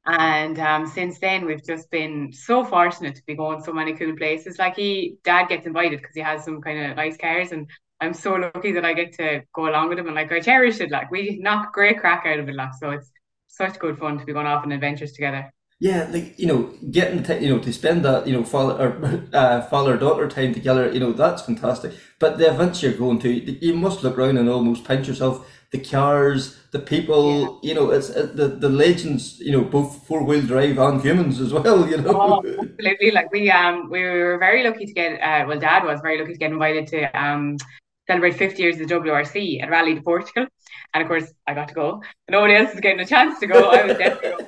[0.08, 4.16] And um, since then, we've just been so fortunate to be going so many cool
[4.16, 4.58] places.
[4.58, 7.70] Like he, dad gets invited because he has some kind of nice cars, and
[8.00, 10.08] I'm so lucky that I get to go along with him.
[10.08, 10.92] And like I cherish it.
[10.92, 12.56] Like we knock great crack out of it.
[12.56, 13.12] Like so, it's
[13.48, 15.52] such good fun to be going off on adventures together.
[15.80, 19.24] Yeah, like you know, getting time, you know, to spend that, you know, father or
[19.34, 21.94] uh, father daughter time together, you know, that's fantastic.
[22.18, 25.46] But the events you're going to, you must look around and almost pinch yourself.
[25.72, 30.24] The cars, the people, you know, it's uh, the the legends, you know, both four
[30.24, 32.16] wheel drive and humans as well, you know.
[32.16, 33.12] Oh, absolutely.
[33.12, 36.34] Like we um we were very lucky to get uh well dad was very lucky
[36.34, 37.58] to get invited to um
[38.08, 40.48] celebrate 50 years of the WRC at Rally de Portugal.
[40.94, 42.02] And of course I got to go.
[42.30, 43.70] Nobody else is getting a chance to go.
[43.70, 44.48] I was definitely.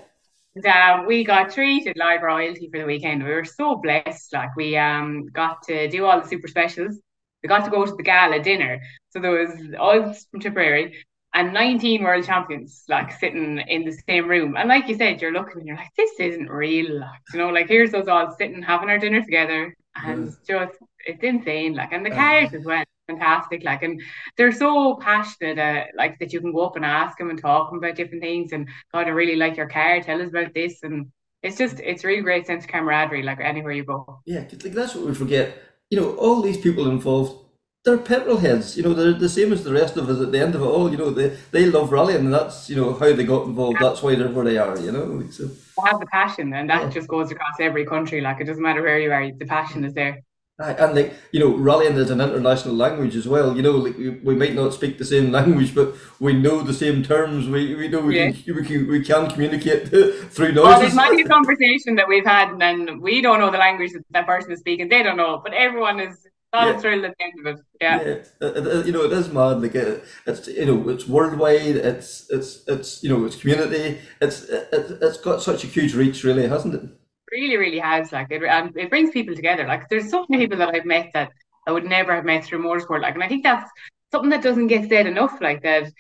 [0.56, 3.24] And, um, we got treated live royalty for the weekend.
[3.24, 4.34] We were so blessed.
[4.34, 6.98] Like we um got to do all the super specials.
[7.44, 8.82] We got to go to the gala dinner.
[9.12, 10.96] So there was all from Tipperary
[11.34, 14.56] and 19 world champions like sitting in the same room.
[14.58, 17.00] And like you said, you're looking and you're like, this isn't real.
[17.00, 20.66] Like, you know, like here's us all sitting having our dinner together and yeah.
[20.66, 21.76] just it's insane.
[21.76, 22.84] Like and the cars as well.
[23.08, 24.00] Fantastic, like, and
[24.38, 27.72] they're so passionate, uh, like that you can go up and ask them and talk
[27.72, 28.52] them about different things.
[28.52, 30.00] And God, I really like your car.
[30.00, 31.08] Tell us about this, and
[31.42, 34.22] it's just it's really great sense of camaraderie, like anywhere you go.
[34.28, 35.58] Yeah, like that's what we forget.
[35.90, 37.49] You know, all these people involved
[37.86, 38.76] they're petrol heads.
[38.76, 40.66] You know, they're the same as the rest of us at the end of it
[40.66, 40.92] all.
[40.92, 43.78] You know, they, they love rallying, and that's you know how they got involved.
[43.80, 44.78] That's why they're where they are.
[44.78, 46.90] You know, so they have the passion, and that yeah.
[46.90, 48.22] just goes across every country.
[48.22, 50.22] Like it doesn't matter where you are, the passion is there.
[50.62, 53.56] And like you know, rallying is an international language as well.
[53.56, 56.74] You know, like we, we might not speak the same language, but we know the
[56.74, 57.48] same terms.
[57.48, 58.32] We, we know we, yeah.
[58.32, 60.64] can, we can we can communicate through noises.
[60.64, 64.28] Well, there's many conversation that we've had, and we don't know the language that that
[64.28, 64.90] person is speaking.
[64.90, 66.80] They don't know, but everyone is all yeah.
[66.80, 67.66] thrilled at the end of it.
[67.82, 68.08] Yeah, yeah.
[68.08, 69.62] It, it, uh, uh, you know, it is mad.
[69.62, 71.76] Like it, it's you know, it's worldwide.
[71.76, 74.00] It's it's it's you know, it's community.
[74.22, 74.70] It's it,
[75.02, 76.84] it's got such a huge reach, really, hasn't it?
[77.32, 78.12] Really, really has.
[78.12, 79.68] Like it, and it brings people together.
[79.68, 81.32] Like there's so many people that I've met that
[81.68, 83.02] I would never have met through motorsport.
[83.02, 83.70] Like, and I think that's
[84.12, 85.40] something that doesn't get said enough.
[85.42, 85.92] Like that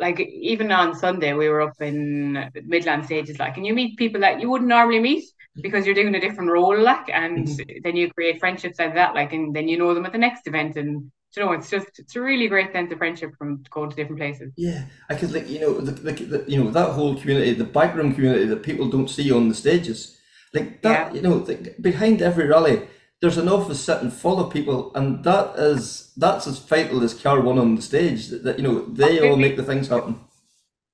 [0.00, 4.20] like even on Sunday we were up in Midland stages like and you meet people
[4.20, 5.24] that you wouldn't normally meet
[5.56, 7.78] because you're doing a different role like and mm-hmm.
[7.82, 10.46] then you create friendships like that like and then you know them at the next
[10.46, 13.90] event and you know it's just it's a really great sense of friendship from going
[13.90, 16.92] to different places yeah I could like you know the, the, the, you know that
[16.92, 20.16] whole community the background community that people don't see on the stages
[20.54, 21.14] like that yeah.
[21.14, 22.82] you know the, behind every rally
[23.20, 27.40] there's an office sitting full of people, and that is that's as vital as car
[27.40, 28.28] one on the stage.
[28.28, 30.20] That, that you know they all make the things happen.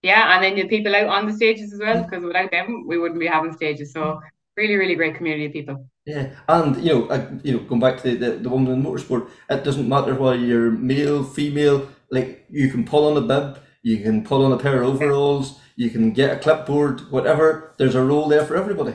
[0.03, 2.99] Yeah, and then the people out on the stages as well, because without them we
[2.99, 3.93] wouldn't be having stages.
[3.93, 4.21] So
[4.57, 5.89] really, really great community of people.
[6.07, 8.83] Yeah, and you know, uh, you know, going back to the, the, the woman in
[8.83, 11.89] motorsport, it doesn't matter whether you're male, female.
[12.11, 15.59] Like you can pull on a bib, you can pull on a pair of overalls,
[15.77, 17.75] you can get a clipboard, whatever.
[17.79, 18.95] There's a role there for everybody.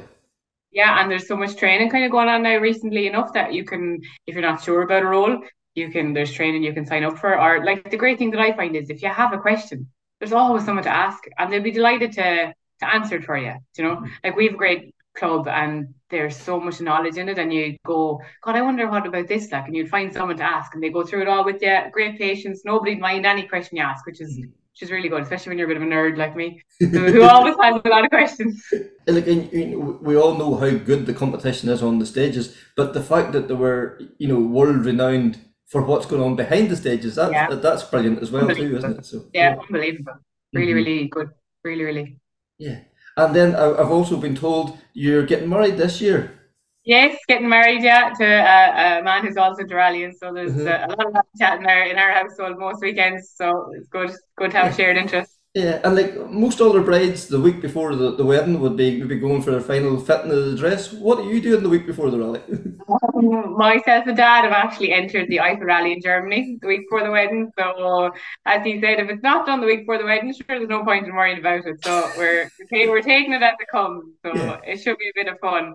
[0.72, 3.66] Yeah, and there's so much training kind of going on now recently enough that you
[3.66, 5.42] can, if you're not sure about a role,
[5.74, 7.40] you can, there's training you can sign up for.
[7.40, 9.88] Or like the great thing that I find is if you have a question,
[10.20, 13.54] there's always someone to ask and they'll be delighted to to answer it for you.
[13.78, 17.38] You know, like we have a great club and there's so much knowledge in it
[17.38, 20.44] and you go, God, I wonder what about this like and you'd find someone to
[20.44, 21.78] ask and they go through it all with you.
[21.92, 25.50] Great patience, nobody'd mind any question you ask, which is which is really good, especially
[25.50, 28.10] when you're a bit of a nerd like me, who, always has a lot of
[28.10, 28.66] questions.
[29.08, 33.34] Like, we all know how good the competition is on the stages, but the fact
[33.34, 35.38] that they were, you know, world renowned
[35.68, 37.54] for what's going on behind the stages, that's, yeah.
[37.56, 39.06] that's brilliant as well too, isn't it?
[39.06, 39.62] So yeah, yeah.
[39.62, 40.14] unbelievable.
[40.54, 40.76] Really, mm-hmm.
[40.76, 41.30] really good.
[41.64, 42.18] Really, really.
[42.58, 42.80] Yeah.
[43.20, 46.40] And then I've also been told you're getting married this year.
[46.86, 50.14] Yes, getting married, yeah, to a, a man who's also Duralian.
[50.18, 50.92] So there's mm-hmm.
[50.92, 53.34] a, lot of chat in our in our household most weekends.
[53.36, 55.39] So it's good, good to have shared interest.
[55.56, 59.10] Yeah, and like most older brides, the week before the, the wedding would be would
[59.10, 60.94] be going for their final fitting of the dress.
[60.94, 62.42] What are you doing the week before the rally?
[62.88, 67.04] um, myself and Dad have actually entered the Eifel Rally in Germany the week before
[67.04, 67.52] the wedding.
[67.58, 68.12] So
[68.46, 70.84] as he said, if it's not done the week before the wedding, sure, there's no
[70.84, 71.84] point in worrying about it.
[71.84, 74.06] So we're we're taking it as it comes.
[74.24, 74.60] So yeah.
[74.64, 75.74] it should be a bit of fun.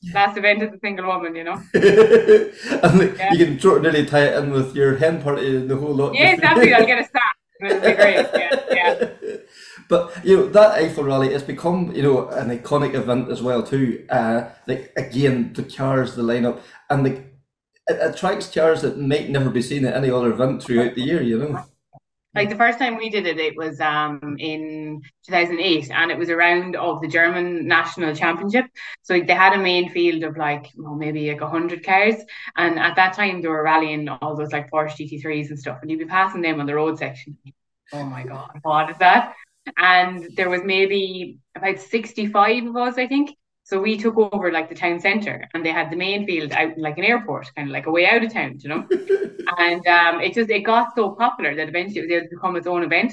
[0.00, 0.14] Yeah.
[0.14, 1.60] Last event as a single woman, you know.
[1.74, 3.34] and like, yeah.
[3.34, 6.14] you can nearly tie it in with your hen party and the whole lot.
[6.14, 6.72] Yeah, exactly.
[6.72, 7.04] I'll get a
[7.60, 7.72] staff.
[7.72, 8.26] It'll be great.
[9.88, 13.62] But you know that Eifel Rally has become you know an iconic event as well
[13.62, 14.06] too.
[14.08, 17.24] Uh, like again, the cars, the lineup, and the
[17.88, 21.22] it attracts cars that might never be seen at any other event throughout the year.
[21.22, 21.64] You know.
[22.34, 26.28] Like the first time we did it, it was um in 2008, and it was
[26.28, 28.66] a round of the German national championship.
[29.02, 32.16] So they had a main field of like well, maybe like hundred cars,
[32.56, 35.90] and at that time they were rallying all those like Porsche GT3s and stuff, and
[35.90, 37.36] you'd be passing them on the road section.
[37.92, 39.34] Oh my god, what is that?
[39.76, 43.36] And there was maybe about 65 of us, I think.
[43.70, 46.76] So we took over like the town centre and they had the main field out
[46.76, 48.84] like an airport, kind of like a way out of town, you know.
[49.58, 52.56] and um, it just it got so popular that eventually it was able to become
[52.56, 53.12] its own event.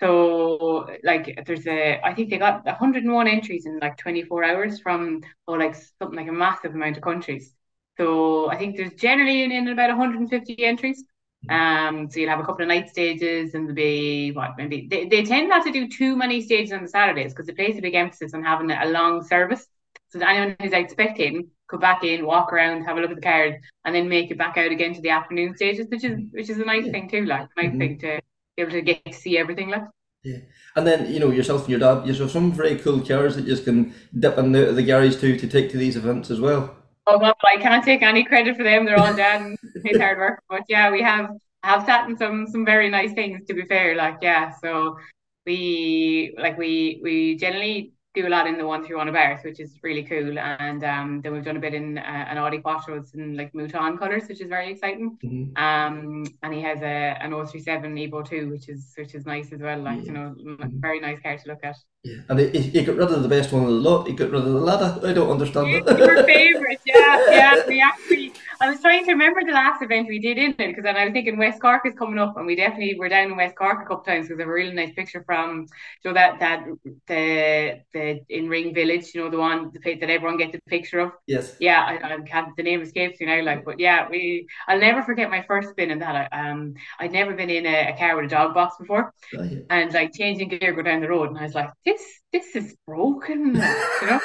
[0.00, 5.22] So like there's a I think they got 101 entries in like 24 hours from
[5.46, 7.54] or like something like a massive amount of countries.
[7.96, 11.02] So I think there's generally in, in about 150 entries.
[11.48, 15.06] Um, so you'll have a couple of night stages and there'll be what maybe they,
[15.06, 17.82] they tend not to do too many stages on the Saturdays because they place a
[17.82, 19.66] big emphasis on having a long service.
[20.14, 23.16] So that anyone who's out spectating go back in, walk around, have a look at
[23.16, 26.20] the card, and then make it back out again to the afternoon stages, which is
[26.30, 27.78] which is a nice thing too, like nice mm-hmm.
[27.78, 28.20] thing to
[28.56, 29.82] be able to get to see everything like.
[30.22, 30.38] Yeah.
[30.76, 33.44] And then, you know, yourself and your dad, you have some very cool cars that
[33.44, 36.76] you can dip in the, the garage to to take to these events as well.
[37.08, 38.84] Oh well, I can't take any credit for them.
[38.84, 40.44] They're all dad and his hard work.
[40.48, 41.30] But yeah, we have
[41.64, 43.96] have sat in some some very nice things to be fair.
[43.96, 44.96] Like yeah, so
[45.44, 49.40] we like we we generally do a lot in the one through one of ours,
[49.44, 50.38] which is really cool.
[50.38, 53.98] And um, then we've done a bit in uh, an Audi Quattros in like Mouton
[53.98, 55.18] colors, which is very exciting.
[55.24, 55.62] Mm-hmm.
[55.62, 59.60] Um, and he has a an 037 Evo 2, which is which is nice as
[59.60, 59.80] well.
[59.80, 60.04] Like yeah.
[60.04, 60.80] you know, mm-hmm.
[60.80, 61.76] very nice car to look at.
[62.04, 64.06] Yeah, and he, he got rid of the best one of the lot.
[64.06, 65.00] He got rid of the ladder.
[65.06, 65.98] I don't understand that.
[65.98, 67.66] Your favorite, yeah, yeah.
[67.66, 70.84] We actually I was trying to remember the last event we did in it because
[70.84, 73.36] then I was thinking West Cork is coming up and we definitely were down in
[73.36, 75.66] West Cork a couple times because I have a really nice picture from
[76.02, 76.66] you know that that
[77.06, 81.00] the the in Ring Village, you know the one the that everyone gets the picture
[81.00, 81.12] of.
[81.26, 81.56] Yes.
[81.58, 85.02] Yeah, I, I can't the name escapes me now, like but yeah, we I'll never
[85.02, 86.30] forget my first spin in that.
[86.32, 89.12] I, um I'd never been in a, a car with a dog box before.
[89.36, 89.60] Oh, yeah.
[89.70, 92.76] And like changing gear go down the road and I was like, this this is
[92.86, 94.20] broken, you know.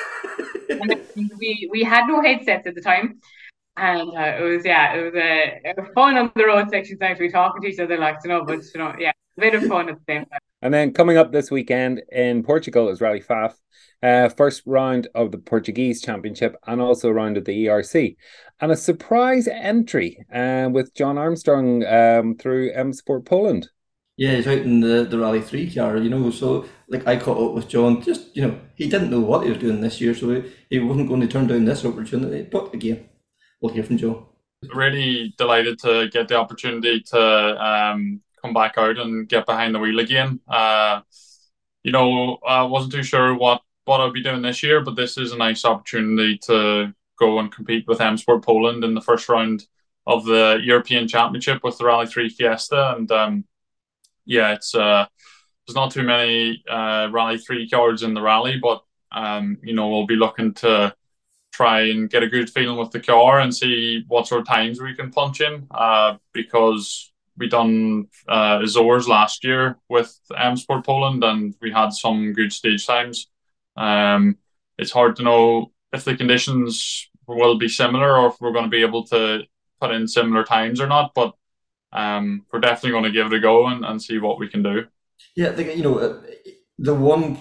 [0.70, 3.20] and we we had no headsets at the time
[3.78, 6.98] and uh, it was yeah, it was a it was fun on the road section
[6.98, 7.18] side.
[7.20, 9.64] We talking to each other like you know, but you know, yeah, a bit of
[9.64, 10.40] fun at the same time.
[10.62, 13.56] And then coming up this weekend in Portugal is Rally Fafe,
[14.04, 18.18] uh, first round of the Portuguese Championship and also round of the ERC,
[18.60, 23.70] and a surprise entry uh, with Jon Armstrong um, through M Sport Poland.
[24.18, 26.30] Yeah, he's out in the, the Rally 3 car, you know.
[26.30, 29.50] So, like, I caught up with Jon, just, you know, he didn't know what he
[29.50, 32.42] was doing this year, so he, wasn't going to turn down this opportunity.
[32.44, 33.08] But again,
[33.62, 34.28] we'll hear from Joe.
[34.74, 39.80] Really delighted to get the opportunity to um, come back out and get behind the
[39.80, 40.40] wheel again.
[40.48, 41.02] Uh,
[41.84, 45.18] you know, I wasn't too sure what what I'd be doing this year, but this
[45.18, 49.28] is a nice opportunity to go and compete with M Sport Poland in the first
[49.30, 49.66] round
[50.06, 53.46] of the European Championship with the Rally Three Fiesta, and um,
[54.26, 55.08] yeah, it's uh,
[55.70, 59.88] there's not too many uh, Rally Three cards in the rally, but um, you know
[59.88, 60.96] we'll be looking to
[61.52, 64.82] try and get a good feeling with the car and see what sort of times
[64.82, 65.68] we can punch in.
[65.70, 71.94] Uh, because we done uh, Azores last year with M Sport Poland and we had
[71.94, 73.28] some good stage times.
[73.78, 74.38] Um,
[74.80, 78.70] it's hard to know if the conditions will be similar or if we're going to
[78.72, 79.44] be able to
[79.80, 81.14] put in similar times or not.
[81.14, 81.36] But
[81.94, 84.64] um, we're definitely going to give it a go and, and see what we can
[84.64, 84.88] do.
[85.36, 86.22] Yeah, the, you know,
[86.78, 87.38] the one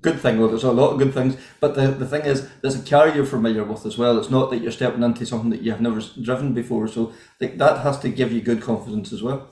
[0.00, 2.80] good thing, well, there's a lot of good things, but the, the thing is, there's
[2.80, 4.18] a car you're familiar with as well.
[4.18, 6.88] It's not that you're stepping into something that you've never driven before.
[6.88, 9.48] So that has to give you good confidence as well.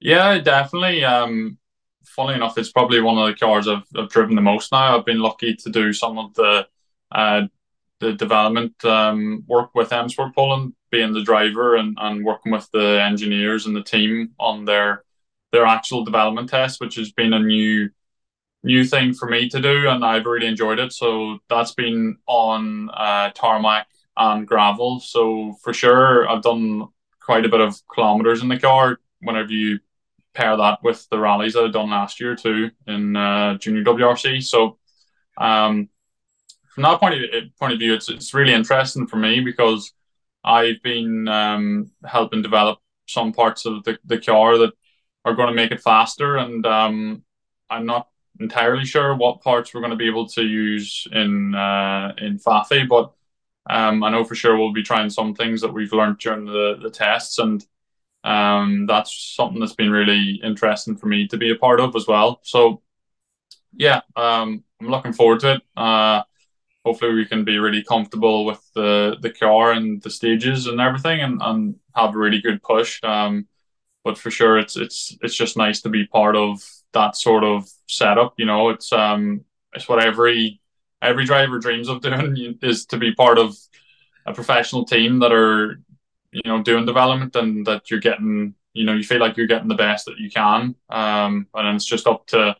[0.00, 1.04] Yeah, definitely.
[1.04, 1.58] Um,
[2.04, 4.98] funny enough, it's probably one of the cars I've, I've driven the most now.
[4.98, 6.66] I've been lucky to do some of the
[7.12, 7.42] uh,
[8.00, 12.68] the development um, work with M Sport Poland, being the driver and, and working with
[12.72, 15.04] the engineers and the team on their
[15.52, 17.90] their actual development test, which has been a new
[18.64, 20.92] new thing for me to do, and I've really enjoyed it.
[20.92, 25.00] So that's been on uh, tarmac and gravel.
[25.00, 26.88] So for sure, I've done
[27.20, 28.98] quite a bit of kilometers in the car.
[29.20, 29.80] Whenever you
[30.34, 34.42] pair that with the rallies that I've done last year too in uh, junior WRC,
[34.42, 34.78] so
[35.38, 35.88] um,
[36.74, 39.92] from that point of, point of view, it's it's really interesting for me because
[40.44, 44.72] I've been um, helping develop some parts of the, the car that
[45.24, 46.36] are going to make it faster.
[46.36, 47.22] And um,
[47.70, 48.08] I'm not
[48.40, 52.88] entirely sure what parts we're going to be able to use in uh, in Fafe,
[52.88, 53.12] but
[53.70, 56.78] um, I know for sure we'll be trying some things that we've learned during the,
[56.82, 57.64] the tests, and
[58.24, 62.06] um, that's something that's been really interesting for me to be a part of as
[62.06, 62.40] well.
[62.42, 62.82] So,
[63.74, 65.62] yeah, um, I'm looking forward to it.
[65.76, 66.22] Uh,
[66.84, 71.20] hopefully, we can be really comfortable with the the car and the stages and everything,
[71.20, 73.00] and, and have a really good push.
[73.04, 73.46] Um,
[74.04, 76.62] but for sure it's it's it's just nice to be part of
[76.92, 78.70] that sort of setup you know?
[78.70, 80.60] It's um it's what every
[81.00, 83.56] every driver dreams of doing is to be part of
[84.26, 85.80] a professional team that are
[86.32, 89.68] you know doing development and that you're getting you know you feel like you're getting
[89.68, 90.74] the best that you can.
[90.88, 92.56] Um and it's just up to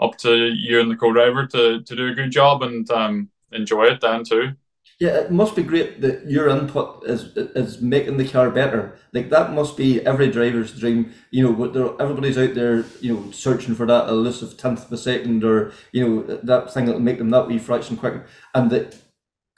[0.00, 3.84] up to you and the co-driver to to do a good job and um enjoy
[3.84, 4.52] it then too
[4.98, 8.96] Yeah, it must be great that your input is is making the car better.
[9.12, 11.12] Like that must be every driver's dream.
[11.30, 15.44] You know, everybody's out there, you know, searching for that elusive tenth of a second,
[15.44, 18.24] or you know, that thing that'll make them that wee fraction quicker.
[18.54, 18.96] And that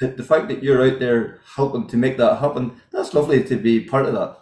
[0.01, 3.57] the, the fact that you're out there helping to make that happen, that's lovely to
[3.57, 4.39] be part of that.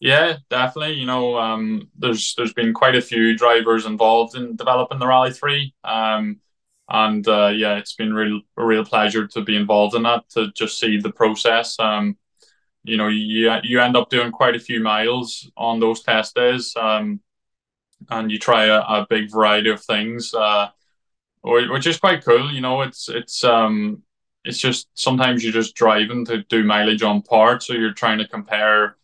[0.00, 0.94] Yeah, definitely.
[0.94, 5.32] You know, um, there's there's been quite a few drivers involved in developing the Rally
[5.32, 5.74] Three.
[5.84, 6.40] Um,
[6.90, 10.50] and uh, yeah, it's been real a real pleasure to be involved in that to
[10.52, 11.78] just see the process.
[11.78, 12.16] Um,
[12.82, 16.74] you know, you you end up doing quite a few miles on those test days,
[16.76, 17.20] um,
[18.10, 20.68] and you try a, a big variety of things, uh,
[21.42, 22.50] which is quite cool.
[22.52, 24.02] You know, it's it's um,
[24.44, 28.26] it's just sometimes you're just driving to do mileage on parts, so you're trying to
[28.28, 28.96] compare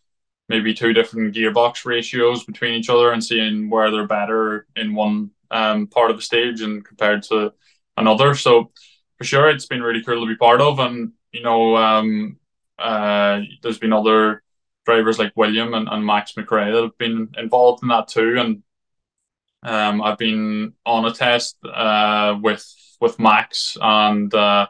[0.49, 5.29] maybe two different gearbox ratios between each other and seeing where they're better in one
[5.51, 7.53] um, part of the stage and compared to
[7.97, 8.35] another.
[8.35, 8.71] So
[9.17, 12.37] for sure, it's been really cool to be part of, and you know, um,
[12.79, 14.43] uh, there's been other
[14.85, 18.63] drivers like William and, and Max McRae that have been involved in that too, and
[19.63, 22.65] um, I've been on a test uh, with
[23.01, 24.67] with Max, and uh,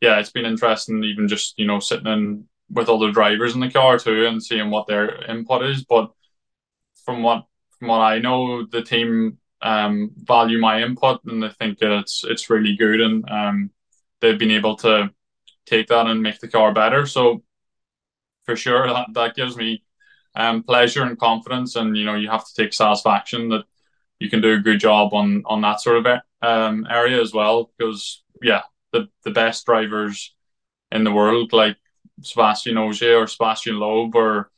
[0.00, 3.70] yeah, it's been interesting, even just you know sitting in with other drivers in the
[3.70, 5.84] car too and seeing what their input is.
[5.84, 6.10] But
[7.04, 7.44] from what
[7.78, 12.50] from what I know, the team um, value my input and they think it's it's
[12.50, 13.70] really good and um,
[14.20, 15.10] they've been able to
[15.66, 17.06] take that and make the car better.
[17.06, 17.42] So
[18.44, 19.82] for sure that, that gives me
[20.34, 23.64] um, pleasure and confidence and you know you have to take satisfaction that
[24.18, 27.70] you can do a good job on on that sort of um, area as well
[27.76, 28.62] because yeah
[28.92, 30.34] the the best drivers
[30.92, 31.76] in the world like
[32.22, 34.50] Sébastien Ogier or Sébastien Loeb or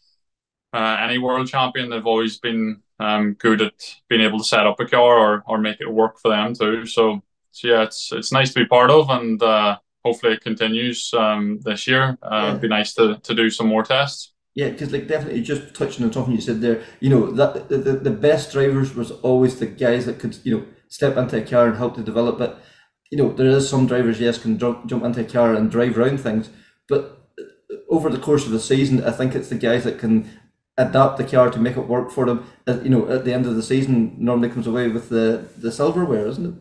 [0.73, 4.81] uh, any world champion they've always been um, good at being able to set up
[4.81, 6.87] a car or, or make it work for them too.
[6.87, 11.13] So, so yeah, it's it's nice to be part of, and uh, hopefully it continues
[11.15, 12.19] um, this year.
[12.23, 12.49] Uh, yeah.
[12.49, 14.33] It'd be nice to, to do some more tests.
[14.55, 17.79] Yeah, because like definitely just touching on something you said there, you know that the,
[17.79, 21.43] the, the best drivers was always the guys that could you know step into a
[21.43, 22.55] car and help to develop it.
[23.11, 25.97] You know there is some drivers yes can jump jump into a car and drive
[25.97, 26.51] around things,
[26.87, 27.23] but
[27.89, 30.29] over the course of the season, I think it's the guys that can
[30.87, 32.47] adapt the car to make it work for them.
[32.67, 36.27] you know, at the end of the season, normally comes away with the the silverware,
[36.27, 36.55] isn't it?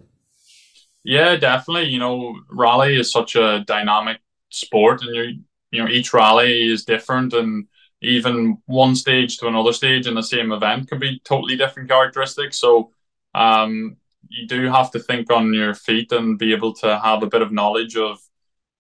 [1.04, 1.90] Yeah, definitely.
[1.90, 4.20] You know, rally is such a dynamic
[4.50, 7.68] sport, and you you know each rally is different, and
[8.02, 12.58] even one stage to another stage in the same event can be totally different characteristics.
[12.58, 12.92] So,
[13.36, 17.28] um, you do have to think on your feet and be able to have a
[17.28, 18.20] bit of knowledge of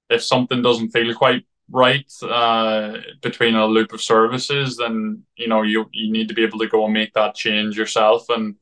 [0.09, 5.61] if something doesn't feel quite right uh, between a loop of services, then you know
[5.61, 8.29] you you need to be able to go and make that change yourself.
[8.29, 8.55] And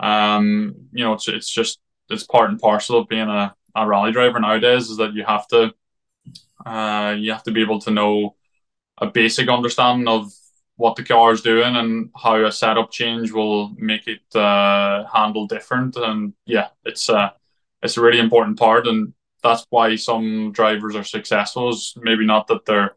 [0.00, 1.80] um, you know, it's it's just
[2.10, 5.46] it's part and parcel of being a, a rally driver nowadays is that you have
[5.48, 5.72] to
[6.66, 8.34] uh, you have to be able to know
[8.98, 10.32] a basic understanding of
[10.76, 15.46] what the car is doing and how a setup change will make it uh, handle
[15.46, 15.96] different.
[15.96, 17.30] And yeah, it's uh,
[17.82, 18.86] it's a really important part.
[18.86, 19.12] And
[19.42, 21.70] that's why some drivers are successful.
[21.70, 22.96] Is maybe not that their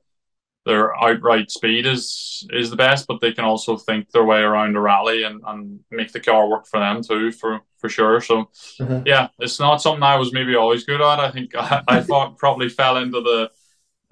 [0.65, 4.75] their outright speed is is the best, but they can also think their way around
[4.75, 8.21] a rally and, and make the car work for them too, for for sure.
[8.21, 8.49] So
[8.79, 9.01] mm-hmm.
[9.05, 11.19] yeah, it's not something I was maybe always good at.
[11.19, 13.51] I think I, I thought probably fell into the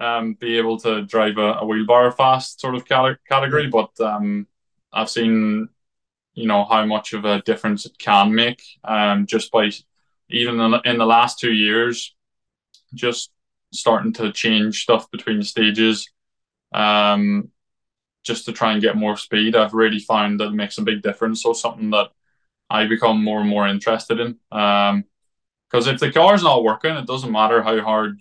[0.03, 3.69] um, be able to drive a, a wheelbar fast sort of category, mm-hmm.
[3.69, 4.47] but um,
[4.91, 5.69] I've seen
[6.33, 9.71] you know how much of a difference it can make um, just by
[10.29, 12.15] even in the, in the last two years
[12.93, 13.31] just
[13.71, 16.09] starting to change stuff between stages
[16.73, 17.49] um,
[18.23, 19.55] just to try and get more speed.
[19.55, 21.43] I've really found that it makes a big difference.
[21.43, 22.09] So something that
[22.69, 24.37] I become more and more interested in.
[24.51, 25.05] Um,
[25.69, 28.19] because if the car's not working, it doesn't matter how hard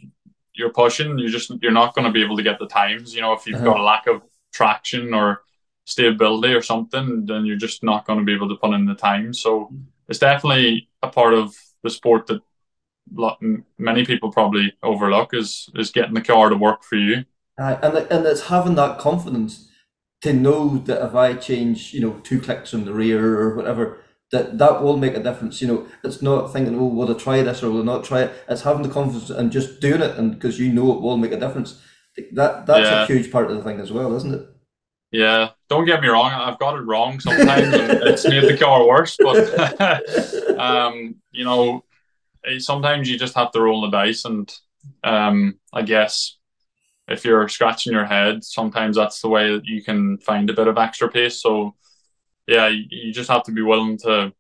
[0.52, 1.18] you're pushing.
[1.18, 3.14] You just you're not going to be able to get the times.
[3.14, 3.64] You know, if you've uh-huh.
[3.64, 4.22] got a lack of
[4.52, 5.42] traction or
[5.84, 8.94] stability or something, then you're just not going to be able to put in the
[8.94, 9.32] time.
[9.32, 9.72] So
[10.08, 12.42] it's definitely a part of the sport that
[13.14, 13.40] lot,
[13.78, 17.24] many people probably overlook is is getting the car to work for you.
[17.58, 19.68] Uh, and and it's having that confidence
[20.22, 23.98] to know that if I change, you know, two clicks in the rear or whatever,
[24.30, 25.60] that that will make a difference.
[25.60, 28.22] You know, it's not thinking, oh, will I try this or will I not try
[28.22, 28.32] it?
[28.48, 31.32] It's having the confidence and just doing it, and because you know it will make
[31.32, 31.80] a difference.
[32.32, 33.04] That that's yeah.
[33.04, 34.46] a huge part of the thing as well, isn't it?
[35.10, 36.32] Yeah, don't get me wrong.
[36.32, 39.16] I've got it wrong sometimes, and it's made the car worse.
[39.18, 41.84] But um, you know,
[42.58, 44.52] sometimes you just have to roll the dice, and
[45.04, 46.38] um, I guess
[47.08, 50.68] if you're scratching your head, sometimes that's the way that you can find a bit
[50.68, 51.40] of extra pace.
[51.42, 51.74] So
[52.46, 54.32] yeah, you, you just have to be willing to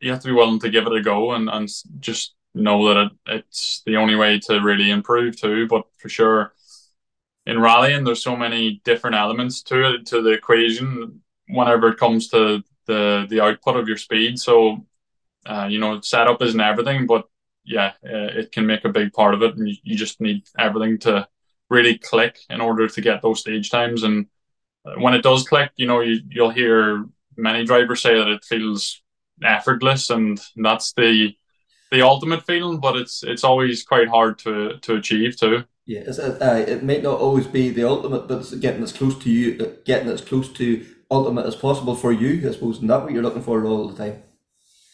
[0.00, 1.68] you have to be willing to give it a go and, and
[2.00, 5.66] just know that it, it's the only way to really improve too.
[5.66, 6.52] But for sure,
[7.46, 11.22] in rallying, there's so many different elements to it to the equation.
[11.48, 14.84] Whenever it comes to the the output of your speed, so
[15.46, 17.28] uh, you know, setup isn't everything, but
[17.64, 20.42] yeah, uh, it can make a big part of it, and you, you just need
[20.58, 21.28] everything to
[21.68, 24.02] really click in order to get those stage times.
[24.02, 24.26] And
[24.98, 27.06] when it does click, you know, you, you'll hear
[27.36, 29.02] many drivers say that it feels
[29.42, 31.34] effortless, and that's the
[31.90, 32.80] the ultimate feeling.
[32.80, 35.64] But it's it's always quite hard to to achieve too.
[35.86, 39.16] Yeah, it's, uh, it might not always be the ultimate, but it's getting as close
[39.20, 42.90] to you, uh, getting as close to ultimate as possible for you, I suppose, and
[42.90, 44.22] that's what you're looking for all the time.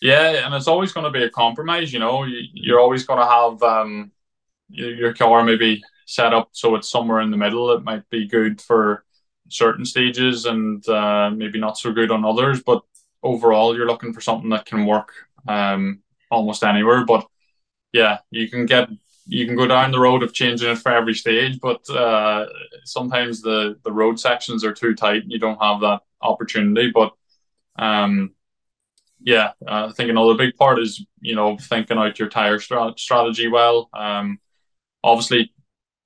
[0.03, 1.93] Yeah, and it's always going to be a compromise.
[1.93, 4.11] You know, you, are always going to have um,
[4.69, 7.71] your car maybe set up so it's somewhere in the middle.
[7.71, 9.05] It might be good for
[9.49, 12.65] certain stages and uh, maybe not so good on others.
[12.65, 12.83] But
[13.23, 15.13] overall, you're looking for something that can work
[15.47, 16.01] um,
[16.33, 17.05] almost anywhere.
[17.05, 17.25] But
[17.93, 18.89] yeah, you can get
[19.27, 22.47] you can go down the road of changing it for every stage, but uh,
[22.83, 25.23] sometimes the the road sections are too tight.
[25.23, 26.91] and You don't have that opportunity.
[26.93, 27.13] But
[27.79, 28.33] um,
[29.25, 32.95] yeah, uh, I think another big part is you know thinking out your tire stra-
[32.97, 33.89] strategy well.
[33.93, 34.39] Um,
[35.03, 35.53] obviously,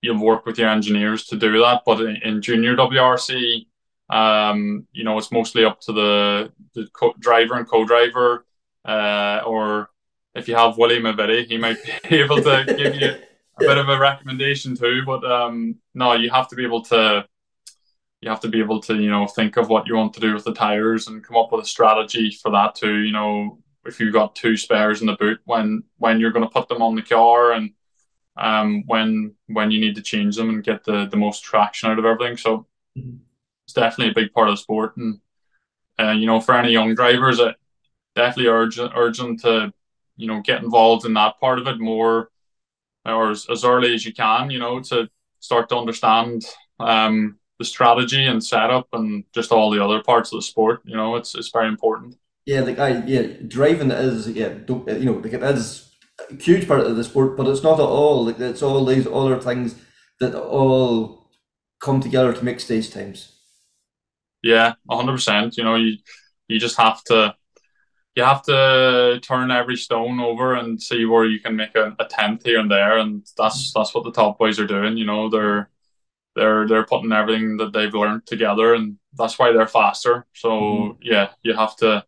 [0.02, 3.66] you'll work with your engineers to do that, but in, in junior WRC,
[4.10, 8.46] um, you know, it's mostly up to the the co- driver and co-driver,
[8.84, 9.90] uh, or
[10.34, 11.78] if you have William Mavitti, he might
[12.08, 15.02] be able to give you a bit of a recommendation too.
[15.04, 17.26] But um, no, you have to be able to
[18.26, 20.34] you have to be able to you know think of what you want to do
[20.34, 22.96] with the tires and come up with a strategy for that too.
[22.96, 26.50] You know, if you've got two spares in the boot, when when you're going to
[26.50, 27.70] put them on the car and
[28.36, 32.00] um, when when you need to change them and get the the most traction out
[32.00, 32.36] of everything.
[32.36, 32.66] So
[32.98, 33.18] mm-hmm.
[33.64, 35.20] it's definitely a big part of the sport, and
[36.00, 37.54] uh, you know, for any young drivers, it
[38.16, 39.72] definitely urge urge them to
[40.16, 42.30] you know get involved in that part of it more
[43.04, 44.50] or as, as early as you can.
[44.50, 45.08] You know, to
[45.38, 46.44] start to understand
[46.80, 50.82] um, the strategy and setup and just all the other parts of the sport.
[50.84, 52.16] You know, it's it's very important.
[52.44, 55.90] Yeah, like I yeah, driving is yeah, you know, like it is
[56.30, 58.24] a huge part of the sport, but it's not at all.
[58.24, 59.74] Like it's all these other things
[60.20, 61.30] that all
[61.80, 63.32] come together to make stage times.
[64.42, 65.56] Yeah, hundred percent.
[65.56, 65.96] You know, you
[66.48, 67.34] you just have to
[68.14, 72.06] you have to turn every stone over and see where you can make a, a
[72.06, 74.96] tenth here and there, and that's that's what the top boys are doing.
[74.96, 75.70] You know, they're
[76.36, 80.26] they're they're putting everything that they've learned together, and that's why they're faster.
[80.34, 81.02] So mm-hmm.
[81.02, 82.04] yeah, you have to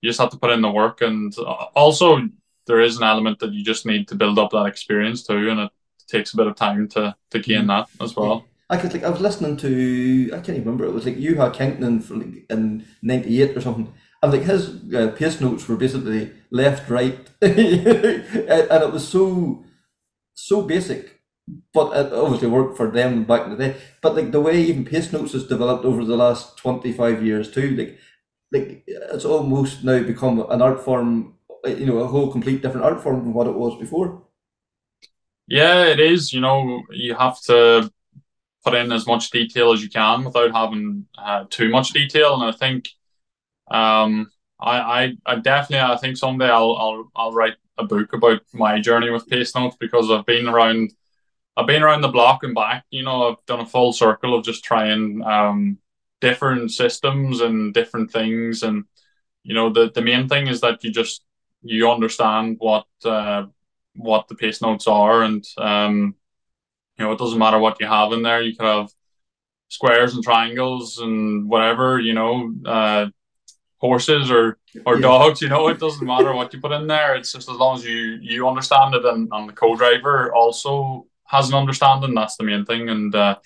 [0.00, 1.36] you just have to put in the work, and
[1.74, 2.18] also
[2.66, 5.60] there is an element that you just need to build up that experience too, and
[5.60, 5.70] it
[6.08, 7.68] takes a bit of time to to gain mm-hmm.
[7.68, 8.46] that as well.
[8.70, 11.54] I could like I was listening to I can't even remember it was like Juha
[11.54, 16.32] Kankkunen from like, in '98 or something, and like his uh, pace notes were basically
[16.50, 19.64] left, right, and it was so
[20.34, 21.15] so basic
[21.72, 23.76] but it obviously worked for them back in the day.
[24.02, 27.50] But like the way even pace notes has developed over the last twenty five years
[27.50, 27.98] too, like
[28.52, 31.34] like it's almost now become an art form.
[31.66, 34.22] You know, a whole complete different art form from what it was before.
[35.48, 36.32] Yeah, it is.
[36.32, 37.90] You know, you have to
[38.64, 42.44] put in as much detail as you can without having uh, too much detail, and
[42.44, 42.88] I think.
[43.70, 48.42] Um, I, I, I definitely I think someday I'll I'll I'll write a book about
[48.54, 50.92] my journey with pace notes because I've been around
[51.56, 52.84] I've been around the block and back.
[52.90, 55.78] You know, I've done a full circle of just trying um,
[56.20, 58.62] different systems and different things.
[58.62, 58.84] And
[59.42, 61.24] you know, the the main thing is that you just
[61.62, 63.46] you understand what uh,
[63.94, 66.14] what the pace notes are, and um,
[66.98, 68.42] you know, it doesn't matter what you have in there.
[68.42, 68.90] You could have
[69.68, 71.98] squares and triangles and whatever.
[71.98, 73.06] You know, uh,
[73.78, 75.02] horses or or yeah.
[75.02, 75.40] dogs.
[75.40, 77.14] You know, it doesn't matter what you put in there.
[77.14, 81.48] It's just as long as you you understand it, and, and the co-driver also has
[81.48, 82.14] an understanding.
[82.14, 82.88] That's the main thing.
[82.88, 83.38] And uh,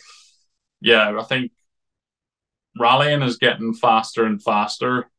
[0.80, 1.52] yeah, I think
[2.78, 5.10] rallying is getting faster and faster.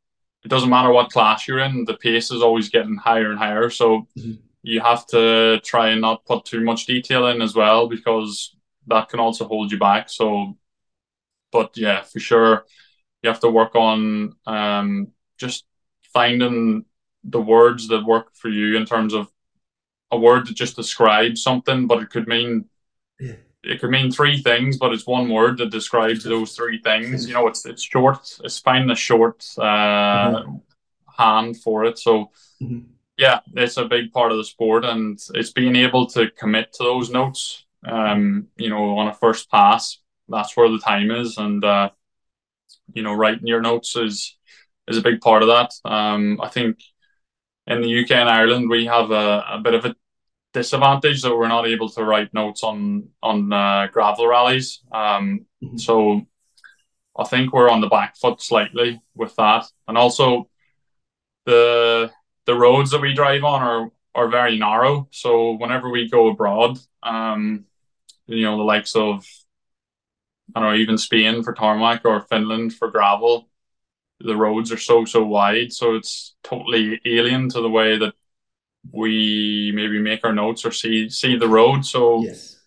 [0.43, 3.69] It doesn't matter what class you're in, the pace is always getting higher and higher.
[3.69, 4.33] So mm-hmm.
[4.63, 8.55] you have to try and not put too much detail in as well because
[8.87, 10.09] that can also hold you back.
[10.09, 10.57] So,
[11.51, 12.65] but yeah, for sure,
[13.21, 15.65] you have to work on um, just
[16.11, 16.85] finding
[17.23, 19.31] the words that work for you in terms of
[20.11, 22.65] a word that just describes something, but it could mean
[23.19, 23.35] yeah.
[23.63, 27.27] it could mean three things, but it's one word that describes those three things.
[27.27, 28.37] You know, it's it's short.
[28.43, 30.55] It's finding a short uh, mm-hmm.
[31.17, 31.99] hand for it.
[31.99, 32.31] So.
[32.61, 32.87] Mm-hmm.
[33.17, 36.83] Yeah, it's a big part of the sport, and it's being able to commit to
[36.83, 37.65] those notes.
[37.85, 41.91] Um, you know, on a first pass, that's where the time is, and uh,
[42.93, 44.37] you know, writing your notes is
[44.87, 45.71] is a big part of that.
[45.85, 46.79] Um, I think
[47.67, 49.95] in the UK and Ireland, we have a, a bit of a
[50.53, 54.81] disadvantage that we're not able to write notes on on uh, gravel rallies.
[54.91, 55.77] Um, mm-hmm.
[55.77, 56.21] So
[57.17, 60.49] I think we're on the back foot slightly with that, and also
[61.45, 62.11] the
[62.45, 65.07] the roads that we drive on are are very narrow.
[65.11, 67.65] So whenever we go abroad, um,
[68.27, 69.25] you know, the likes of
[70.55, 73.49] I don't know, even Spain for tarmac or Finland for gravel,
[74.19, 78.13] the roads are so so wide, so it's totally alien to the way that
[78.91, 81.85] we maybe make our notes or see see the road.
[81.85, 82.57] So yes.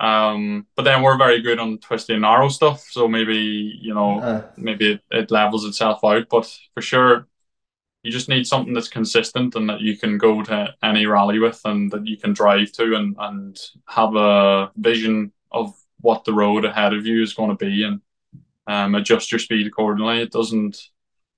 [0.00, 3.36] Um, but then we're very good on twisty and narrow stuff, so maybe
[3.80, 6.28] you know uh, maybe it, it levels itself out.
[6.30, 7.26] But for sure,
[8.02, 11.60] you just need something that's consistent and that you can go to any rally with
[11.64, 13.58] and that you can drive to and and
[13.88, 18.00] have a vision of what the road ahead of you is going to be and
[18.68, 20.22] um, adjust your speed accordingly.
[20.22, 20.78] It doesn't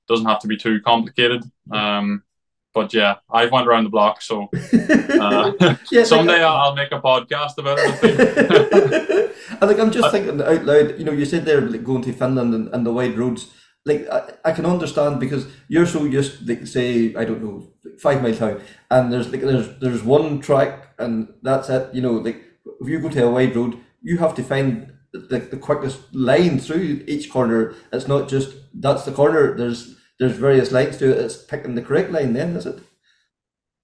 [0.06, 1.44] doesn't have to be too complicated.
[1.70, 2.24] Um,
[2.72, 5.52] but yeah, I've went around the block, so uh,
[5.90, 9.30] yeah, someday I'll, I'll make a podcast about it.
[9.60, 9.80] I think.
[9.80, 10.98] I I'm just thinking out loud.
[10.98, 13.48] You know, you said there like going to Finland and, and the wide roads.
[13.86, 18.22] Like I, I can understand because you're so used, like say, I don't know, five
[18.22, 18.60] mile town,
[18.90, 21.92] and there's like there's there's one track and that's it.
[21.94, 22.42] You know, like
[22.80, 26.58] if you go to a wide road, you have to find the, the quickest line
[26.58, 27.74] through each corner.
[27.92, 29.56] It's not just that's the corner.
[29.56, 31.18] There's there's various lines to it.
[31.18, 32.78] It's picking the correct line then, is it?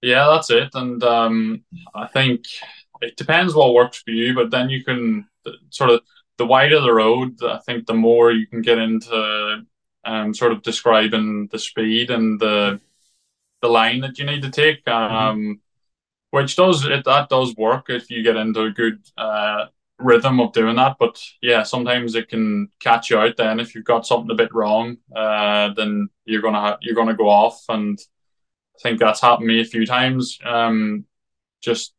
[0.03, 0.69] Yeah, that's it.
[0.75, 1.63] And um,
[1.95, 2.45] I think
[3.01, 5.27] it depends what works for you, but then you can
[5.71, 6.01] sort of
[6.37, 9.65] the wider the road, I think the more you can get into
[10.05, 12.79] um, sort of describing the speed and the
[13.63, 14.85] the line that you need to take.
[14.85, 15.15] Mm-hmm.
[15.15, 15.51] Um, mm-hmm.
[16.29, 19.67] Which does it that does work if you get into a good uh,
[19.99, 20.97] rhythm of doing that.
[20.99, 23.37] But yeah, sometimes it can catch you out.
[23.37, 27.15] Then if you've got something a bit wrong, uh, then you're gonna ha- you're gonna
[27.15, 27.63] go off.
[27.69, 27.99] And
[28.75, 30.39] I think that's happened me a few times.
[30.43, 31.05] Um,
[31.61, 31.93] just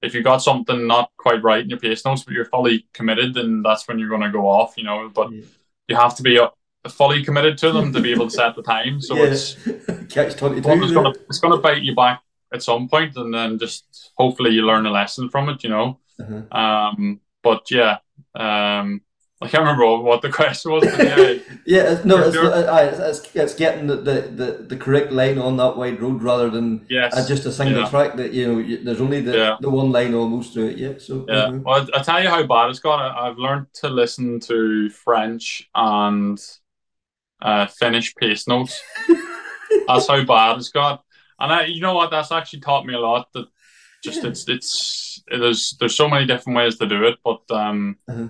[0.00, 3.34] if you got something not quite right in your pace notes, but you're fully committed,
[3.34, 4.74] then that's when you're gonna go off.
[4.76, 5.42] You know, but yeah.
[5.88, 6.38] you have to be.
[6.38, 6.48] Uh,
[6.88, 9.24] fully committed to them to be able to set the time so yeah.
[9.24, 9.56] it's
[10.08, 14.12] catch 22 it's gonna, it's gonna bite you back at some point and then just
[14.16, 16.58] hopefully you learn a lesson from it you know uh-huh.
[16.58, 17.98] Um, but yeah,
[18.34, 19.02] um,
[19.40, 20.84] I can't remember what the question was.
[20.84, 21.34] yeah,
[21.66, 26.22] yeah, no, it's, it's, it's, getting the, the, the, correct line on that wide road
[26.22, 27.16] rather than yes.
[27.16, 27.88] uh, just a single yeah.
[27.88, 29.56] track that you know there's only the, yeah.
[29.60, 30.78] the one line almost through it.
[30.78, 31.34] Yeah, so yeah.
[31.34, 31.58] Uh-huh.
[31.64, 33.00] Well, I, I tell you how bad it's got.
[33.00, 36.38] I, have learned to listen to French and
[37.40, 38.82] uh, Finnish pace notes.
[39.86, 41.04] that's how bad it's got.
[41.38, 42.10] And I, you know what?
[42.10, 43.28] That's actually taught me a lot.
[43.34, 43.46] That
[44.02, 44.30] just yeah.
[44.30, 48.28] it's it's there's there's so many different ways to do it, but um, uh-huh.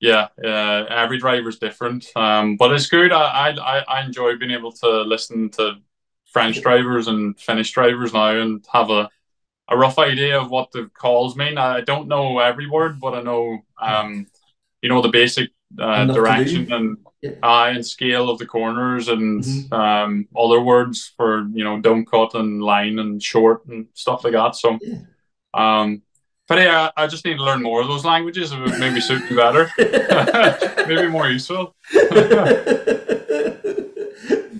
[0.00, 2.10] yeah, uh, every driver's different.
[2.16, 3.12] Um, but it's good.
[3.12, 5.76] I, I I enjoy being able to listen to
[6.26, 9.08] French drivers and Finnish drivers now and have a
[9.68, 11.56] a rough idea of what the calls mean.
[11.56, 14.26] I don't know every word, but I know um,
[14.82, 17.32] you know the basic uh, direction and yeah.
[17.42, 19.72] eye and scale of the corners and mm-hmm.
[19.72, 24.32] um, other words for you know don't cut and line and short and stuff like
[24.32, 24.56] that.
[24.56, 24.98] So, yeah.
[25.54, 26.02] um,
[26.50, 28.50] but yeah, I just need to learn more of those languages.
[28.50, 29.70] It would maybe suit me better,
[30.88, 31.76] maybe more useful.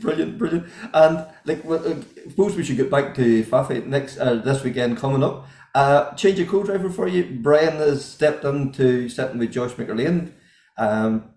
[0.01, 0.67] brilliant, brilliant.
[0.95, 1.97] And like, well, uh,
[2.29, 5.49] suppose we should get back to Fafe next uh, this weekend coming up.
[5.75, 7.39] Uh, change of co-driver for you.
[7.43, 10.31] Brian has stepped into stepping with Josh McErlean.
[10.79, 11.31] Um,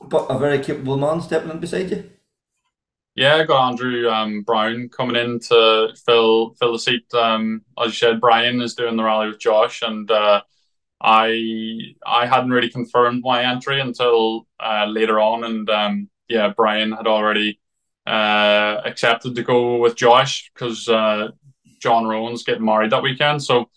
[0.00, 2.08] but a very capable man stepping in beside you.
[3.16, 7.12] Yeah, got Andrew um, Brown coming in to fill fill the seat.
[7.14, 10.42] Um, as you said, Brian is doing the rally with Josh, and uh,
[11.00, 16.92] I I hadn't really confirmed my entry until uh, later on, and um, yeah, Brian
[16.92, 17.58] had already
[18.06, 21.28] uh, accepted to go with Josh because uh,
[21.80, 23.42] John Rowan's getting married that weekend.
[23.42, 23.70] So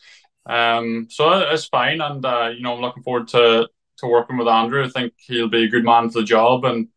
[0.48, 4.50] um, so it's fine, and uh, you know I'm looking forward to to working with
[4.50, 4.84] Andrew.
[4.84, 6.90] I think he'll be a good man for the job, and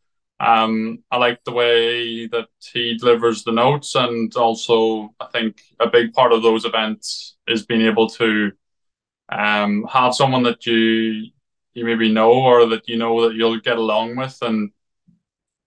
[0.43, 3.95] um, I like the way that he delivers the notes.
[3.95, 8.53] And also, I think a big part of those events is being able to
[9.29, 11.29] um, have someone that you
[11.75, 14.73] you maybe know or that you know that you'll get along with, and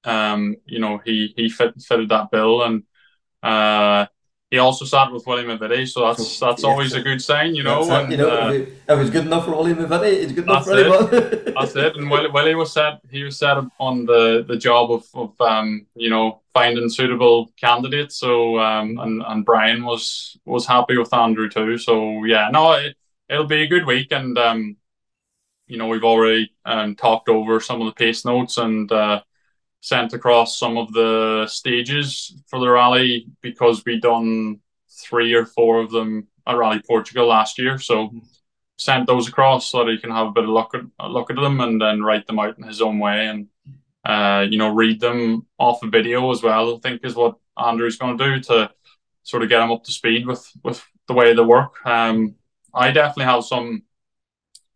[0.04, 2.84] um, you know he he fit, fitted that bill and.
[3.44, 4.08] Uh,
[4.52, 7.56] he also sat with William Willie Mavitti, so that's that's yeah, always a good sign,
[7.56, 7.90] you know.
[7.92, 10.44] and, you know, uh, if it was good enough for William Willie Mavitti, it's good
[10.44, 11.10] enough for anyone.
[11.56, 11.96] that's it.
[11.98, 13.02] And Willie, Willie was set.
[13.10, 18.18] He was set on the the job of, of um, you know finding suitable candidates.
[18.18, 21.80] So um, and and Brian was was happy with Andrew too.
[21.80, 22.96] So yeah, no, it,
[23.28, 24.78] it'll be a good week, and um,
[25.66, 28.92] you know we've already um talked over some of the pace notes and.
[28.92, 29.22] Uh,
[29.86, 34.60] sent across some of the stages for the rally because we done
[34.90, 37.78] three or four of them at Rally Portugal last year.
[37.78, 38.10] So
[38.78, 41.36] sent those across so that he can have a bit of look at look at
[41.36, 43.48] them and then write them out in his own way and
[44.04, 46.76] uh, you know read them off a video as well.
[46.76, 48.72] I think is what Andrew's going to do to
[49.22, 51.76] sort of get him up to speed with with the way they work.
[51.86, 52.34] Um,
[52.74, 53.84] I definitely have some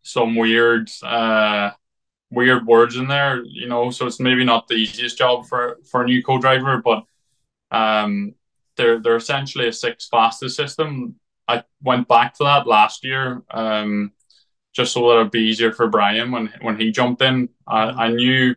[0.03, 1.72] some weird uh,
[2.31, 3.89] weird words in there, you know.
[3.91, 7.03] So it's maybe not the easiest job for for a new co-driver, but
[7.72, 8.35] um,
[8.76, 11.15] they're they're essentially a six fastest system.
[11.47, 14.11] I went back to that last year, um,
[14.73, 17.49] just so that it'd be easier for Brian when when he jumped in.
[17.68, 18.56] I, I knew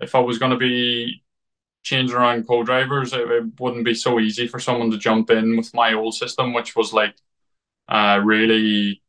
[0.00, 1.22] if I was going to be
[1.82, 5.74] changing around co-drivers, it, it, wouldn't be so easy for someone to jump in with
[5.74, 7.14] my old system, which was like
[7.88, 9.02] uh, really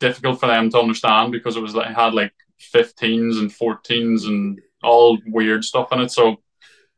[0.00, 4.60] difficult for them to understand because it was like had like 15s and 14s and
[4.82, 6.10] all weird stuff in it.
[6.10, 6.36] So,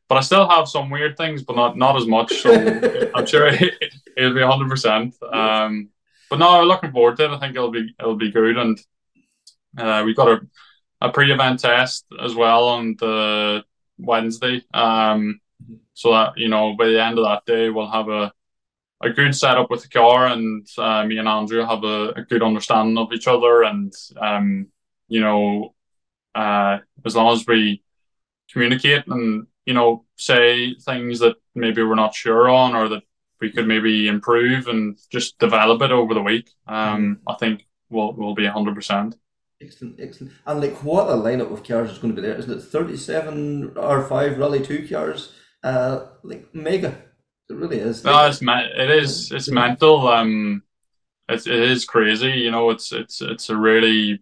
[0.09, 2.41] but I still have some weird things, but not not as much.
[2.41, 2.53] So
[3.15, 3.75] I'm sure it,
[4.17, 4.69] will be 100.
[4.69, 5.91] percent Um,
[6.31, 7.31] but no, I'm looking forward to it.
[7.31, 8.79] I think it'll be it'll be good, and
[9.79, 10.41] uh, we've got a
[11.01, 13.65] a pre-event test as well on the
[13.99, 14.63] Wednesday.
[14.73, 15.41] Um,
[15.95, 18.33] so that you know by the end of that day we'll have a
[19.03, 22.43] a good setup with the car, and uh, me and Andrew have a, a, good
[22.43, 24.69] understanding of each other, and um,
[25.09, 25.75] you know,
[26.35, 27.83] uh, as long as we
[28.53, 33.03] communicate and you know say things that maybe we're not sure on or that
[33.41, 38.13] we could maybe improve and just develop it over the week, um, I think we'll
[38.13, 39.17] we'll be hundred percent.
[39.61, 40.35] Excellent, excellent.
[40.45, 42.37] And like, what a lineup of cars is going to be there?
[42.37, 45.33] Isn't it thirty-seven R5 Rally Two cars?
[45.63, 46.99] Uh, like mega.
[47.49, 48.05] It really is.
[48.05, 50.09] No, it's it is it's mental.
[50.09, 50.63] Um,
[51.29, 52.33] it's it is crazy.
[52.33, 54.21] You know, it's it's it's a really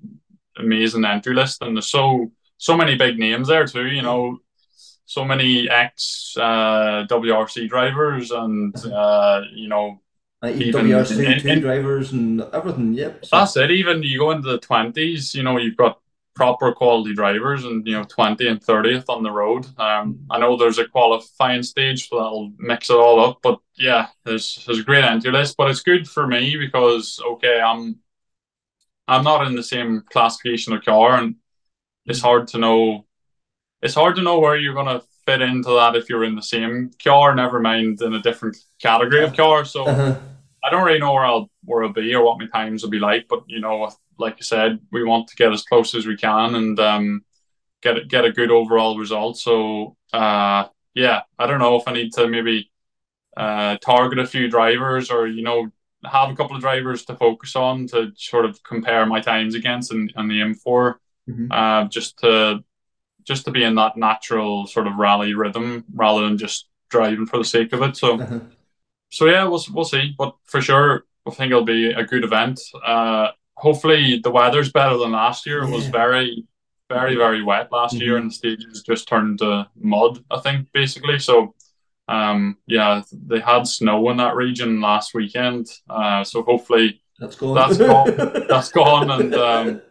[0.58, 3.86] amazing entry list, and there's so so many big names there too.
[3.86, 4.38] You know,
[5.06, 10.00] so many ex uh, WRC drivers, and uh, you know,
[10.44, 12.94] even WRC two drivers and everything.
[12.94, 13.26] Yep.
[13.26, 13.36] So.
[13.36, 13.70] That's it.
[13.70, 15.98] Even you go into the twenties, you know, you've got
[16.34, 20.56] proper quality drivers and you know 20 and 30th on the road um i know
[20.56, 24.84] there's a qualifying stage so that'll mix it all up but yeah there's there's a
[24.84, 27.96] great entry list but it's good for me because okay i'm
[29.08, 31.36] i'm not in the same classification of car and
[32.06, 33.06] it's hard to know
[33.82, 36.42] it's hard to know where you're going to fit into that if you're in the
[36.42, 40.18] same car never mind in a different category of car so uh-huh.
[40.62, 42.98] i don't really know where i'll where i'll be or what my times will be
[42.98, 46.16] like but you know like I said, we want to get as close as we
[46.16, 47.24] can and um,
[47.82, 49.38] get get a good overall result.
[49.38, 52.70] So uh, yeah, I don't know if I need to maybe
[53.36, 55.70] uh, target a few drivers or you know
[56.10, 59.92] have a couple of drivers to focus on to sort of compare my times against
[59.92, 60.94] and, and the M4,
[61.28, 61.46] mm-hmm.
[61.50, 62.64] uh, just to
[63.24, 67.38] just to be in that natural sort of rally rhythm rather than just driving for
[67.38, 67.96] the sake of it.
[67.96, 68.20] So.
[68.20, 68.40] Uh-huh.
[69.10, 72.60] So yeah, we'll we'll see, but for sure, I think it'll be a good event.
[72.84, 75.62] Uh, hopefully the weather's better than last year.
[75.62, 76.44] It was very,
[76.88, 78.02] very, very wet last mm-hmm.
[78.02, 80.24] year, and the stages just turned to mud.
[80.30, 81.18] I think basically.
[81.18, 81.54] So,
[82.08, 85.68] um, yeah, they had snow in that region last weekend.
[85.88, 87.54] Uh, so hopefully that's gone.
[87.54, 88.46] That's gone.
[88.48, 89.82] that's gone, and um,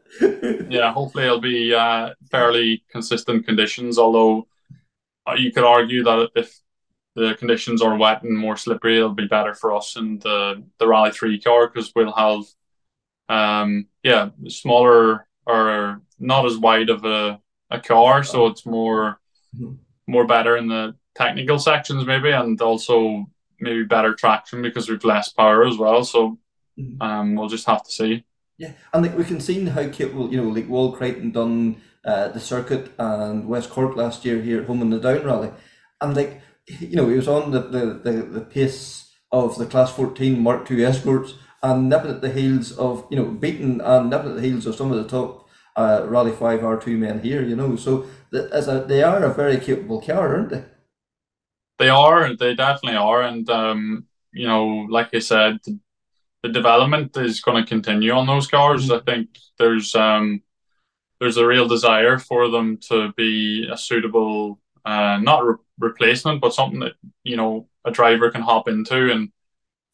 [0.70, 3.98] yeah, hopefully it'll be uh, fairly consistent conditions.
[3.98, 4.48] Although
[5.28, 6.60] uh, you could argue that if
[7.16, 10.88] the conditions are wet and more slippery, it'll be better for us in the the
[10.88, 12.44] Rally Three car because we'll have
[13.30, 19.20] um, yeah, smaller or not as wide of a, a car, so it's more
[19.56, 19.74] mm-hmm.
[20.08, 23.26] more better in the technical sections maybe, and also
[23.60, 26.04] maybe better traction because we've less power as well.
[26.04, 26.38] So
[26.78, 27.02] mm-hmm.
[27.02, 28.24] um, we'll just have to see.
[28.58, 32.30] Yeah, and like we can see how capable, you know, like Wall Creighton done uh,
[32.30, 35.52] the circuit and West Cork last year here at home in the Down Rally,
[36.02, 39.92] and like you know he was on the the, the, the pace of the Class
[39.92, 41.34] 14 Mark II escorts
[41.64, 44.76] and nipping at the heels of you know beating and nipping at the heels of
[44.76, 47.42] some of the top uh, Rally Five R two men here.
[47.42, 50.64] You know, so that, as a, they are a very capable car, aren't they?
[51.84, 52.34] They are.
[52.34, 55.60] They definitely are, and um, you know, like I said,
[56.42, 58.88] the, development is going to continue on those cars.
[58.88, 59.10] Mm-hmm.
[59.10, 60.42] I think there's um,
[61.20, 66.54] there's a real desire for them to be a suitable, uh, not re- replacement, but
[66.54, 66.94] something that
[67.26, 69.30] you know a driver can hop into and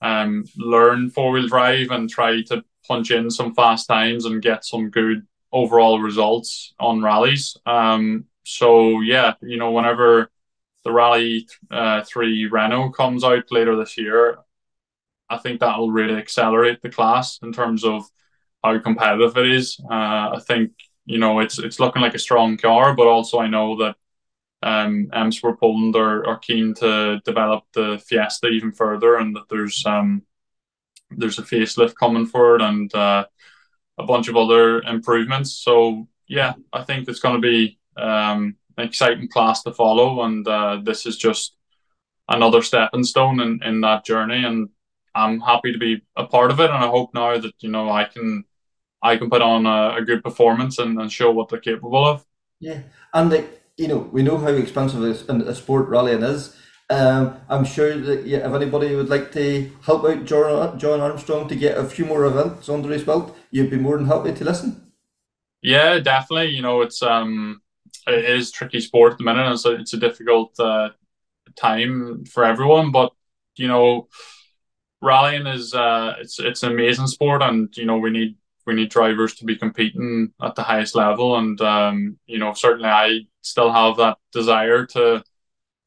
[0.01, 4.63] um, learn four wheel drive and try to punch in some fast times and get
[4.63, 7.57] some good overall results on rallies.
[7.65, 10.29] Um, so yeah, you know, whenever
[10.83, 14.39] the Rally uh, Three Renault comes out later this year,
[15.29, 18.05] I think that will really accelerate the class in terms of
[18.63, 19.79] how competitive it is.
[19.83, 20.71] Uh, I think
[21.05, 23.95] you know it's it's looking like a strong car, but also I know that
[24.63, 29.49] um, M Sport Poland are, are keen to develop the Fiesta even further, and that
[29.49, 30.23] there's um,
[31.11, 33.25] there's a facelift coming for it and uh,
[33.97, 35.53] a bunch of other improvements.
[35.53, 40.47] So yeah, I think it's going to be um, an exciting class to follow, and
[40.47, 41.55] uh, this is just
[42.27, 44.43] another stepping stone in, in that journey.
[44.43, 44.69] And
[45.15, 47.89] I'm happy to be a part of it, and I hope now that you know
[47.89, 48.45] I can
[49.01, 52.25] I can put on a, a good performance and, and show what they're capable of.
[52.59, 52.81] Yeah,
[53.13, 56.55] and like you know, we know how expensive a sport rallying is.
[56.91, 61.47] Um, I'm sure that yeah, if anybody would like to help out Jon, Jon Armstrong
[61.47, 64.43] to get a few more events under his belt, you'd be more than happy to
[64.43, 64.91] listen.
[65.61, 66.55] Yeah, definitely.
[66.55, 67.61] You know, it's um,
[68.13, 69.51] it is tricky sport at the minute.
[69.51, 70.89] It's a, it's a difficult uh,
[71.55, 73.13] time for everyone, but
[73.55, 74.07] you know,
[75.01, 78.89] rallying is uh, it's it's an amazing sport, and you know we need we need
[78.89, 83.71] drivers to be competing at the highest level, and um, you know certainly I still
[83.71, 85.23] have that desire to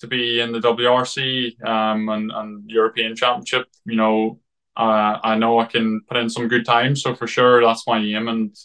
[0.00, 3.68] to be in the WRC um, and, and European Championship.
[3.84, 4.40] You know,
[4.76, 7.98] uh, I know I can put in some good times, so for sure that's my
[7.98, 8.28] aim.
[8.28, 8.56] And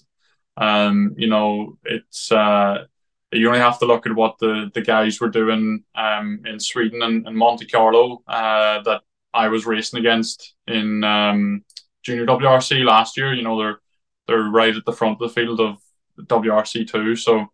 [0.57, 2.85] um, you know, it's uh,
[3.31, 7.01] you only have to look at what the the guys were doing um, in Sweden
[7.01, 9.01] and, and Monte Carlo uh, that
[9.33, 11.63] I was racing against in um,
[12.03, 13.33] Junior WRC last year.
[13.33, 13.79] You know, they're
[14.27, 15.77] they're right at the front of the field of
[16.19, 17.47] WRC two, so.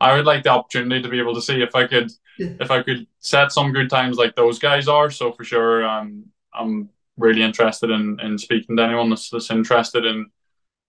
[0.00, 2.50] I would like the opportunity to be able to see if I could yeah.
[2.60, 5.10] if I could set some good times like those guys are.
[5.10, 10.04] So for sure, um, I'm really interested in, in speaking to anyone that's, that's interested
[10.04, 10.26] in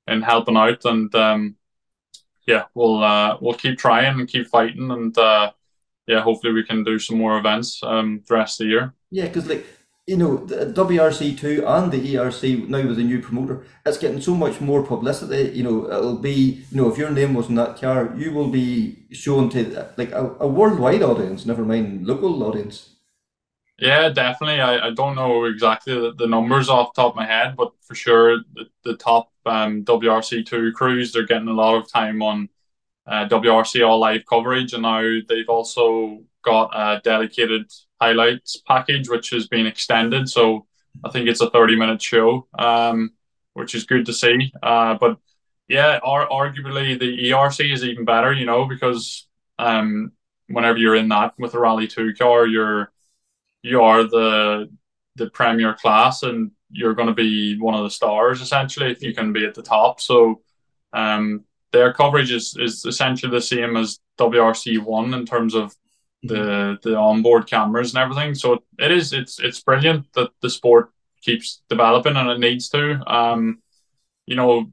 [0.08, 1.56] in helping out, and um,
[2.50, 5.52] yeah, we'll uh, we'll keep trying and keep fighting, and uh,
[6.08, 8.94] yeah, hopefully we can do some more events um, the rest of the year.
[9.12, 9.66] Yeah, because like
[10.08, 14.34] you know, the WRC2 and the ERC now with the new promoter, it's getting so
[14.34, 15.56] much more publicity.
[15.56, 18.50] You know, it'll be, you know, if your name was in that car, you will
[18.50, 22.96] be shown to like a, a worldwide audience, never mind local audience.
[23.78, 24.62] Yeah, definitely.
[24.62, 27.72] I, I don't know exactly the, the numbers off the top of my head, but
[27.82, 32.50] for sure, the, the top um, WRC2 crews, they're getting a lot of time on
[33.08, 39.32] uh, WRC All Live coverage, and now they've also got a dedicated highlights package, which
[39.32, 40.30] has been extended.
[40.30, 40.68] So
[41.04, 43.12] I think it's a 30 minute show, um,
[43.54, 44.54] which is good to see.
[44.62, 45.18] Uh, but
[45.68, 49.28] yeah, arguably the ERC is even better, you know, because
[49.58, 50.12] um,
[50.48, 52.92] whenever you're in that with a Rally 2 car, you're
[53.62, 54.70] you are the
[55.16, 59.14] the premier class and you're going to be one of the stars essentially if you
[59.14, 60.00] can be at the top.
[60.00, 60.42] So
[60.94, 65.76] um, their coverage is, is essentially the same as WRC one in terms of
[66.24, 68.36] the the onboard cameras and everything.
[68.36, 70.92] So it is it's it's brilliant that the sport
[71.22, 73.02] keeps developing and it needs to.
[73.12, 73.62] Um,
[74.26, 74.72] you know,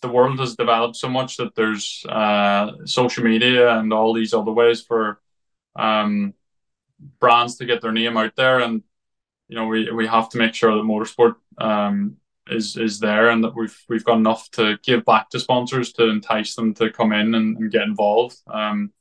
[0.00, 4.50] the world has developed so much that there's uh, social media and all these other
[4.50, 5.20] ways for
[5.76, 6.34] um,
[7.20, 8.82] brands to get their name out there, and
[9.52, 12.16] you know we, we have to make sure that motorsport um,
[12.48, 16.08] is is there and that we've we've got enough to give back to sponsors to
[16.08, 18.38] entice them to come in and, and get involved.
[18.50, 18.94] Um,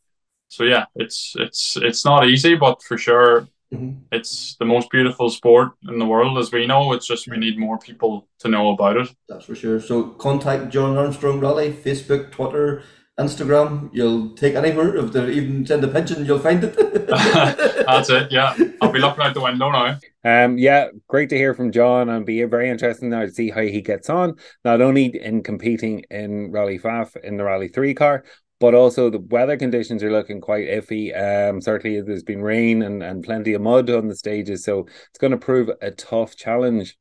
[0.50, 3.92] so yeah, it's it's it's not easy, but for sure, mm-hmm.
[4.12, 6.92] it's the most beautiful sport in the world, as we know.
[6.92, 9.10] It's just we need more people to know about it.
[9.30, 9.80] That's for sure.
[9.80, 12.84] So contact Jon Armstrong Rally, Facebook, Twitter,
[13.20, 13.90] Instagram.
[13.94, 14.96] You'll take anywhere.
[14.96, 16.76] If they even send a pigeon, you'll find it.
[17.08, 18.32] That's it.
[18.32, 19.98] Yeah, I'll be looking out the window now.
[20.24, 23.62] Um, yeah, great to hear from Jon, and be very interesting now to see how
[23.62, 24.36] he gets on.
[24.64, 28.24] Not only in competing in Rally Fafe in the Rally Three car,
[28.60, 31.12] but also the weather conditions are looking quite iffy.
[31.18, 35.20] Um, certainly there's been rain and, and plenty of mud on the stages, so it's
[35.20, 36.98] going to prove a tough challenge.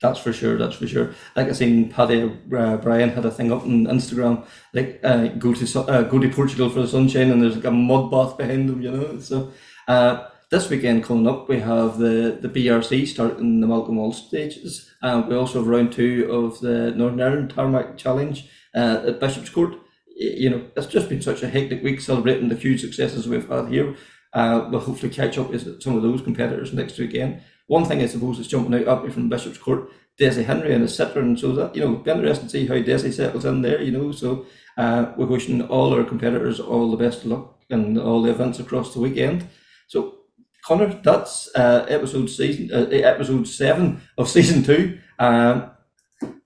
[0.00, 0.56] That's for sure.
[0.56, 1.14] That's for sure.
[1.36, 2.22] Like I seen Paddy
[2.56, 6.28] uh, Brian had a thing up on Instagram, like uh, go to uh, go to
[6.30, 9.20] Portugal for the sunshine, and there's like a mud bath behind them, you know.
[9.20, 9.52] So
[9.88, 14.90] uh, this weekend coming up, we have the the BRC starting the Malcolm Wall stages.
[15.02, 19.78] Uh, we also have round two of the Northern Ireland Tarmac Challenge uh, at Bishopscourt
[20.20, 23.68] you know, it's just been such a hectic week celebrating the huge successes we've had
[23.68, 23.96] here.
[24.34, 27.40] We'll hopefully catch up with some of those competitors next weekend.
[27.70, 30.98] One thing I suppose is jumping out at me from Bishopscourt, Desi Henry and his
[30.98, 31.38] Citroen.
[31.38, 33.80] So that you know, be interesting to see how Desi settles in there.
[33.80, 34.44] You know, so
[34.76, 38.58] uh, we're wishing all our competitors all the best of luck and all the events
[38.58, 39.46] across the weekend.
[39.86, 40.16] So
[40.64, 44.98] Connor, that's uh, episode season uh, episode seven of season two.
[45.20, 45.70] Um,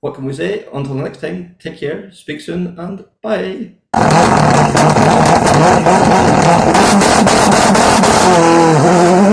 [0.00, 0.66] what can we say?
[0.74, 3.76] Until next time, take care, speak soon, and bye.